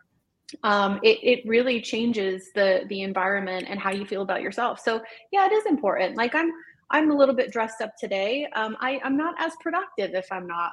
um, 0.63 1.01
it, 1.03 1.19
it 1.23 1.49
really 1.49 1.81
changes 1.81 2.51
the 2.55 2.85
the 2.89 3.03
environment 3.03 3.67
and 3.69 3.81
how 3.81 3.91
you 3.91 4.07
feel 4.07 4.23
about 4.23 4.43
yourself. 4.43 4.81
So 4.81 5.03
yeah 5.33 5.47
it 5.47 5.53
is 5.53 5.67
important. 5.67 6.17
Like 6.17 6.35
i'm 6.35 6.51
i'm 6.91 7.11
a 7.11 7.17
little 7.17 7.35
bit 7.35 7.53
dressed 7.53 7.81
up 7.81 7.97
today. 7.99 8.47
Um, 8.55 8.77
I, 8.81 9.01
i'm 9.05 9.17
not 9.17 9.35
as 9.39 9.53
productive 9.61 10.15
if 10.15 10.27
i'm 10.31 10.47
not 10.47 10.73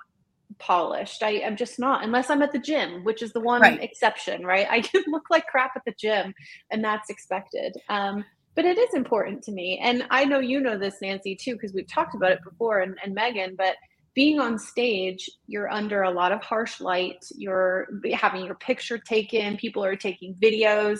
polished. 0.59 1.23
I, 1.23 1.41
i'm 1.45 1.57
just 1.57 1.79
not 1.79 2.03
unless 2.03 2.29
i'm 2.29 2.41
at 2.41 2.51
the 2.51 2.59
gym 2.59 3.03
which 3.03 3.21
is 3.21 3.33
the 3.33 3.39
one 3.39 3.61
right. 3.61 3.81
exception 3.81 4.45
right? 4.45 4.67
I 4.69 4.81
can 4.89 5.03
look 5.07 5.29
like 5.29 5.47
crap 5.47 5.71
at 5.75 5.83
the 5.85 5.93
gym 5.99 6.33
and 6.71 6.83
that's 6.83 7.09
expected. 7.09 7.75
Um, 7.89 8.23
but 8.55 8.65
it 8.65 8.77
is 8.77 8.93
important 8.93 9.41
to 9.43 9.51
me. 9.51 9.79
And 9.83 10.05
i 10.11 10.23
know 10.25 10.39
you 10.39 10.59
know 10.59 10.77
this 10.77 11.01
nancy 11.01 11.35
too 11.35 11.53
because 11.53 11.73
we've 11.73 11.87
talked 11.87 12.15
about 12.15 12.31
it 12.31 12.43
before 12.43 12.81
and, 12.81 12.95
and 13.03 13.13
megan 13.13 13.55
but 13.57 13.75
being 14.15 14.39
on 14.39 14.57
stage 14.57 15.29
you're 15.47 15.71
under 15.71 16.03
a 16.03 16.11
lot 16.11 16.31
of 16.31 16.41
harsh 16.41 16.79
light 16.79 17.25
you're 17.35 17.87
having 18.13 18.45
your 18.45 18.55
picture 18.55 18.97
taken 18.97 19.57
people 19.57 19.83
are 19.83 19.95
taking 19.95 20.35
videos 20.35 20.99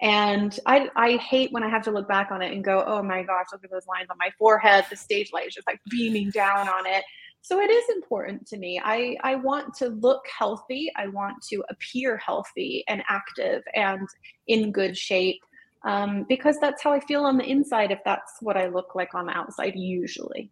and 0.00 0.58
I, 0.64 0.88
I 0.94 1.16
hate 1.16 1.52
when 1.52 1.64
I 1.64 1.68
have 1.68 1.82
to 1.84 1.90
look 1.90 2.08
back 2.08 2.30
on 2.30 2.40
it 2.40 2.52
and 2.52 2.62
go, 2.62 2.84
oh 2.86 3.02
my 3.02 3.22
gosh, 3.24 3.46
look 3.52 3.64
at 3.64 3.70
those 3.70 3.86
lines 3.86 4.06
on 4.10 4.16
my 4.18 4.30
forehead. 4.38 4.84
The 4.88 4.96
stage 4.96 5.32
light 5.32 5.48
is 5.48 5.54
just 5.54 5.66
like 5.66 5.80
beaming 5.90 6.30
down 6.30 6.68
on 6.68 6.86
it. 6.86 7.02
So 7.42 7.60
it 7.60 7.70
is 7.70 7.84
important 7.96 8.46
to 8.48 8.58
me. 8.58 8.80
I, 8.84 9.16
I 9.22 9.36
want 9.36 9.74
to 9.76 9.88
look 9.88 10.22
healthy. 10.38 10.90
I 10.96 11.08
want 11.08 11.42
to 11.50 11.64
appear 11.70 12.16
healthy 12.18 12.84
and 12.88 13.02
active 13.08 13.62
and 13.74 14.06
in 14.46 14.70
good 14.70 14.96
shape 14.96 15.40
um, 15.84 16.26
because 16.28 16.58
that's 16.60 16.82
how 16.82 16.92
I 16.92 17.00
feel 17.00 17.24
on 17.24 17.38
the 17.38 17.44
inside 17.44 17.90
if 17.90 18.00
that's 18.04 18.34
what 18.40 18.56
I 18.56 18.68
look 18.68 18.94
like 18.94 19.14
on 19.14 19.26
the 19.26 19.32
outside 19.32 19.74
usually. 19.74 20.50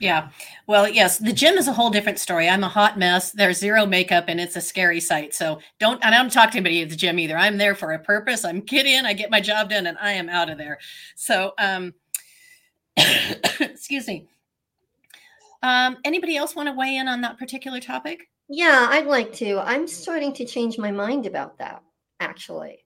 Yeah. 0.00 0.30
Well, 0.66 0.88
yes, 0.88 1.18
the 1.18 1.32
gym 1.32 1.54
is 1.54 1.68
a 1.68 1.72
whole 1.72 1.90
different 1.90 2.18
story. 2.18 2.48
I'm 2.48 2.64
a 2.64 2.68
hot 2.68 2.98
mess. 2.98 3.30
There's 3.30 3.58
zero 3.58 3.86
makeup 3.86 4.24
and 4.28 4.40
it's 4.40 4.56
a 4.56 4.60
scary 4.60 5.00
sight. 5.00 5.34
So 5.34 5.60
don't, 5.78 6.04
and 6.04 6.14
I 6.14 6.18
don't 6.18 6.32
talk 6.32 6.50
to 6.50 6.56
anybody 6.56 6.82
at 6.82 6.90
the 6.90 6.96
gym 6.96 7.18
either. 7.18 7.36
I'm 7.36 7.58
there 7.58 7.74
for 7.74 7.92
a 7.92 7.98
purpose. 7.98 8.44
I'm 8.44 8.60
get 8.60 8.86
in, 8.86 9.06
I 9.06 9.12
get 9.12 9.30
my 9.30 9.40
job 9.40 9.70
done, 9.70 9.86
and 9.86 9.96
I 9.98 10.12
am 10.12 10.28
out 10.28 10.50
of 10.50 10.58
there. 10.58 10.78
So, 11.14 11.52
um, 11.58 11.94
excuse 13.60 14.06
me. 14.06 14.26
Um, 15.62 15.96
anybody 16.04 16.36
else 16.36 16.54
want 16.54 16.68
to 16.68 16.74
weigh 16.74 16.96
in 16.96 17.08
on 17.08 17.20
that 17.22 17.38
particular 17.38 17.80
topic? 17.80 18.28
Yeah, 18.48 18.88
I'd 18.90 19.06
like 19.06 19.32
to. 19.34 19.58
I'm 19.60 19.86
starting 19.86 20.32
to 20.34 20.44
change 20.44 20.76
my 20.76 20.90
mind 20.90 21.26
about 21.26 21.56
that, 21.58 21.82
actually. 22.20 22.83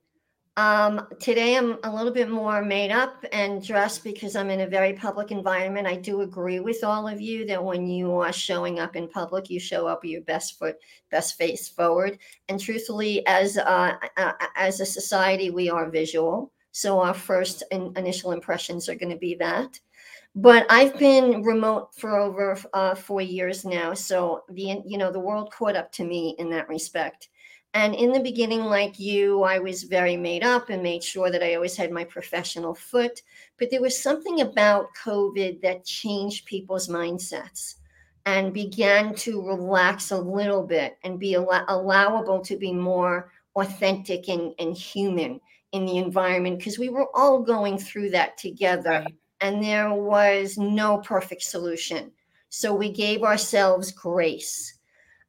Um, 0.58 1.06
today 1.20 1.56
I'm 1.56 1.78
a 1.84 1.94
little 1.94 2.12
bit 2.12 2.28
more 2.28 2.64
made 2.64 2.90
up 2.90 3.24
and 3.30 3.64
dressed 3.64 4.02
because 4.02 4.34
I'm 4.34 4.50
in 4.50 4.62
a 4.62 4.66
very 4.66 4.92
public 4.92 5.30
environment. 5.30 5.86
I 5.86 5.94
do 5.94 6.22
agree 6.22 6.58
with 6.58 6.82
all 6.82 7.06
of 7.06 7.20
you 7.20 7.46
that 7.46 7.62
when 7.62 7.86
you 7.86 8.10
are 8.14 8.32
showing 8.32 8.80
up 8.80 8.96
in 8.96 9.06
public, 9.06 9.50
you 9.50 9.60
show 9.60 9.86
up 9.86 10.04
your 10.04 10.22
best 10.22 10.58
foot, 10.58 10.74
best 11.12 11.38
face 11.38 11.68
forward. 11.68 12.18
And 12.48 12.58
truthfully, 12.58 13.24
as 13.28 13.56
uh, 13.56 13.98
as 14.56 14.80
a 14.80 14.84
society, 14.84 15.50
we 15.50 15.70
are 15.70 15.88
visual, 15.88 16.50
so 16.72 16.98
our 16.98 17.14
first 17.14 17.62
in, 17.70 17.92
initial 17.96 18.32
impressions 18.32 18.88
are 18.88 18.96
going 18.96 19.12
to 19.12 19.16
be 19.16 19.36
that. 19.36 19.78
But 20.34 20.66
I've 20.70 20.98
been 20.98 21.44
remote 21.44 21.94
for 21.94 22.18
over 22.18 22.58
uh, 22.74 22.96
four 22.96 23.20
years 23.20 23.64
now, 23.64 23.94
so 23.94 24.42
the 24.48 24.82
you 24.84 24.98
know 24.98 25.12
the 25.12 25.20
world 25.20 25.52
caught 25.52 25.76
up 25.76 25.92
to 25.92 26.04
me 26.04 26.34
in 26.40 26.50
that 26.50 26.68
respect. 26.68 27.28
And 27.74 27.94
in 27.94 28.12
the 28.12 28.20
beginning, 28.20 28.64
like 28.64 28.98
you, 28.98 29.42
I 29.42 29.58
was 29.58 29.82
very 29.82 30.16
made 30.16 30.42
up 30.42 30.70
and 30.70 30.82
made 30.82 31.04
sure 31.04 31.30
that 31.30 31.42
I 31.42 31.54
always 31.54 31.76
had 31.76 31.92
my 31.92 32.04
professional 32.04 32.74
foot. 32.74 33.22
But 33.58 33.70
there 33.70 33.82
was 33.82 34.00
something 34.00 34.40
about 34.40 34.94
COVID 35.04 35.60
that 35.60 35.84
changed 35.84 36.46
people's 36.46 36.88
mindsets 36.88 37.74
and 38.24 38.52
began 38.52 39.14
to 39.14 39.46
relax 39.46 40.10
a 40.10 40.18
little 40.18 40.66
bit 40.66 40.98
and 41.04 41.20
be 41.20 41.34
allow- 41.34 41.64
allowable 41.68 42.40
to 42.40 42.56
be 42.56 42.72
more 42.72 43.32
authentic 43.54 44.28
and, 44.28 44.54
and 44.58 44.76
human 44.76 45.40
in 45.72 45.84
the 45.84 45.98
environment 45.98 46.58
because 46.58 46.78
we 46.78 46.88
were 46.88 47.08
all 47.14 47.42
going 47.42 47.78
through 47.78 48.10
that 48.10 48.38
together 48.38 49.04
and 49.40 49.62
there 49.62 49.92
was 49.92 50.56
no 50.56 50.98
perfect 50.98 51.42
solution. 51.42 52.10
So 52.48 52.74
we 52.74 52.90
gave 52.90 53.22
ourselves 53.22 53.92
grace 53.92 54.77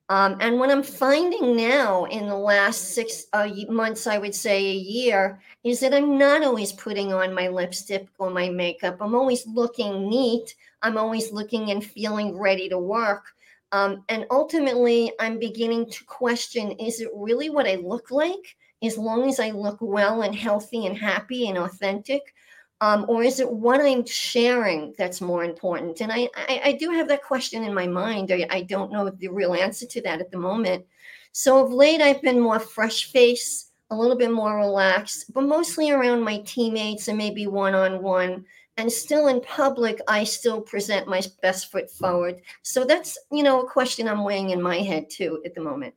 um, 0.10 0.38
and 0.40 0.60
what 0.60 0.72
I'm 0.72 0.84
finding 0.84 1.56
now 1.56 2.06
in 2.06 2.28
the 2.28 2.36
last 2.36 2.96
six 2.96 3.28
uh, 3.34 3.48
months, 3.70 4.08
I 4.08 4.18
would 4.18 4.36
say 4.36 4.66
a 4.66 4.74
year, 4.74 5.40
is 5.64 5.80
that 5.80 5.94
I'm 5.94 6.18
not 6.18 6.44
always 6.44 6.74
putting 6.74 7.14
on 7.14 7.34
my 7.34 7.48
lipstick 7.48 8.08
or 8.18 8.30
my 8.30 8.50
makeup. 8.50 8.98
I'm 9.00 9.16
always 9.16 9.46
looking 9.48 10.10
neat. 10.10 10.56
I'm 10.82 10.98
always 10.98 11.32
looking 11.32 11.72
and 11.72 11.84
feeling 11.86 12.38
ready 12.38 12.68
to 12.70 12.78
work. 12.78 13.26
Um, 13.72 14.04
and 14.10 14.26
ultimately, 14.32 15.12
I'm 15.20 15.38
beginning 15.38 15.90
to 15.92 16.04
question 16.06 16.72
is 16.72 17.02
it 17.02 17.10
really 17.14 17.50
what 17.50 17.68
I 17.68 17.76
look 17.76 18.10
like? 18.10 18.56
as 18.82 18.98
long 18.98 19.28
as 19.28 19.40
I 19.40 19.52
look 19.52 19.78
well 19.82 20.22
and 20.22 20.34
healthy 20.34 20.86
and 20.86 20.98
happy 20.98 21.50
and 21.50 21.58
authentic? 21.58 22.34
Um, 22.82 23.06
or 23.10 23.24
is 23.24 23.42
it 23.42 23.52
what 23.52 23.82
I'm 23.82 24.06
sharing 24.06 24.94
that's 24.98 25.20
more 25.20 25.44
important? 25.44 26.00
And 26.00 26.12
I, 26.12 26.30
I, 26.36 26.62
I 26.66 26.72
do 26.74 26.92
have 26.92 27.10
that 27.10 27.24
question 27.24 27.64
in 27.64 27.74
my 27.74 27.88
mind. 27.88 28.32
I, 28.32 28.48
I 28.50 28.62
don't 28.62 28.92
know 28.92 29.10
the 29.10 29.28
real 29.28 29.54
answer 29.54 29.86
to 29.86 30.02
that 30.04 30.22
at 30.22 30.32
the 30.32 30.38
moment. 30.38 30.86
So 31.34 31.64
of 31.64 31.74
late, 31.74 32.02
I've 32.02 32.22
been 32.22 32.40
more 32.40 32.60
fresh 32.60 33.12
face, 33.12 33.72
a 33.90 33.96
little 33.96 34.16
bit 34.16 34.32
more 34.32 34.56
relaxed, 34.58 35.34
but 35.34 35.44
mostly 35.44 35.92
around 35.92 36.22
my 36.22 36.40
teammates 36.46 37.10
and 37.10 37.18
maybe 37.18 37.48
one 37.48 37.76
on 37.76 38.02
one. 38.02 38.46
And 38.78 38.90
still 38.90 39.28
in 39.28 39.42
public, 39.42 40.00
I 40.08 40.24
still 40.24 40.62
present 40.62 41.06
my 41.06 41.22
best 41.42 41.70
foot 41.70 41.92
forward. 41.92 42.42
So 42.62 42.86
that's, 42.86 43.18
you 43.30 43.44
know, 43.44 43.62
a 43.62 43.70
question 43.70 44.08
I'm 44.08 44.24
weighing 44.24 44.52
in 44.52 44.62
my 44.62 44.78
head 44.78 45.10
too 45.10 45.42
at 45.46 45.54
the 45.54 45.62
moment. 45.62 45.94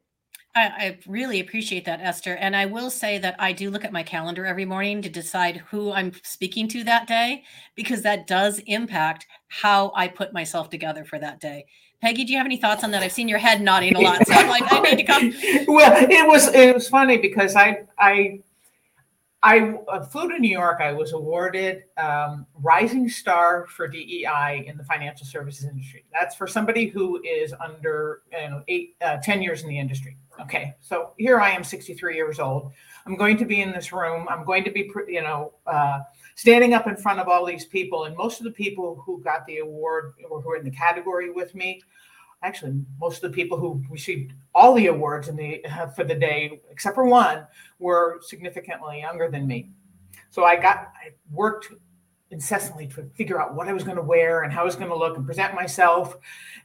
I, 0.55 0.62
I, 0.62 0.98
really 1.07 1.40
appreciate 1.40 1.86
that, 1.86 2.00
Esther. 2.00 2.34
And 2.36 2.55
I 2.55 2.66
will 2.66 2.90
say 2.90 3.18
that 3.18 3.36
I 3.38 3.53
do 3.53 3.70
look 3.70 3.84
at 3.84 3.92
my 3.92 4.03
calendar 4.03 4.44
every 4.44 4.66
morning 4.66 5.00
to 5.03 5.09
decide 5.09 5.59
who 5.70 5.92
I'm 5.92 6.12
speaking 6.22 6.68
to 6.68 6.84
that 6.84 7.07
day, 7.07 7.44
because 7.74 8.03
that 8.03 8.26
does 8.26 8.59
impact 8.66 9.26
how 9.48 9.92
I 9.94 10.09
put 10.09 10.34
myself 10.34 10.68
together 10.68 11.05
for 11.05 11.18
that 11.18 11.40
day. 11.40 11.64
Peggy, 12.03 12.24
do 12.24 12.32
you 12.32 12.38
have 12.38 12.46
any 12.46 12.57
thoughts 12.57 12.84
on 12.84 12.90
that? 12.90 13.03
I've 13.03 13.12
seen 13.12 13.28
your 13.28 13.38
head 13.38 13.62
nodding 13.62 13.94
a 13.94 14.00
lot, 14.00 14.26
so 14.26 14.34
I'm 14.34 14.48
like, 14.48 14.64
I 14.70 14.80
need 14.80 14.96
to 14.96 15.05
come. 15.05 15.32
well, 15.68 15.94
it 15.96 16.28
was 16.28 16.48
it 16.48 16.74
was 16.74 16.88
funny 16.88 17.16
because 17.16 17.55
I 17.55 17.84
I 17.98 18.40
I 19.45 19.74
uh, 19.88 20.05
flew 20.05 20.28
to 20.30 20.38
New 20.38 20.51
York. 20.51 20.80
I 20.80 20.93
was 20.93 21.12
awarded 21.12 21.82
um, 21.97 22.47
Rising 22.61 23.09
Star 23.09 23.66
for 23.66 23.88
DEI 23.88 24.64
in 24.68 24.76
the 24.76 24.84
financial 24.84 25.26
services 25.26 25.64
industry. 25.64 26.05
That's 26.12 26.36
for 26.36 26.47
somebody 26.47 26.86
who 26.86 27.20
is 27.24 27.53
under 27.55 28.22
you 28.30 28.51
know, 28.51 28.62
eight, 28.68 28.95
uh, 29.03 29.16
10 29.16 29.43
years 29.43 29.62
in 29.62 29.68
the 29.68 29.78
industry. 29.78 30.16
Okay, 30.40 30.74
so 30.80 31.12
here 31.18 31.40
I 31.40 31.51
am, 31.51 31.64
63 31.64 32.14
years 32.14 32.38
old. 32.38 32.70
I'm 33.05 33.16
going 33.16 33.36
to 33.36 33.45
be 33.45 33.61
in 33.61 33.72
this 33.72 33.93
room. 33.93 34.28
I'm 34.30 34.45
going 34.45 34.62
to 34.62 34.70
be, 34.70 34.88
you 35.09 35.22
know, 35.22 35.53
uh, 35.66 36.01
standing 36.36 36.72
up 36.72 36.86
in 36.86 36.97
front 36.97 37.18
of 37.18 37.26
all 37.26 37.45
these 37.45 37.66
people. 37.66 38.05
And 38.05 38.16
most 38.16 38.38
of 38.38 38.45
the 38.45 38.53
people 38.53 39.03
who 39.05 39.20
got 39.22 39.45
the 39.47 39.59
award 39.59 40.14
or 40.30 40.40
who 40.40 40.51
are 40.51 40.57
in 40.57 40.64
the 40.64 40.70
category 40.70 41.30
with 41.30 41.53
me, 41.57 41.82
actually, 42.43 42.80
most 43.01 43.22
of 43.22 43.30
the 43.30 43.34
people 43.34 43.57
who 43.59 43.82
received 43.90 44.32
all 44.55 44.74
the 44.74 44.86
awards 44.86 45.28
in 45.28 45.36
the 45.36 45.64
for 45.97 46.05
the 46.05 46.14
day, 46.14 46.61
except 46.70 46.95
for 46.95 47.07
one, 47.07 47.47
were 47.78 48.20
significantly 48.22 49.01
younger 49.01 49.30
than 49.30 49.47
me. 49.47 49.70
So 50.30 50.45
I 50.45 50.57
got, 50.57 50.93
I 51.05 51.11
worked 51.30 51.68
incessantly 52.30 52.86
to 52.88 53.05
figure 53.14 53.40
out 53.40 53.55
what 53.55 53.68
I 53.68 53.72
was 53.72 53.84
going 53.84 53.97
to 53.97 54.03
wear 54.03 54.43
and 54.43 54.53
how 54.53 54.62
I 54.62 54.64
was 54.64 54.76
going 54.76 54.88
to 54.88 54.97
look 54.97 55.16
and 55.16 55.26
present 55.26 55.55
myself, 55.55 56.16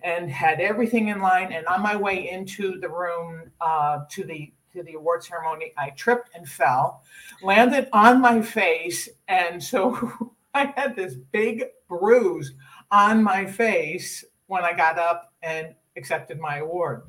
and 0.02 0.32
had 0.32 0.62
everything 0.62 1.10
in 1.10 1.20
line. 1.20 1.52
And 1.52 1.66
on 1.68 1.82
my 1.82 1.96
way 1.96 2.30
into 2.30 2.80
the 2.80 2.90
room 2.90 3.52
uh, 3.62 4.00
to 4.10 4.24
the 4.24 4.52
to 4.74 4.84
the 4.84 4.94
award 4.94 5.24
ceremony, 5.24 5.74
I 5.78 5.90
tripped 5.92 6.30
and 6.36 6.48
fell, 6.48 7.04
landed 7.42 7.90
on 7.94 8.22
my 8.22 8.42
face, 8.42 9.10
and 9.28 9.62
so 9.62 10.34
I 10.54 10.74
had 10.76 10.96
this 10.96 11.16
big 11.32 11.66
bruise 11.88 12.54
on 12.92 13.24
my 13.24 13.46
face 13.46 14.24
when 14.48 14.64
I 14.64 14.74
got 14.74 14.98
up 14.98 15.27
and 15.42 15.76
accepted 15.96 16.40
my 16.40 16.58
award. 16.58 17.04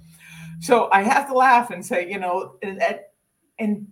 So 0.60 0.88
I 0.92 1.02
have 1.02 1.26
to 1.28 1.34
laugh 1.34 1.70
and 1.70 1.84
say, 1.84 2.10
you 2.10 2.18
know, 2.18 2.56
and, 2.62 2.82
and 3.58 3.86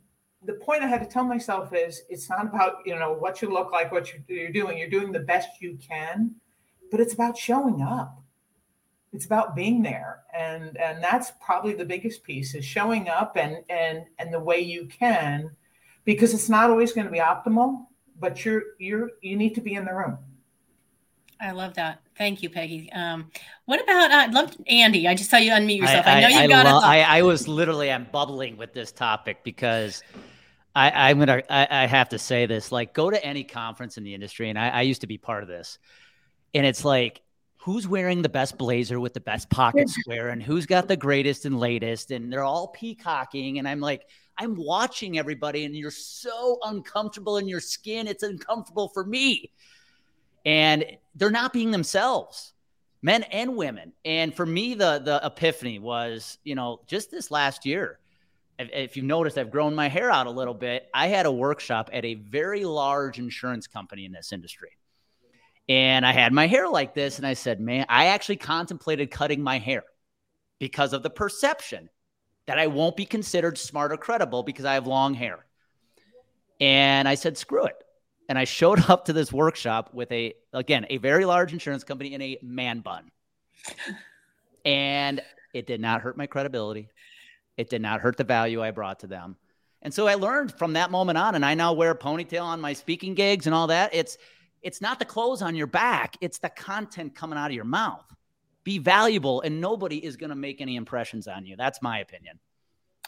the 0.44 0.54
point 0.54 0.82
I 0.82 0.86
had 0.86 1.02
to 1.02 1.08
tell 1.08 1.24
myself 1.24 1.72
is 1.72 2.02
it's 2.08 2.28
not 2.30 2.46
about, 2.46 2.76
you 2.84 2.96
know, 2.96 3.12
what 3.12 3.42
you 3.42 3.52
look 3.52 3.72
like, 3.72 3.92
what 3.92 4.12
you're 4.28 4.50
doing. 4.50 4.78
You're 4.78 4.90
doing 4.90 5.12
the 5.12 5.20
best 5.20 5.48
you 5.60 5.76
can, 5.76 6.34
but 6.90 7.00
it's 7.00 7.14
about 7.14 7.36
showing 7.36 7.82
up. 7.82 8.22
It's 9.12 9.26
about 9.26 9.56
being 9.56 9.82
there. 9.82 10.22
And 10.36 10.76
and 10.76 11.02
that's 11.02 11.32
probably 11.44 11.72
the 11.74 11.84
biggest 11.84 12.22
piece 12.22 12.54
is 12.54 12.64
showing 12.64 13.08
up 13.08 13.36
and 13.36 13.58
and 13.70 14.04
and 14.18 14.32
the 14.32 14.40
way 14.40 14.60
you 14.60 14.86
can, 14.86 15.50
because 16.04 16.34
it's 16.34 16.48
not 16.48 16.70
always 16.70 16.92
going 16.92 17.06
to 17.06 17.12
be 17.12 17.18
optimal, 17.18 17.86
but 18.18 18.44
you're 18.44 18.62
you're 18.78 19.10
you 19.22 19.36
need 19.36 19.54
to 19.54 19.60
be 19.60 19.74
in 19.74 19.84
the 19.84 19.94
room. 19.94 20.18
I 21.40 21.50
love 21.52 21.74
that. 21.74 22.00
Thank 22.16 22.42
you, 22.42 22.50
Peggy. 22.50 22.90
Um, 22.92 23.30
what 23.66 23.82
about 23.82 24.10
uh, 24.10 24.32
love 24.32 24.56
Andy? 24.68 25.06
I 25.06 25.14
just 25.14 25.30
saw 25.30 25.36
you 25.36 25.52
unmute 25.52 25.78
yourself. 25.78 26.06
I, 26.06 26.12
I 26.12 26.20
know 26.20 26.28
you 26.28 26.48
got 26.48 26.66
lo- 26.66 26.78
it. 26.78 26.84
I, 26.84 27.18
I 27.18 27.22
was 27.22 27.46
literally 27.46 27.90
I'm 27.90 28.06
bubbling 28.10 28.56
with 28.56 28.72
this 28.72 28.90
topic 28.90 29.44
because 29.44 30.02
I, 30.74 31.10
am 31.10 31.18
gonna 31.18 31.42
I, 31.50 31.66
I, 31.70 31.86
have 31.86 32.10
to 32.10 32.18
say 32.18 32.46
this. 32.46 32.72
Like, 32.72 32.94
go 32.94 33.10
to 33.10 33.22
any 33.24 33.44
conference 33.44 33.98
in 33.98 34.04
the 34.04 34.14
industry, 34.14 34.50
and 34.50 34.58
I, 34.58 34.68
I 34.68 34.82
used 34.82 35.02
to 35.02 35.06
be 35.06 35.18
part 35.18 35.42
of 35.42 35.48
this, 35.48 35.78
and 36.54 36.64
it's 36.64 36.84
like 36.84 37.22
who's 37.66 37.88
wearing 37.88 38.22
the 38.22 38.28
best 38.28 38.56
blazer 38.56 39.00
with 39.00 39.12
the 39.12 39.20
best 39.20 39.50
pocket 39.50 39.88
square 39.90 40.28
and 40.28 40.40
who's 40.40 40.66
got 40.66 40.86
the 40.86 40.96
greatest 40.96 41.44
and 41.46 41.58
latest 41.58 42.12
and 42.12 42.32
they're 42.32 42.44
all 42.44 42.68
peacocking 42.68 43.58
and 43.58 43.66
i'm 43.66 43.80
like 43.80 44.06
i'm 44.38 44.54
watching 44.54 45.18
everybody 45.18 45.64
and 45.64 45.74
you're 45.74 45.90
so 45.90 46.60
uncomfortable 46.66 47.38
in 47.38 47.48
your 47.48 47.58
skin 47.58 48.06
it's 48.06 48.22
uncomfortable 48.22 48.88
for 48.90 49.04
me 49.04 49.50
and 50.46 50.84
they're 51.14 51.30
not 51.30 51.52
being 51.52 51.70
themselves 51.70 52.54
men 53.02 53.22
and 53.24 53.54
women 53.56 53.92
and 54.06 54.34
for 54.34 54.46
me 54.46 54.72
the 54.72 54.98
the 55.04 55.20
epiphany 55.22 55.78
was 55.78 56.38
you 56.44 56.54
know 56.54 56.80
just 56.86 57.10
this 57.10 57.30
last 57.30 57.66
year 57.66 57.98
if, 58.58 58.70
if 58.72 58.96
you've 58.96 59.06
noticed, 59.06 59.38
I've 59.38 59.50
grown 59.50 59.74
my 59.74 59.88
hair 59.88 60.10
out 60.10 60.26
a 60.26 60.30
little 60.30 60.54
bit. 60.54 60.88
I 60.94 61.08
had 61.08 61.26
a 61.26 61.32
workshop 61.32 61.90
at 61.92 62.04
a 62.04 62.14
very 62.14 62.64
large 62.64 63.18
insurance 63.18 63.66
company 63.66 64.04
in 64.04 64.12
this 64.12 64.32
industry. 64.32 64.70
And 65.68 66.06
I 66.06 66.12
had 66.12 66.32
my 66.32 66.46
hair 66.46 66.68
like 66.68 66.94
this. 66.94 67.18
And 67.18 67.26
I 67.26 67.34
said, 67.34 67.60
man, 67.60 67.86
I 67.88 68.06
actually 68.06 68.36
contemplated 68.36 69.10
cutting 69.10 69.42
my 69.42 69.58
hair 69.58 69.82
because 70.58 70.92
of 70.92 71.02
the 71.02 71.10
perception 71.10 71.90
that 72.46 72.58
I 72.58 72.68
won't 72.68 72.96
be 72.96 73.04
considered 73.04 73.58
smart 73.58 73.92
or 73.92 73.96
credible 73.96 74.42
because 74.42 74.64
I 74.64 74.74
have 74.74 74.86
long 74.86 75.14
hair. 75.14 75.44
And 76.60 77.08
I 77.08 77.16
said, 77.16 77.36
screw 77.36 77.64
it. 77.64 77.76
And 78.28 78.38
I 78.38 78.44
showed 78.44 78.80
up 78.90 79.06
to 79.06 79.12
this 79.12 79.32
workshop 79.32 79.90
with 79.92 80.10
a, 80.12 80.34
again, 80.52 80.86
a 80.90 80.98
very 80.98 81.24
large 81.24 81.52
insurance 81.52 81.84
company 81.84 82.14
in 82.14 82.22
a 82.22 82.38
man 82.42 82.80
bun. 82.80 83.10
And 84.64 85.22
it 85.54 85.66
did 85.66 85.80
not 85.80 86.02
hurt 86.02 86.16
my 86.16 86.26
credibility. 86.26 86.88
It 87.56 87.70
did 87.70 87.80
not 87.80 88.00
hurt 88.00 88.16
the 88.16 88.24
value 88.24 88.62
I 88.62 88.70
brought 88.70 89.00
to 89.00 89.06
them. 89.06 89.36
And 89.82 89.94
so 89.94 90.08
I 90.08 90.14
learned 90.14 90.52
from 90.58 90.72
that 90.72 90.90
moment 90.90 91.16
on, 91.16 91.34
and 91.34 91.44
I 91.44 91.54
now 91.54 91.72
wear 91.72 91.92
a 91.92 91.98
ponytail 91.98 92.42
on 92.42 92.60
my 92.60 92.72
speaking 92.72 93.14
gigs 93.14 93.46
and 93.46 93.54
all 93.54 93.68
that. 93.68 93.94
It's 93.94 94.18
it's 94.62 94.80
not 94.80 94.98
the 94.98 95.04
clothes 95.04 95.42
on 95.42 95.54
your 95.54 95.68
back, 95.68 96.16
it's 96.20 96.38
the 96.38 96.48
content 96.48 97.14
coming 97.14 97.38
out 97.38 97.50
of 97.50 97.54
your 97.54 97.64
mouth. 97.64 98.04
Be 98.64 98.78
valuable, 98.78 99.42
and 99.42 99.60
nobody 99.60 100.04
is 100.04 100.16
going 100.16 100.30
to 100.30 100.36
make 100.36 100.60
any 100.60 100.74
impressions 100.74 101.28
on 101.28 101.46
you. 101.46 101.54
That's 101.56 101.80
my 101.80 102.00
opinion. 102.00 102.40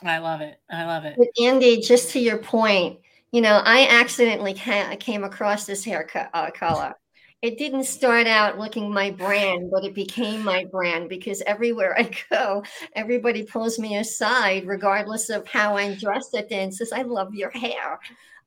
I 0.05 0.19
love 0.19 0.41
it. 0.41 0.61
I 0.71 0.85
love 0.85 1.05
it. 1.05 1.17
But 1.19 1.29
Andy, 1.43 1.81
just 1.81 2.13
to 2.13 2.21
your 2.21 2.39
point, 2.39 3.01
you 3.33 3.41
know, 3.41 3.61
I 3.65 3.87
accidentally 3.89 4.55
came 4.55 5.25
across 5.25 5.67
this 5.67 5.85
hair 5.85 6.09
uh, 6.35 6.51
color 6.51 6.95
it 7.41 7.57
didn't 7.57 7.85
start 7.85 8.27
out 8.27 8.59
looking 8.59 8.93
my 8.93 9.11
brand, 9.11 9.71
but 9.71 9.85
it 9.85 9.95
became 9.95 10.45
my 10.45 10.65
brand 10.65 11.09
because 11.09 11.41
everywhere 11.47 11.97
I 11.99 12.11
go, 12.31 12.65
everybody 12.95 13.45
pulls 13.45 13.79
me 13.79 13.97
aside, 13.97 14.67
regardless 14.67 15.31
of 15.31 15.47
how 15.47 15.77
I'm 15.77 15.95
dressed 15.95 16.35
at 16.35 16.49
day, 16.49 16.65
and 16.65 16.75
says, 16.75 16.93
I 16.93 17.03
love 17.03 17.35
your 17.35 17.51
hair. 17.51 18.01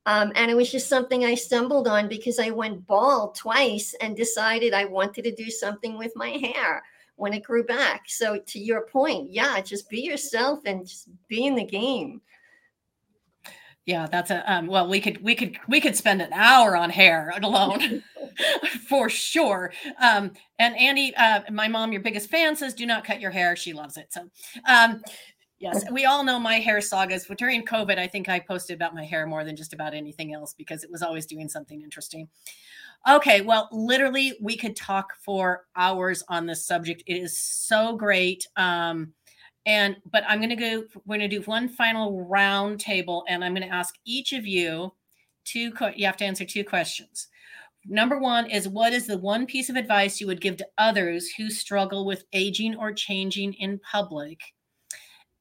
Um, 0.08 0.32
and 0.36 0.50
it 0.50 0.56
was 0.56 0.72
just 0.72 0.90
something 0.90 1.24
I 1.24 1.36
stumbled 1.36 1.88
on 1.88 2.10
because 2.10 2.40
I 2.40 2.50
went 2.50 2.88
bald 2.88 3.36
twice 3.36 3.96
and 4.02 4.16
decided 4.16 4.74
I 4.74 4.86
wanted 4.86 5.24
to 5.24 5.36
do 5.36 5.50
something 5.50 5.98
with 5.98 6.12
my 6.16 6.30
hair 6.30 6.84
when 7.16 7.34
it 7.34 7.44
grew 7.44 7.64
back. 7.64 8.06
So, 8.08 8.40
to 8.40 8.60
your 8.60 8.88
point, 8.88 9.32
yeah, 9.32 9.62
just 9.62 9.90
be 9.90 10.02
yourself 10.02 10.62
and 10.66 10.88
just 10.88 11.08
be 11.28 11.46
in 11.46 11.56
the 11.56 11.64
game. 11.64 12.22
Yeah, 13.86 14.06
that's 14.06 14.30
a 14.30 14.52
um, 14.52 14.68
well. 14.68 14.88
We 14.88 15.00
could 15.00 15.24
we 15.24 15.34
could 15.34 15.58
we 15.68 15.82
could 15.82 15.96
spend 15.96 16.22
an 16.22 16.32
hour 16.34 16.76
on 16.78 16.92
hair 16.92 17.34
alone, 17.42 18.04
for 18.88 19.10
sure. 19.10 19.74
Um, 20.00 20.32
and 20.60 20.78
Andy, 20.78 21.14
uh, 21.16 21.42
my 21.52 21.68
mom, 21.68 21.92
your 21.92 22.02
biggest 22.02 22.30
fan, 22.30 22.56
says, 22.56 22.74
"Do 22.74 22.86
not 22.86 23.04
cut 23.04 23.20
your 23.20 23.32
hair." 23.32 23.56
She 23.56 23.74
loves 23.74 23.98
it. 23.98 24.14
So, 24.14 24.30
um, 24.68 25.02
yes, 25.60 25.84
we 25.92 26.06
all 26.06 26.24
know 26.24 26.40
my 26.40 26.56
hair 26.56 26.80
sagas. 26.82 27.26
But 27.28 27.38
during 27.40 27.66
COVID, 27.66 27.98
I 27.98 28.08
think 28.08 28.30
I 28.30 28.40
posted 28.40 28.76
about 28.76 28.94
my 28.94 29.04
hair 29.04 29.26
more 29.26 29.44
than 29.44 29.56
just 29.56 29.74
about 29.74 29.94
anything 29.94 30.34
else 30.34 30.54
because 30.54 30.84
it 30.84 30.92
was 30.92 31.02
always 31.02 31.26
doing 31.26 31.50
something 31.50 31.82
interesting. 31.82 32.28
Okay, 33.10 33.42
well, 33.42 33.68
literally, 33.72 34.38
we 34.42 34.56
could 34.56 34.76
talk 34.76 35.16
for 35.26 35.66
hours 35.76 36.24
on 36.30 36.46
this 36.46 36.66
subject. 36.66 37.04
It 37.08 37.16
is 37.16 37.40
so 37.40 37.96
great. 37.96 38.46
Um, 38.56 39.14
and 39.66 39.98
but 40.12 40.24
I'm 40.28 40.40
going 40.40 40.50
to 40.50 40.56
go. 40.56 40.84
We're 41.06 41.18
going 41.18 41.30
to 41.30 41.40
do 41.40 41.44
one 41.44 41.70
final 41.70 42.26
round 42.26 42.80
table, 42.80 43.24
and 43.28 43.44
I'm 43.44 43.54
going 43.54 43.68
to 43.68 43.74
ask 43.74 43.96
each 44.06 44.34
of 44.34 44.46
you 44.46 44.94
two. 45.46 45.72
You 45.96 46.06
have 46.06 46.18
to 46.18 46.26
answer 46.26 46.46
two 46.46 46.64
questions. 46.64 47.28
Number 47.88 48.20
one 48.20 48.50
is 48.50 48.68
what 48.68 48.94
is 48.94 49.08
the 49.08 49.18
one 49.18 49.46
piece 49.46 49.70
of 49.70 49.76
advice 49.76 50.22
you 50.22 50.28
would 50.28 50.42
give 50.42 50.58
to 50.58 50.68
others 50.78 51.30
who 51.32 51.50
struggle 51.50 52.06
with 52.06 52.26
aging 52.32 52.76
or 52.76 52.94
changing 52.94 53.54
in 53.54 53.80
public? 53.80 54.40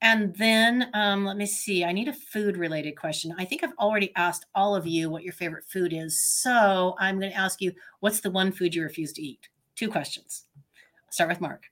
And 0.02 0.34
then 0.36 0.88
um, 0.94 1.26
let 1.26 1.36
me 1.36 1.44
see. 1.44 1.84
I 1.84 1.92
need 1.92 2.08
a 2.08 2.14
food 2.14 2.56
related 2.56 2.96
question. 2.96 3.34
I 3.38 3.44
think 3.44 3.62
I've 3.62 3.76
already 3.78 4.12
asked 4.16 4.46
all 4.54 4.74
of 4.74 4.86
you 4.86 5.10
what 5.10 5.22
your 5.22 5.34
favorite 5.34 5.64
food 5.70 5.92
is. 5.92 6.22
So 6.22 6.94
I'm 6.98 7.20
going 7.20 7.30
to 7.30 7.36
ask 7.36 7.60
you 7.60 7.72
what's 8.00 8.20
the 8.20 8.30
one 8.30 8.52
food 8.52 8.74
you 8.74 8.82
refuse 8.82 9.12
to 9.14 9.22
eat? 9.22 9.50
Two 9.76 9.90
questions. 9.90 10.46
Start 11.10 11.28
with 11.28 11.42
Mark. 11.42 11.69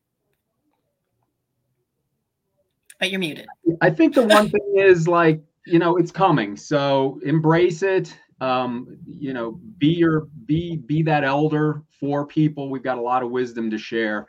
But 2.99 3.11
you're 3.11 3.21
muted. 3.21 3.47
I 3.81 3.91
think 3.91 4.15
the 4.15 4.27
one 4.27 4.49
thing 4.51 4.75
is 4.77 5.09
like 5.09 5.41
you 5.67 5.79
know 5.79 5.97
it's 5.97 6.11
coming. 6.11 6.57
So 6.57 7.21
embrace 7.25 7.83
it. 7.83 8.17
Um, 8.41 8.99
you 9.07 9.33
know 9.33 9.61
be 9.79 9.89
your 9.89 10.29
be 10.47 10.77
be 10.77 11.03
that 11.03 11.25
elder 11.25 11.83
for 12.01 12.27
people. 12.27 12.71
We've 12.71 12.83
got 12.83 12.99
a 12.99 13.03
lot 13.03 13.23
of 13.23 13.31
wisdom 13.31 13.71
to 13.71 13.79
share. 13.79 14.27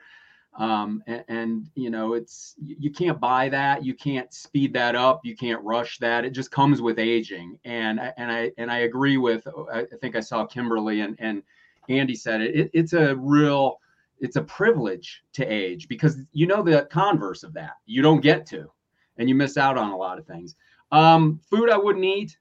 Um, 0.57 1.03
and, 1.07 1.23
and, 1.29 1.69
you 1.75 1.89
know 1.89 2.15
it's 2.15 2.55
you 2.57 2.91
can't 2.91 3.19
buy 3.19 3.49
that. 3.49 3.85
You 3.85 3.93
can't 3.93 4.33
speed 4.33 4.73
that 4.73 4.95
up. 4.95 5.21
You 5.23 5.35
can't 5.35 5.63
rush 5.63 5.99
that. 5.99 6.25
It 6.25 6.31
just 6.31 6.51
comes 6.51 6.81
with 6.81 6.99
aging. 6.99 7.59
And 7.65 7.99
and 8.17 8.31
i 8.31 8.51
and 8.57 8.71
i 8.71 8.79
agree 8.79 9.17
with 9.17 9.47
i 9.71 9.85
think 10.01 10.15
i 10.15 10.19
saw 10.19 10.45
kimberly 10.45 11.01
and 11.01 11.15
and 11.19 11.43
andy 11.87 12.15
said 12.15 12.41
it, 12.41 12.55
it 12.55 12.71
it's 12.73 12.93
a 12.93 13.15
real 13.15 13.79
it's 14.19 14.35
a 14.35 14.43
privilege 14.43 15.23
to 15.33 15.45
age 15.45 15.87
because 15.87 16.17
you 16.31 16.47
know 16.47 16.61
the 16.61 16.87
converse 16.91 17.43
of 17.43 17.53
that. 17.53 17.73
You 17.85 18.01
don't 18.01 18.21
get 18.21 18.45
to 18.47 18.69
and 19.17 19.29
you 19.29 19.35
miss 19.35 19.57
out 19.57 19.77
on 19.77 19.91
a 19.91 19.97
lot 19.97 20.17
of 20.17 20.25
things. 20.25 20.55
Um, 20.91 21.39
food 21.49 21.69
i 21.69 21.77
wouldn't 21.77 22.05
eat. 22.05 22.37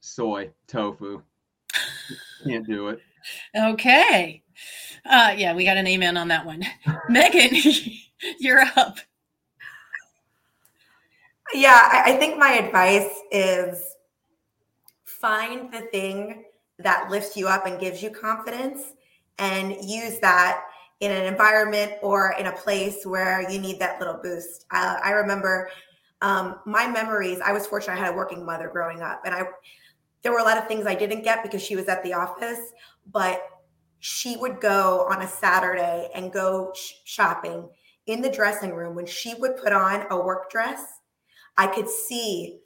Soy 0.00 0.50
tofu. 0.66 1.22
Can't 2.44 2.66
do 2.66 2.88
it. 2.88 3.00
Okay. 3.56 4.42
Uh, 5.08 5.32
yeah, 5.36 5.54
we 5.54 5.64
got 5.64 5.76
an 5.76 5.86
amen 5.86 6.16
on 6.16 6.28
that 6.28 6.44
one. 6.44 6.62
Megan, 7.08 7.50
you're 8.38 8.64
up. 8.76 8.98
Yeah, 11.54 11.78
I, 11.80 12.12
I 12.12 12.16
think 12.16 12.38
my 12.38 12.52
advice 12.52 13.10
is 13.30 13.96
find 15.04 15.72
the 15.72 15.82
thing 15.92 16.44
that 16.78 17.10
lifts 17.10 17.36
you 17.36 17.46
up 17.46 17.66
and 17.66 17.78
gives 17.78 18.02
you 18.02 18.10
confidence 18.10 18.94
and 19.42 19.74
use 19.84 20.20
that 20.20 20.64
in 21.00 21.10
an 21.10 21.24
environment 21.24 21.94
or 22.00 22.36
in 22.38 22.46
a 22.46 22.52
place 22.52 23.04
where 23.04 23.50
you 23.50 23.58
need 23.58 23.80
that 23.80 23.98
little 23.98 24.20
boost. 24.22 24.66
I 24.70 25.10
remember 25.10 25.68
um, 26.20 26.60
my 26.64 26.86
memories. 26.86 27.40
I 27.44 27.52
was 27.52 27.66
fortunate; 27.66 27.94
I 27.94 28.04
had 28.04 28.14
a 28.14 28.16
working 28.16 28.46
mother 28.46 28.68
growing 28.68 29.02
up, 29.02 29.22
and 29.24 29.34
I 29.34 29.42
there 30.22 30.30
were 30.30 30.38
a 30.38 30.44
lot 30.44 30.58
of 30.58 30.68
things 30.68 30.86
I 30.86 30.94
didn't 30.94 31.24
get 31.24 31.42
because 31.42 31.60
she 31.60 31.74
was 31.74 31.88
at 31.88 32.04
the 32.04 32.12
office. 32.12 32.72
But 33.10 33.42
she 33.98 34.36
would 34.36 34.60
go 34.60 35.06
on 35.10 35.22
a 35.22 35.28
Saturday 35.28 36.08
and 36.14 36.32
go 36.32 36.72
sh- 36.76 36.92
shopping 37.04 37.68
in 38.06 38.22
the 38.22 38.30
dressing 38.30 38.72
room. 38.72 38.94
When 38.94 39.06
she 39.06 39.34
would 39.34 39.56
put 39.56 39.72
on 39.72 40.06
a 40.10 40.16
work 40.16 40.50
dress, 40.50 40.84
I 41.58 41.66
could 41.66 41.88
see 41.88 42.60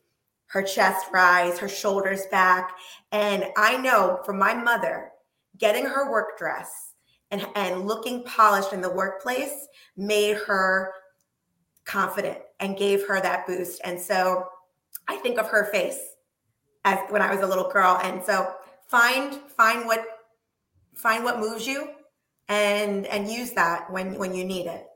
her 0.48 0.62
chest 0.62 1.06
rise, 1.10 1.58
her 1.58 1.68
shoulders 1.68 2.26
back. 2.30 2.72
And 3.12 3.46
I 3.56 3.78
know 3.78 4.20
from 4.26 4.38
my 4.38 4.52
mother, 4.52 5.12
getting 5.58 5.84
her 5.84 6.10
work 6.10 6.38
dress 6.38 6.92
and, 7.30 7.46
and 7.54 7.86
looking 7.86 8.22
polished 8.24 8.72
in 8.72 8.80
the 8.80 8.90
workplace 8.90 9.66
made 9.96 10.36
her 10.36 10.92
confident 11.84 12.38
and 12.60 12.76
gave 12.76 13.06
her 13.06 13.20
that 13.20 13.46
boost. 13.46 13.80
And 13.84 14.00
so 14.00 14.48
I 15.08 15.16
think 15.16 15.38
of 15.38 15.48
her 15.48 15.64
face 15.66 15.98
as 16.84 16.98
when 17.10 17.22
I 17.22 17.34
was 17.34 17.42
a 17.42 17.46
little 17.46 17.70
girl. 17.70 17.98
And 18.02 18.22
so 18.24 18.54
find 18.88 19.34
find 19.56 19.86
what 19.86 20.04
find 20.94 21.24
what 21.24 21.38
moves 21.38 21.66
you 21.66 21.88
and 22.48 23.06
and 23.06 23.30
use 23.30 23.50
that 23.52 23.90
when 23.90 24.14
when 24.18 24.34
you 24.34 24.44
need 24.44 24.66
it 24.66 24.86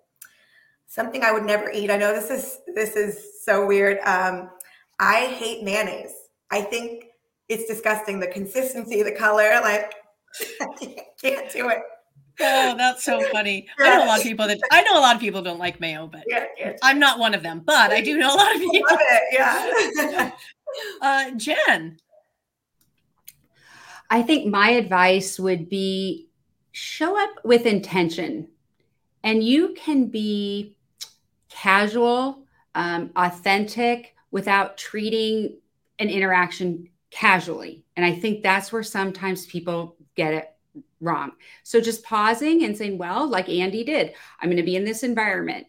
something 0.86 1.22
i 1.22 1.32
would 1.32 1.44
never 1.44 1.70
eat 1.70 1.90
i 1.90 1.96
know 1.96 2.12
this 2.12 2.30
is 2.30 2.58
this 2.74 2.96
is 2.96 3.44
so 3.44 3.66
weird 3.66 3.98
um 4.04 4.50
i 4.98 5.26
hate 5.26 5.64
mayonnaise 5.64 6.14
i 6.50 6.60
think 6.60 7.06
it's 7.48 7.66
disgusting 7.66 8.20
the 8.20 8.26
consistency 8.28 9.02
the 9.02 9.12
color 9.12 9.58
like 9.62 9.94
can't 11.20 11.50
do 11.52 11.68
it 11.68 11.82
Oh, 12.42 12.74
that's 12.76 13.04
so 13.04 13.20
funny. 13.30 13.66
I 13.78 13.96
know 13.96 14.04
a 14.04 14.06
lot 14.06 14.18
of 14.18 14.24
people 14.24 14.46
that 14.46 14.58
I 14.70 14.82
know 14.82 14.98
a 14.98 15.00
lot 15.00 15.14
of 15.14 15.20
people 15.20 15.42
don't 15.42 15.58
like 15.58 15.78
mayo, 15.80 16.06
but 16.06 16.24
yeah, 16.26 16.46
yeah. 16.58 16.76
I'm 16.82 16.98
not 16.98 17.18
one 17.18 17.34
of 17.34 17.42
them. 17.42 17.62
But 17.64 17.90
I 17.90 18.00
do 18.00 18.16
know 18.16 18.34
a 18.34 18.36
lot 18.36 18.54
of 18.54 18.60
people. 18.60 18.80
Love 18.90 18.98
it, 19.00 19.22
yeah. 20.00 20.30
uh, 21.02 21.30
Jen, 21.36 21.98
I 24.08 24.22
think 24.22 24.46
my 24.46 24.70
advice 24.70 25.38
would 25.38 25.68
be 25.68 26.28
show 26.72 27.20
up 27.20 27.30
with 27.44 27.66
intention. 27.66 28.48
And 29.22 29.44
you 29.44 29.74
can 29.74 30.06
be 30.06 30.76
casual, 31.50 32.44
um, 32.74 33.10
authentic 33.16 34.14
without 34.30 34.78
treating 34.78 35.58
an 35.98 36.08
interaction 36.08 36.88
casually. 37.10 37.84
And 37.96 38.06
I 38.06 38.12
think 38.12 38.42
that's 38.42 38.72
where 38.72 38.82
sometimes 38.82 39.44
people 39.44 39.96
get 40.22 40.34
it 40.34 40.50
wrong. 41.00 41.32
So 41.62 41.80
just 41.80 42.04
pausing 42.04 42.64
and 42.64 42.76
saying, 42.76 42.98
well, 42.98 43.28
like 43.28 43.48
Andy 43.48 43.84
did, 43.84 44.12
I'm 44.40 44.48
going 44.48 44.56
to 44.56 44.62
be 44.62 44.76
in 44.76 44.84
this 44.84 45.02
environment. 45.02 45.66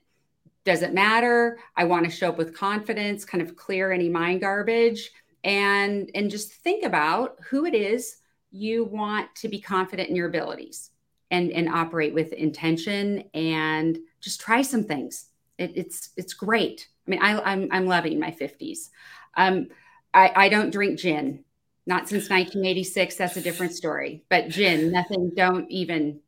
Does 0.63 0.81
it 0.83 0.93
matter? 0.93 1.57
I 1.75 1.85
want 1.85 2.05
to 2.05 2.11
show 2.11 2.29
up 2.29 2.37
with 2.37 2.55
confidence, 2.55 3.25
kind 3.25 3.41
of 3.41 3.55
clear 3.55 3.91
any 3.91 4.09
mind 4.09 4.41
garbage 4.41 5.11
and 5.43 6.09
and 6.13 6.29
just 6.29 6.53
think 6.53 6.83
about 6.83 7.37
who 7.49 7.65
it 7.65 7.73
is 7.73 8.17
you 8.51 8.83
want 8.83 9.33
to 9.35 9.47
be 9.47 9.59
confident 9.59 10.09
in 10.09 10.15
your 10.15 10.27
abilities 10.27 10.91
and 11.31 11.51
and 11.51 11.69
operate 11.69 12.13
with 12.13 12.33
intention 12.33 13.23
and 13.33 13.97
just 14.19 14.41
try 14.41 14.61
some 14.61 14.83
things 14.83 15.27
it, 15.57 15.71
it's 15.75 16.09
it's 16.15 16.33
great 16.33 16.87
i 17.07 17.09
mean 17.09 17.21
I, 17.21 17.39
I'm, 17.39 17.67
I'm 17.71 17.87
loving 17.87 18.19
my 18.19 18.31
50s 18.31 18.89
um, 19.37 19.67
I, 20.13 20.31
I 20.35 20.49
don't 20.49 20.71
drink 20.71 20.99
gin 20.99 21.43
not 21.91 22.07
since 22.07 22.29
1986 22.29 23.15
that's 23.15 23.35
a 23.35 23.41
different 23.41 23.73
story 23.73 24.23
but 24.29 24.47
gin 24.47 24.91
nothing 24.91 25.31
don't 25.35 25.69
even 25.69 26.19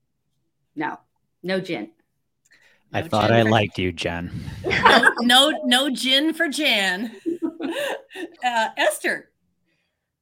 no 0.76 1.00
no 1.42 1.60
gin 1.60 1.90
I 2.96 3.02
thought 3.02 3.32
I 3.32 3.42
liked 3.42 3.80
you, 3.80 3.92
Jen. 3.92 4.30
no, 4.64 5.10
no, 5.22 5.62
no 5.64 5.90
gin 5.90 6.34
for 6.34 6.48
Jen. 6.48 7.12
Uh, 8.46 8.68
Esther, 8.78 9.32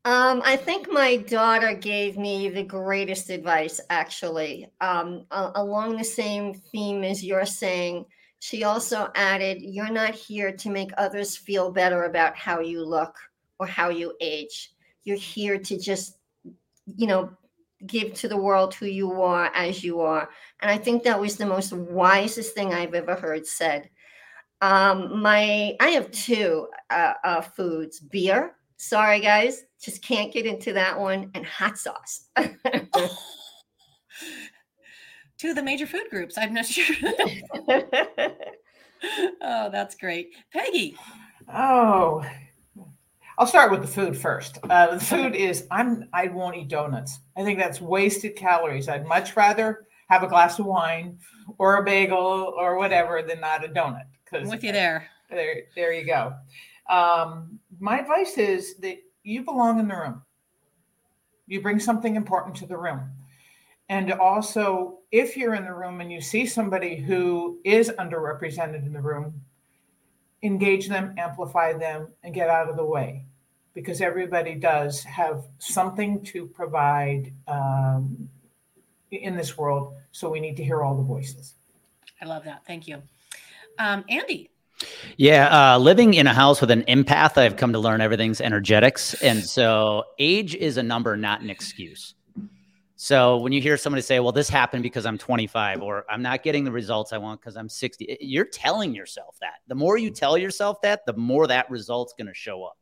um, 0.04 0.42
I 0.44 0.56
think 0.56 0.92
my 0.92 1.18
daughter 1.18 1.76
gave 1.76 2.18
me 2.18 2.50
the 2.50 2.64
greatest 2.64 3.30
advice, 3.30 3.80
actually, 3.89 4.68
um, 4.80 5.26
along 5.32 5.98
the 5.98 6.04
same 6.04 6.54
theme 6.54 7.04
as 7.04 7.24
you're 7.24 7.46
saying. 7.46 8.06
She 8.39 8.64
also 8.64 9.12
added, 9.14 9.62
You're 9.62 9.92
not 9.92 10.16
here 10.16 10.52
to 10.52 10.70
make 10.70 10.89
others 10.98 11.38
feel 11.38 11.72
better 11.72 12.06
about 12.06 12.36
how 12.36 12.62
you 12.62 12.84
look 12.84 13.16
or 13.60 13.68
how 13.68 13.89
you 13.89 14.16
age. 14.22 14.72
You're 15.04 15.18
here 15.18 15.58
to 15.58 15.78
just, 15.80 16.18
you 16.86 17.08
know, 17.08 17.32
give 17.86 18.14
to 18.14 18.28
the 18.28 18.38
world 18.38 18.74
who 18.74 18.86
you 18.86 19.22
are 19.22 19.52
as 19.56 19.84
you 19.84 20.02
are. 20.02 20.30
And 20.62 20.70
I 20.70 20.78
think 20.78 21.04
that 21.04 21.20
was 21.20 21.38
the 21.38 21.45
most 21.45 21.74
wisest 21.74 22.54
thing 22.54 22.74
I've 22.74 22.93
ever 22.93 23.16
heard 23.16 23.47
said. 23.47 23.89
Um, 24.62 25.22
my, 25.22 25.76
I 25.80 25.89
have 25.89 26.12
two 26.12 26.68
uh, 26.91 27.14
uh, 27.24 27.41
foods 27.41 27.99
beer 27.99 28.56
Sorry, 28.82 29.20
guys, 29.20 29.66
just 29.80 30.02
can't 30.02 30.34
get 30.34 30.47
into 30.47 30.74
that 30.74 30.99
one. 30.99 31.30
And 31.36 31.45
hot 31.45 31.78
sauce. 31.78 32.30
oh. 32.36 32.47
Two 35.38 35.52
of 35.52 35.56
the 35.56 35.62
major 35.62 35.86
food 35.86 36.10
groups. 36.10 36.36
I'm 36.36 36.52
not 36.52 36.66
sure. 36.66 36.95
oh, 39.39 39.70
that's 39.70 39.93
great. 39.93 40.34
Peggy. 40.52 40.97
Oh, 41.54 42.26
I'll 43.38 43.48
start 43.48 43.72
with 43.72 43.82
the 43.82 43.88
food 43.88 44.18
first. 44.18 44.60
Uh, 44.70 44.96
the 44.96 45.00
food 45.00 45.36
is 45.36 45.68
I'm 45.72 46.08
I 46.14 46.28
won't 46.28 46.58
eat 46.58 46.68
donuts. 46.68 47.20
I 47.38 47.44
think 47.44 47.60
that's 47.60 47.82
wasted 47.82 48.36
calories. 48.36 48.90
I'd 48.90 49.06
much 49.06 49.36
rather 49.36 49.88
have 50.10 50.24
a 50.24 50.28
glass 50.28 50.60
of 50.60 50.66
wine 50.66 51.18
or 51.58 51.78
a 51.78 51.84
bagel 51.84 52.54
or 52.58 52.78
whatever 52.78 53.22
than 53.22 53.40
not 53.40 53.64
a 53.64 53.70
donut. 53.70 54.06
I'm 54.34 54.48
with 54.48 54.64
you 54.64 54.72
there. 54.72 55.08
There, 55.30 55.64
there 55.76 55.94
you 55.94 56.06
go. 56.06 56.34
Um, 56.90 57.60
my 57.80 58.00
advice 58.00 58.38
is 58.38 58.76
that 58.78 58.98
you 59.24 59.44
belong 59.44 59.80
in 59.80 59.88
the 59.88 59.96
room. 59.96 60.22
You 61.48 61.62
bring 61.62 61.80
something 61.80 62.16
important 62.16 62.56
to 62.58 62.66
the 62.66 62.78
room. 62.78 63.10
And 63.90 64.14
also, 64.14 65.00
if 65.12 65.36
you're 65.36 65.56
in 65.56 65.66
the 65.66 65.74
room 65.74 66.00
and 66.00 66.12
you 66.12 66.22
see 66.22 66.46
somebody 66.46 66.96
who 66.96 67.60
is 67.66 67.90
underrepresented 68.00 68.86
in 68.86 68.94
the 68.94 69.02
room, 69.02 69.42
engage 70.44 70.88
them, 70.88 71.14
amplify 71.18 71.74
them, 71.74 72.08
and 72.24 72.34
get 72.34 72.50
out 72.50 72.70
of 72.70 72.76
the 72.76 72.86
way 72.86 73.26
because 73.74 74.02
everybody 74.02 74.56
does 74.56 75.04
have 75.04 75.46
something 75.60 76.24
to 76.24 76.46
provide 76.48 77.32
um, 77.48 78.30
in 79.12 79.36
this 79.36 79.58
world. 79.58 79.96
So 80.12 80.30
we 80.30 80.39
need 80.39 80.58
to 80.58 80.64
hear 80.64 80.82
all 80.82 80.96
the 80.96 81.04
voices. 81.04 81.54
I 82.22 82.26
love 82.26 82.44
that. 82.46 82.66
Thank 82.66 82.88
you. 82.88 83.02
Um, 83.80 84.04
Andy. 84.10 84.50
Yeah, 85.16 85.74
uh, 85.74 85.78
living 85.78 86.16
in 86.16 86.26
a 86.26 86.34
house 86.34 86.60
with 86.60 86.72
an 86.72 86.82
empath, 86.84 87.38
I've 87.38 87.56
come 87.56 87.74
to 87.74 87.80
learn 87.80 88.02
everything's 88.02 88.42
energetics. 88.42 89.14
And 89.22 89.44
so 89.44 90.06
age 90.18 90.56
is 90.56 90.78
a 90.78 90.84
number, 90.84 91.16
not 91.16 91.42
an 91.42 91.52
excuse. 91.52 92.16
So 93.04 93.38
when 93.38 93.52
you 93.52 93.60
hear 93.60 93.78
somebody 93.78 94.04
say, 94.04 94.20
well, 94.20 94.32
this 94.32 94.47
happened 94.47 94.84
because 94.84 95.08
I'm 95.08 95.18
25 95.18 95.82
or 95.82 96.06
I'm 96.08 96.22
not 96.22 96.43
getting 96.43 96.64
the 96.64 96.72
results 96.72 97.12
I 97.12 97.18
want 97.18 97.41
because 97.41 97.58
I'm 97.58 97.68
60, 97.68 98.20
you're 98.22 98.45
telling 98.45 98.93
yourself 98.93 99.38
that. 99.41 99.56
The 99.66 99.74
more 99.74 99.97
you 99.97 100.12
tell 100.12 100.38
yourself 100.38 100.80
that, 100.84 101.04
the 101.08 101.14
more 101.14 101.47
that 101.47 101.72
result's 101.72 102.14
going 102.16 102.28
to 102.28 102.36
show 102.36 102.64
up. 102.64 102.78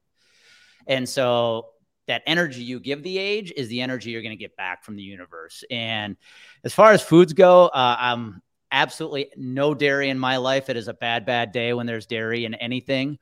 And 0.87 1.07
so 1.07 1.67
that 2.07 2.21
energy 2.27 2.63
you 2.63 2.81
give 2.81 3.01
the 3.01 3.17
age 3.17 3.53
is 3.55 3.69
the 3.69 3.79
energy 3.79 4.11
you're 4.11 4.21
going 4.21 4.37
to 4.37 4.43
get 4.43 4.57
back 4.57 4.83
from 4.83 4.97
the 4.97 5.03
universe. 5.03 5.63
And 5.71 6.17
as 6.65 6.73
far 6.73 6.91
as 6.91 7.01
foods 7.01 7.31
go, 7.31 7.67
uh, 7.67 7.95
I'm 7.97 8.41
absolutely 8.73 9.29
no 9.37 9.73
dairy 9.73 10.09
in 10.09 10.19
my 10.19 10.35
life. 10.35 10.69
It 10.69 10.75
is 10.75 10.89
a 10.89 10.93
bad, 10.93 11.25
bad 11.25 11.53
day 11.53 11.71
when 11.71 11.85
there's 11.85 12.07
dairy 12.07 12.43
in 12.43 12.55
anything. 12.55 13.19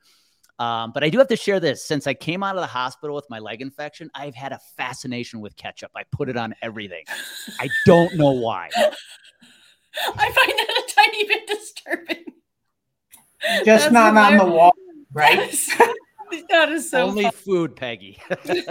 Um, 0.58 0.90
but 0.92 1.04
I 1.04 1.08
do 1.08 1.18
have 1.18 1.28
to 1.28 1.36
share 1.36 1.60
this. 1.60 1.86
Since 1.86 2.06
I 2.06 2.14
came 2.14 2.42
out 2.42 2.56
of 2.56 2.60
the 2.60 2.66
hospital 2.66 3.14
with 3.14 3.26
my 3.30 3.38
leg 3.38 3.62
infection, 3.62 4.10
I've 4.14 4.34
had 4.34 4.52
a 4.52 4.58
fascination 4.76 5.40
with 5.40 5.56
ketchup. 5.56 5.90
I 5.94 6.02
put 6.10 6.28
it 6.28 6.36
on 6.36 6.54
everything. 6.62 7.04
I 7.60 7.68
don't 7.86 8.14
know 8.16 8.32
why. 8.32 8.68
I 8.76 10.30
find 10.30 10.58
that 10.58 10.84
a 10.84 10.94
tiny 10.94 11.24
bit 11.26 11.46
disturbing. 11.46 12.24
Just 13.64 13.66
That's 13.66 13.92
not 13.92 14.16
on 14.16 14.36
the 14.36 14.44
wall, 14.44 14.72
right? 15.12 15.36
Yes. 15.36 15.70
that 16.50 16.70
is 16.70 16.90
so 16.90 17.02
Only 17.02 17.22
fun. 17.24 17.32
food, 17.32 17.76
Peggy. 17.76 18.18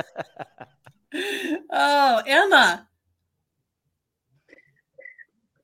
Oh, 1.71 2.21
Emma. 2.27 2.85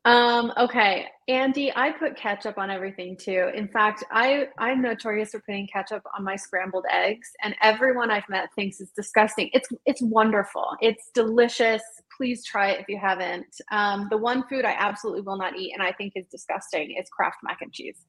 Um, 0.05 0.51
okay, 0.57 1.05
Andy, 1.29 1.71
I 1.73 1.91
put 1.91 2.17
ketchup 2.17 2.57
on 2.57 2.69
everything 2.69 3.15
too. 3.15 3.49
In 3.55 3.69
fact, 3.69 4.03
I 4.11 4.47
I'm 4.57 4.81
notorious 4.81 5.31
for 5.31 5.39
putting 5.39 5.65
ketchup 5.67 6.03
on 6.17 6.25
my 6.25 6.35
scrambled 6.35 6.85
eggs, 6.91 7.29
and 7.41 7.55
everyone 7.61 8.11
I've 8.11 8.27
met 8.27 8.49
thinks 8.53 8.81
it's 8.81 8.91
disgusting. 8.91 9.49
It's 9.53 9.69
it's 9.85 10.01
wonderful. 10.01 10.75
It's 10.81 11.09
delicious. 11.13 11.81
Please 12.17 12.43
try 12.43 12.71
it 12.71 12.81
if 12.81 12.89
you 12.89 12.99
haven't. 12.99 13.47
Um, 13.71 14.07
the 14.11 14.17
one 14.17 14.43
food 14.49 14.65
I 14.65 14.75
absolutely 14.77 15.21
will 15.21 15.37
not 15.37 15.57
eat, 15.57 15.71
and 15.73 15.81
I 15.81 15.93
think 15.93 16.13
is 16.17 16.27
disgusting, 16.27 16.97
is 16.99 17.07
Kraft 17.09 17.37
mac 17.41 17.61
and 17.61 17.71
cheese. 17.71 18.05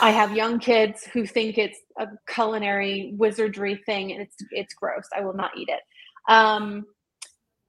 I 0.00 0.10
have 0.10 0.36
young 0.36 0.58
kids 0.58 1.04
who 1.04 1.24
think 1.24 1.56
it's 1.56 1.78
a 2.00 2.08
culinary 2.28 3.14
wizardry 3.16 3.80
thing, 3.86 4.10
and 4.10 4.22
it's 4.22 4.36
it's 4.50 4.74
gross. 4.74 5.06
I 5.16 5.20
will 5.20 5.34
not 5.34 5.56
eat 5.56 5.68
it. 5.68 5.82
Um, 6.28 6.84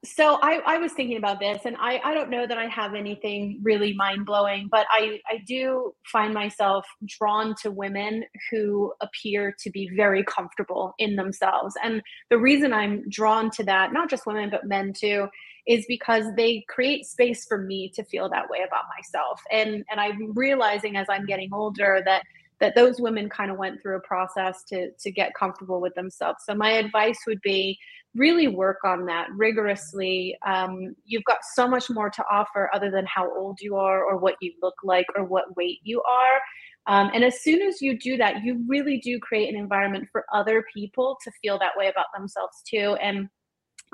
so 0.06 0.40
I, 0.42 0.62
I 0.66 0.78
was 0.80 0.94
thinking 0.94 1.18
about 1.18 1.40
this 1.40 1.62
and 1.66 1.78
I, 1.80 2.02
I 2.04 2.14
don't 2.16 2.30
know 2.32 2.48
that 2.48 2.58
I 2.58 2.68
have 2.68 2.96
anything 2.96 3.60
really 3.64 3.94
mind 3.94 4.26
blowing, 4.26 4.68
but 4.72 4.88
I, 4.92 5.20
I 5.30 5.40
do 5.48 5.94
find 6.12 6.34
myself 6.34 6.86
drawn 7.06 7.56
to 7.64 7.72
women 7.72 8.26
who 8.52 8.94
appear 9.02 9.56
to 9.62 9.70
be 9.72 9.90
very 9.96 10.24
comfortable 10.24 10.96
in 11.00 11.18
themselves. 11.18 11.76
And 11.84 12.02
the 12.32 12.40
reason 12.40 12.74
I'm 12.74 13.08
drawn 13.10 13.52
to 13.52 13.64
that, 13.66 13.94
not 13.94 14.10
just 14.10 14.26
women, 14.26 14.50
but 14.50 14.66
men 14.68 14.94
too, 14.94 15.28
is 15.68 15.86
because 15.88 16.26
they 16.38 16.66
create 16.70 17.06
space 17.06 17.46
for 17.46 17.60
me 17.60 17.92
to 17.96 18.04
feel 18.06 18.30
that 18.30 18.50
way 18.50 18.60
about 18.68 18.86
myself. 18.98 19.42
And 19.52 19.86
and 19.92 20.00
I'm 20.00 20.34
realizing 20.34 20.98
as 20.98 21.08
I'm 21.10 21.26
getting 21.28 21.52
older 21.54 22.02
that 22.06 22.24
that 22.64 22.76
those 22.76 23.02
women 23.02 23.28
kind 23.28 23.52
of 23.52 23.58
went 23.58 23.82
through 23.82 23.98
a 23.98 24.08
process 24.08 24.64
to 24.70 24.90
to 24.98 25.12
get 25.12 25.34
comfortable 25.34 25.82
with 25.82 25.94
themselves. 25.96 26.40
So 26.46 26.56
my 26.56 26.72
advice 26.72 27.20
would 27.28 27.42
be 27.42 27.78
really 28.16 28.48
work 28.48 28.78
on 28.86 29.06
that 29.08 29.28
rigorously. 29.36 30.38
Um, 30.48 30.96
you've 31.04 31.26
got 31.26 31.40
so 31.56 31.68
much 31.68 31.90
more 31.90 32.10
to 32.10 32.24
offer 32.32 32.70
other 32.74 32.90
than 32.90 33.06
how 33.06 33.36
old 33.36 33.58
you 33.60 33.76
are 33.76 34.02
or 34.02 34.18
what 34.18 34.36
you 34.40 34.54
look 34.62 34.76
like 34.82 35.08
or 35.18 35.26
what 35.26 35.58
weight 35.58 35.80
you 35.84 36.02
are. 36.04 36.40
Um, 36.88 37.12
and 37.14 37.26
as 37.26 37.42
soon 37.42 37.62
as 37.62 37.82
you 37.82 38.00
do 38.00 38.16
that, 38.16 38.44
you 38.44 38.64
really 38.66 39.00
do 39.00 39.20
create 39.20 39.54
an 39.54 39.60
environment 39.60 40.08
for 40.10 40.24
other 40.34 40.64
people 40.74 41.18
to 41.26 41.32
feel 41.42 41.60
that 41.60 41.76
way 41.76 41.90
about 41.90 42.08
themselves 42.16 42.62
too. 42.66 42.96
And 43.02 43.28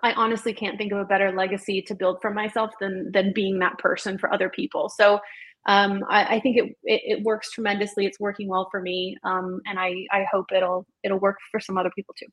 I 0.03 0.13
honestly 0.13 0.53
can't 0.53 0.77
think 0.77 0.91
of 0.91 0.99
a 0.99 1.05
better 1.05 1.31
legacy 1.31 1.81
to 1.83 1.95
build 1.95 2.19
for 2.21 2.31
myself 2.31 2.69
than 2.79 3.11
than 3.11 3.33
being 3.33 3.57
that 3.59 3.79
person 3.79 4.19
for 4.19 4.31
other 4.31 4.49
people. 4.49 4.89
So 4.89 5.19
um, 5.67 6.03
I, 6.09 6.35
I 6.35 6.39
think 6.39 6.57
it, 6.57 6.75
it, 6.83 7.01
it 7.19 7.23
works 7.23 7.51
tremendously. 7.51 8.05
It's 8.05 8.19
working 8.19 8.47
well 8.47 8.67
for 8.71 8.81
me, 8.81 9.17
um, 9.23 9.61
and 9.65 9.79
I 9.79 9.93
I 10.11 10.25
hope 10.31 10.45
it'll 10.55 10.85
it'll 11.03 11.19
work 11.19 11.37
for 11.51 11.59
some 11.59 11.77
other 11.77 11.91
people 11.95 12.15
too. 12.17 12.27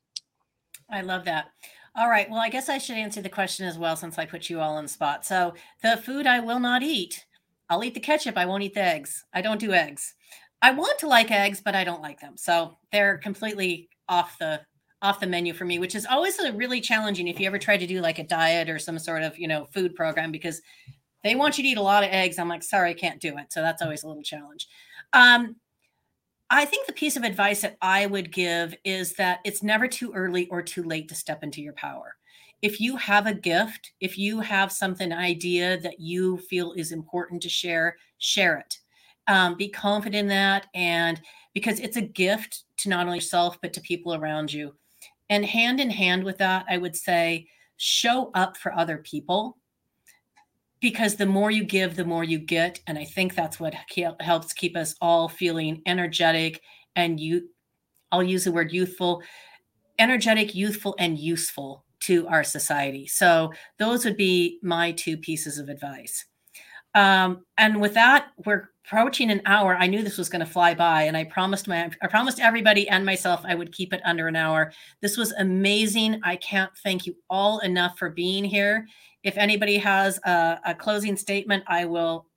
I 0.89 1.01
love 1.01 1.25
that. 1.25 1.47
All 1.95 2.09
right. 2.09 2.29
Well, 2.29 2.39
I 2.39 2.49
guess 2.49 2.69
I 2.69 2.77
should 2.77 2.97
answer 2.97 3.21
the 3.21 3.29
question 3.29 3.65
as 3.65 3.77
well 3.77 3.95
since 3.95 4.17
I 4.17 4.25
put 4.25 4.49
you 4.49 4.59
all 4.59 4.77
on 4.77 4.83
the 4.83 4.89
spot. 4.89 5.25
So, 5.25 5.55
the 5.81 5.97
food 5.97 6.27
I 6.27 6.39
will 6.39 6.59
not 6.59 6.83
eat, 6.83 7.25
I'll 7.69 7.83
eat 7.83 7.95
the 7.95 7.99
ketchup. 7.99 8.37
I 8.37 8.45
won't 8.45 8.63
eat 8.63 8.75
the 8.75 8.83
eggs. 8.83 9.25
I 9.33 9.41
don't 9.41 9.59
do 9.59 9.73
eggs. 9.73 10.13
I 10.61 10.71
want 10.71 10.99
to 10.99 11.07
like 11.07 11.31
eggs, 11.31 11.61
but 11.63 11.75
I 11.75 11.83
don't 11.83 12.01
like 12.01 12.19
them. 12.19 12.37
So, 12.37 12.77
they're 12.91 13.17
completely 13.17 13.89
off 14.07 14.37
the 14.39 14.61
off 15.01 15.19
the 15.19 15.27
menu 15.27 15.53
for 15.53 15.65
me, 15.65 15.79
which 15.79 15.95
is 15.95 16.05
always 16.05 16.39
a 16.39 16.51
really 16.53 16.81
challenging 16.81 17.27
if 17.27 17.39
you 17.39 17.45
ever 17.45 17.59
try 17.59 17.77
to 17.77 17.85
do 17.85 18.01
like 18.01 18.19
a 18.19 18.23
diet 18.23 18.69
or 18.69 18.79
some 18.79 18.97
sort 18.97 19.23
of, 19.23 19.37
you 19.37 19.47
know, 19.47 19.65
food 19.65 19.95
program 19.95 20.31
because 20.31 20.61
they 21.23 21.35
want 21.35 21.57
you 21.57 21.63
to 21.63 21.69
eat 21.69 21.77
a 21.77 21.81
lot 21.81 22.03
of 22.03 22.09
eggs. 22.11 22.39
I'm 22.39 22.49
like, 22.49 22.63
sorry, 22.63 22.91
I 22.91 22.93
can't 22.93 23.19
do 23.19 23.37
it. 23.37 23.51
So 23.51 23.61
that's 23.61 23.81
always 23.81 24.03
a 24.03 24.07
little 24.07 24.23
challenge. 24.23 24.67
Um, 25.13 25.55
I 26.49 26.63
think 26.65 26.87
the 26.87 26.93
piece 26.93 27.17
of 27.17 27.23
advice 27.23 27.61
that 27.61 27.77
I 27.81 28.05
would 28.05 28.31
give 28.31 28.73
is 28.85 29.13
that 29.13 29.39
it's 29.43 29.63
never 29.63 29.87
too 29.87 30.13
early 30.13 30.47
or 30.47 30.61
too 30.61 30.83
late 30.83 31.09
to 31.09 31.15
step 31.15 31.43
into 31.43 31.61
your 31.61 31.73
power. 31.73 32.15
If 32.61 32.79
you 32.79 32.95
have 32.95 33.27
a 33.27 33.33
gift, 33.33 33.91
if 33.99 34.17
you 34.17 34.39
have 34.39 34.71
something 34.71 35.11
idea 35.11 35.79
that 35.81 35.99
you 35.99 36.37
feel 36.37 36.73
is 36.73 36.91
important 36.91 37.41
to 37.43 37.49
share, 37.49 37.97
share 38.17 38.57
it. 38.57 38.77
Um, 39.27 39.55
be 39.55 39.67
confident 39.67 40.21
in 40.21 40.27
that, 40.27 40.67
and 40.73 41.21
because 41.53 41.81
it's 41.81 41.97
a 41.97 42.01
gift 42.01 42.63
to 42.77 42.89
not 42.89 43.05
only 43.05 43.17
yourself 43.17 43.57
but 43.61 43.73
to 43.73 43.81
people 43.81 44.15
around 44.15 44.53
you. 44.53 44.73
And 45.29 45.45
hand 45.45 45.81
in 45.81 45.89
hand 45.89 46.23
with 46.23 46.37
that, 46.37 46.65
I 46.69 46.77
would 46.77 46.95
say 46.95 47.47
show 47.75 48.31
up 48.33 48.55
for 48.55 48.73
other 48.73 48.99
people 48.99 49.57
because 50.79 51.15
the 51.15 51.25
more 51.25 51.51
you 51.51 51.63
give, 51.63 51.95
the 51.95 52.05
more 52.05 52.23
you 52.23 52.39
get. 52.39 52.79
And 52.87 52.97
I 52.97 53.05
think 53.05 53.33
that's 53.35 53.59
what 53.59 53.73
helps 54.19 54.53
keep 54.53 54.75
us 54.75 54.95
all 55.01 55.27
feeling 55.27 55.81
energetic 55.85 56.61
and 56.95 57.19
you, 57.19 57.49
I'll 58.11 58.23
use 58.23 58.43
the 58.43 58.51
word 58.51 58.71
youthful, 58.71 59.21
energetic, 59.99 60.55
youthful, 60.55 60.95
and 60.99 61.17
useful 61.17 61.85
to 62.01 62.27
our 62.27 62.43
society. 62.43 63.07
So 63.07 63.51
those 63.79 64.05
would 64.05 64.17
be 64.17 64.59
my 64.61 64.91
two 64.91 65.17
pieces 65.17 65.57
of 65.57 65.69
advice. 65.69 66.25
Um, 66.95 67.45
and 67.57 67.79
with 67.79 67.93
that, 67.93 68.29
we're 68.45 68.69
approaching 68.87 69.29
an 69.31 69.41
hour. 69.45 69.75
I 69.75 69.87
knew 69.87 70.01
this 70.01 70.17
was 70.17 70.29
going 70.29 70.39
to 70.45 70.51
fly 70.51 70.73
by, 70.73 71.03
and 71.03 71.17
I 71.17 71.25
promised 71.25 71.67
my 71.67 71.89
I 72.01 72.07
promised 72.07 72.39
everybody 72.39 72.87
and 72.89 73.05
myself 73.05 73.41
I 73.43 73.53
would 73.55 73.71
keep 73.73 73.93
it 73.93 74.01
under 74.05 74.27
an 74.27 74.35
hour. 74.35 74.71
This 75.01 75.17
was 75.17 75.33
amazing. 75.33 76.21
I 76.23 76.37
can't 76.37 76.71
thank 76.83 77.05
you 77.05 77.15
all 77.29 77.59
enough 77.59 77.97
for 77.97 78.09
being 78.09 78.43
here. 78.45 78.87
If 79.23 79.37
anybody 79.37 79.77
has 79.77 80.19
a, 80.25 80.59
a 80.65 80.73
closing 80.75 81.17
statement, 81.17 81.63
I 81.67 81.85
will 81.85 82.27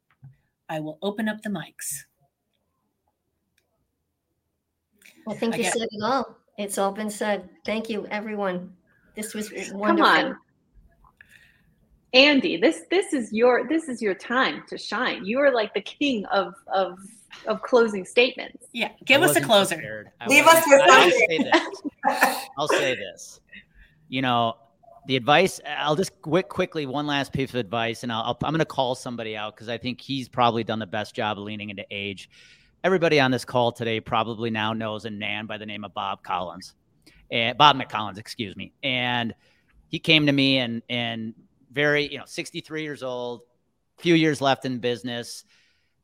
I 0.69 0.81
will 0.81 0.99
open 1.03 1.29
up 1.29 1.41
the 1.43 1.51
mics. 1.51 2.05
I 5.29 5.35
think 5.35 5.55
I 5.55 5.59
you 5.59 5.63
get- 5.65 5.73
said 5.73 5.83
it 5.91 6.03
all. 6.03 6.37
It's 6.59 6.77
all 6.79 6.93
been 6.93 7.11
said. 7.11 7.49
Thank 7.65 7.89
you, 7.89 8.07
everyone. 8.11 8.73
This 9.15 9.35
was 9.35 9.51
wonderful. 9.73 10.13
Come 10.13 10.27
on. 10.27 10.37
Andy, 12.13 12.57
this 12.57 12.83
this 12.91 13.13
is 13.13 13.33
your 13.33 13.69
this 13.69 13.89
is 13.89 14.03
your 14.03 14.15
time 14.15 14.65
to 14.69 14.77
shine. 14.77 15.25
You 15.25 15.39
are 15.41 15.53
like 15.53 15.73
the 15.75 15.81
king 15.81 16.25
of 16.27 16.55
of 16.73 16.99
of 17.47 17.63
closing 17.63 18.05
statements. 18.05 18.67
Yeah, 18.73 18.91
give 19.05 19.23
I 19.23 19.27
us 19.27 19.37
a 19.37 19.41
closer. 19.41 20.13
Leave 20.27 20.47
us 20.47 20.65
with 20.67 20.81
I- 20.83 20.89
I'll 20.89 21.11
something. 21.11 21.27
say 21.29 21.39
this. 21.39 22.47
I'll 22.59 22.69
say 22.69 22.95
this. 22.97 23.41
You 24.09 24.23
know, 24.23 24.57
the 25.07 25.15
advice. 25.15 25.61
I'll 25.65 25.95
just 25.95 26.21
quick, 26.21 26.49
quickly 26.49 26.85
one 26.87 27.07
last 27.07 27.33
piece 27.33 27.51
of 27.51 27.57
advice, 27.57 28.03
and 28.03 28.11
I'll, 28.11 28.23
I'll 28.23 28.39
I'm 28.43 28.53
going 28.53 28.59
to 28.59 28.65
call 28.65 28.97
somebody 28.97 29.37
out 29.37 29.55
because 29.55 29.69
I 29.69 29.79
think 29.79 30.01
he's 30.01 30.29
probably 30.29 30.65
done 30.65 30.81
the 30.81 30.87
best 30.87 31.15
job 31.15 31.39
of 31.39 31.45
leaning 31.45 31.71
into 31.71 31.85
age. 31.93 32.29
Everybody 32.83 33.21
on 33.21 33.31
this 33.31 33.45
call 33.45 33.71
today 33.71 34.01
probably 34.01 34.51
now 34.51 34.73
knows 34.73 35.05
a 35.05 35.11
Nan 35.11 35.47
by 35.47 35.59
the 35.59 35.67
name 35.67 35.85
of 35.85 35.95
Bob 35.95 36.25
Collins, 36.25 36.75
and 37.31 37.57
Bob 37.57 37.77
McCollins, 37.77 38.19
excuse 38.19 38.57
me. 38.57 38.73
And 38.83 39.33
he 39.89 40.01
came 40.01 40.27
to 40.27 40.33
me 40.33 40.59
and 40.59 40.83
and 40.91 41.35
very 41.71 42.11
you 42.11 42.19
know 42.19 42.25
63 42.27 42.83
years 42.83 43.03
old, 43.03 43.43
few 43.99 44.15
years 44.15 44.41
left 44.41 44.65
in 44.65 44.79
business. 44.79 45.45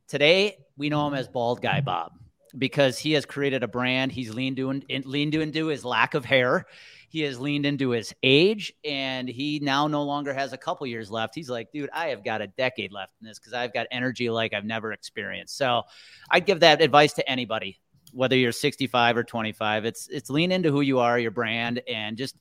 Today 0.09 0.59
we 0.77 0.89
know 0.89 1.07
him 1.07 1.15
as 1.15 1.29
Bald 1.29 1.61
Guy 1.63 1.81
Bob 1.81 2.13
because 2.57 2.99
he 2.99 3.13
has 3.13 3.25
created 3.25 3.63
a 3.63 3.69
brand. 3.69 4.13
He's 4.13 4.33
leaned 4.33 4.59
into, 4.59 5.09
leaned 5.09 5.35
into 5.35 5.67
his 5.67 5.85
lack 5.85 6.15
of 6.15 6.25
hair. 6.25 6.67
He 7.09 7.21
has 7.23 7.39
leaned 7.39 7.67
into 7.67 7.91
his 7.91 8.15
age, 8.23 8.73
and 8.85 9.29
he 9.29 9.61
now 9.63 9.87
no 9.87 10.03
longer 10.03 10.35
has 10.35 10.53
a 10.53 10.59
couple 10.59 10.87
years 10.87 11.11
left. 11.11 11.35
He's 11.35 11.49
like, 11.49 11.71
dude, 11.73 11.91
I 11.93 12.09
have 12.09 12.25
got 12.25 12.43
a 12.43 12.47
decade 12.47 12.93
left 12.93 13.15
in 13.21 13.27
this 13.27 13.39
because 13.39 13.53
I've 13.53 13.73
got 13.73 13.87
energy 13.91 14.29
like 14.29 14.53
I've 14.53 14.65
never 14.65 14.93
experienced. 14.93 15.57
So 15.57 15.83
I'd 16.31 16.47
give 16.47 16.61
that 16.61 16.83
advice 16.83 17.13
to 17.15 17.29
anybody, 17.29 17.79
whether 18.13 18.37
you're 18.37 18.53
65 18.53 19.17
or 19.17 19.25
25. 19.25 19.85
It's 19.85 20.09
it's 20.09 20.31
lean 20.31 20.53
into 20.53 20.71
who 20.71 20.81
you 20.81 20.99
are, 20.99 21.19
your 21.19 21.31
brand, 21.31 21.81
and 21.89 22.17
just 22.17 22.37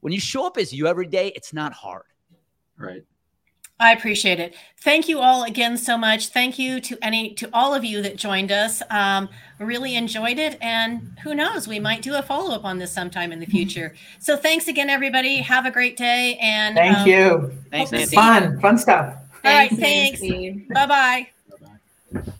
when 0.00 0.12
you 0.12 0.20
show 0.20 0.46
up 0.46 0.56
as 0.56 0.72
you 0.72 0.86
every 0.86 1.06
day, 1.06 1.32
it's 1.34 1.52
not 1.52 1.72
hard. 1.72 2.04
Right. 2.78 3.02
I 3.80 3.92
appreciate 3.92 4.40
it. 4.40 4.56
Thank 4.80 5.08
you 5.08 5.20
all 5.20 5.44
again 5.44 5.76
so 5.76 5.96
much. 5.96 6.28
Thank 6.28 6.58
you 6.58 6.80
to 6.80 6.98
any 7.00 7.34
to 7.34 7.48
all 7.52 7.74
of 7.74 7.84
you 7.84 8.02
that 8.02 8.16
joined 8.16 8.50
us. 8.50 8.82
Um, 8.90 9.28
really 9.60 9.94
enjoyed 9.94 10.38
it, 10.38 10.58
and 10.60 11.16
who 11.22 11.34
knows, 11.34 11.68
we 11.68 11.78
might 11.78 12.02
do 12.02 12.16
a 12.16 12.22
follow 12.22 12.52
up 12.54 12.64
on 12.64 12.78
this 12.78 12.92
sometime 12.92 13.30
in 13.30 13.38
the 13.38 13.46
future. 13.46 13.94
So 14.18 14.36
thanks 14.36 14.66
again, 14.66 14.90
everybody. 14.90 15.36
Have 15.36 15.64
a 15.64 15.70
great 15.70 15.96
day, 15.96 16.36
and 16.42 16.74
Thank 16.74 16.98
um, 16.98 17.06
you. 17.06 17.52
Thanks, 17.70 17.90
Hope 17.90 17.90
to 17.90 17.96
Nancy. 17.98 18.10
see 18.10 18.16
Fun, 18.16 18.60
fun 18.60 18.78
stuff. 18.78 19.14
All 19.44 19.52
right, 19.52 19.70
Thanks, 19.70 20.20
thanks. 20.20 20.72
Bye 20.72 21.28
bye. 22.14 22.32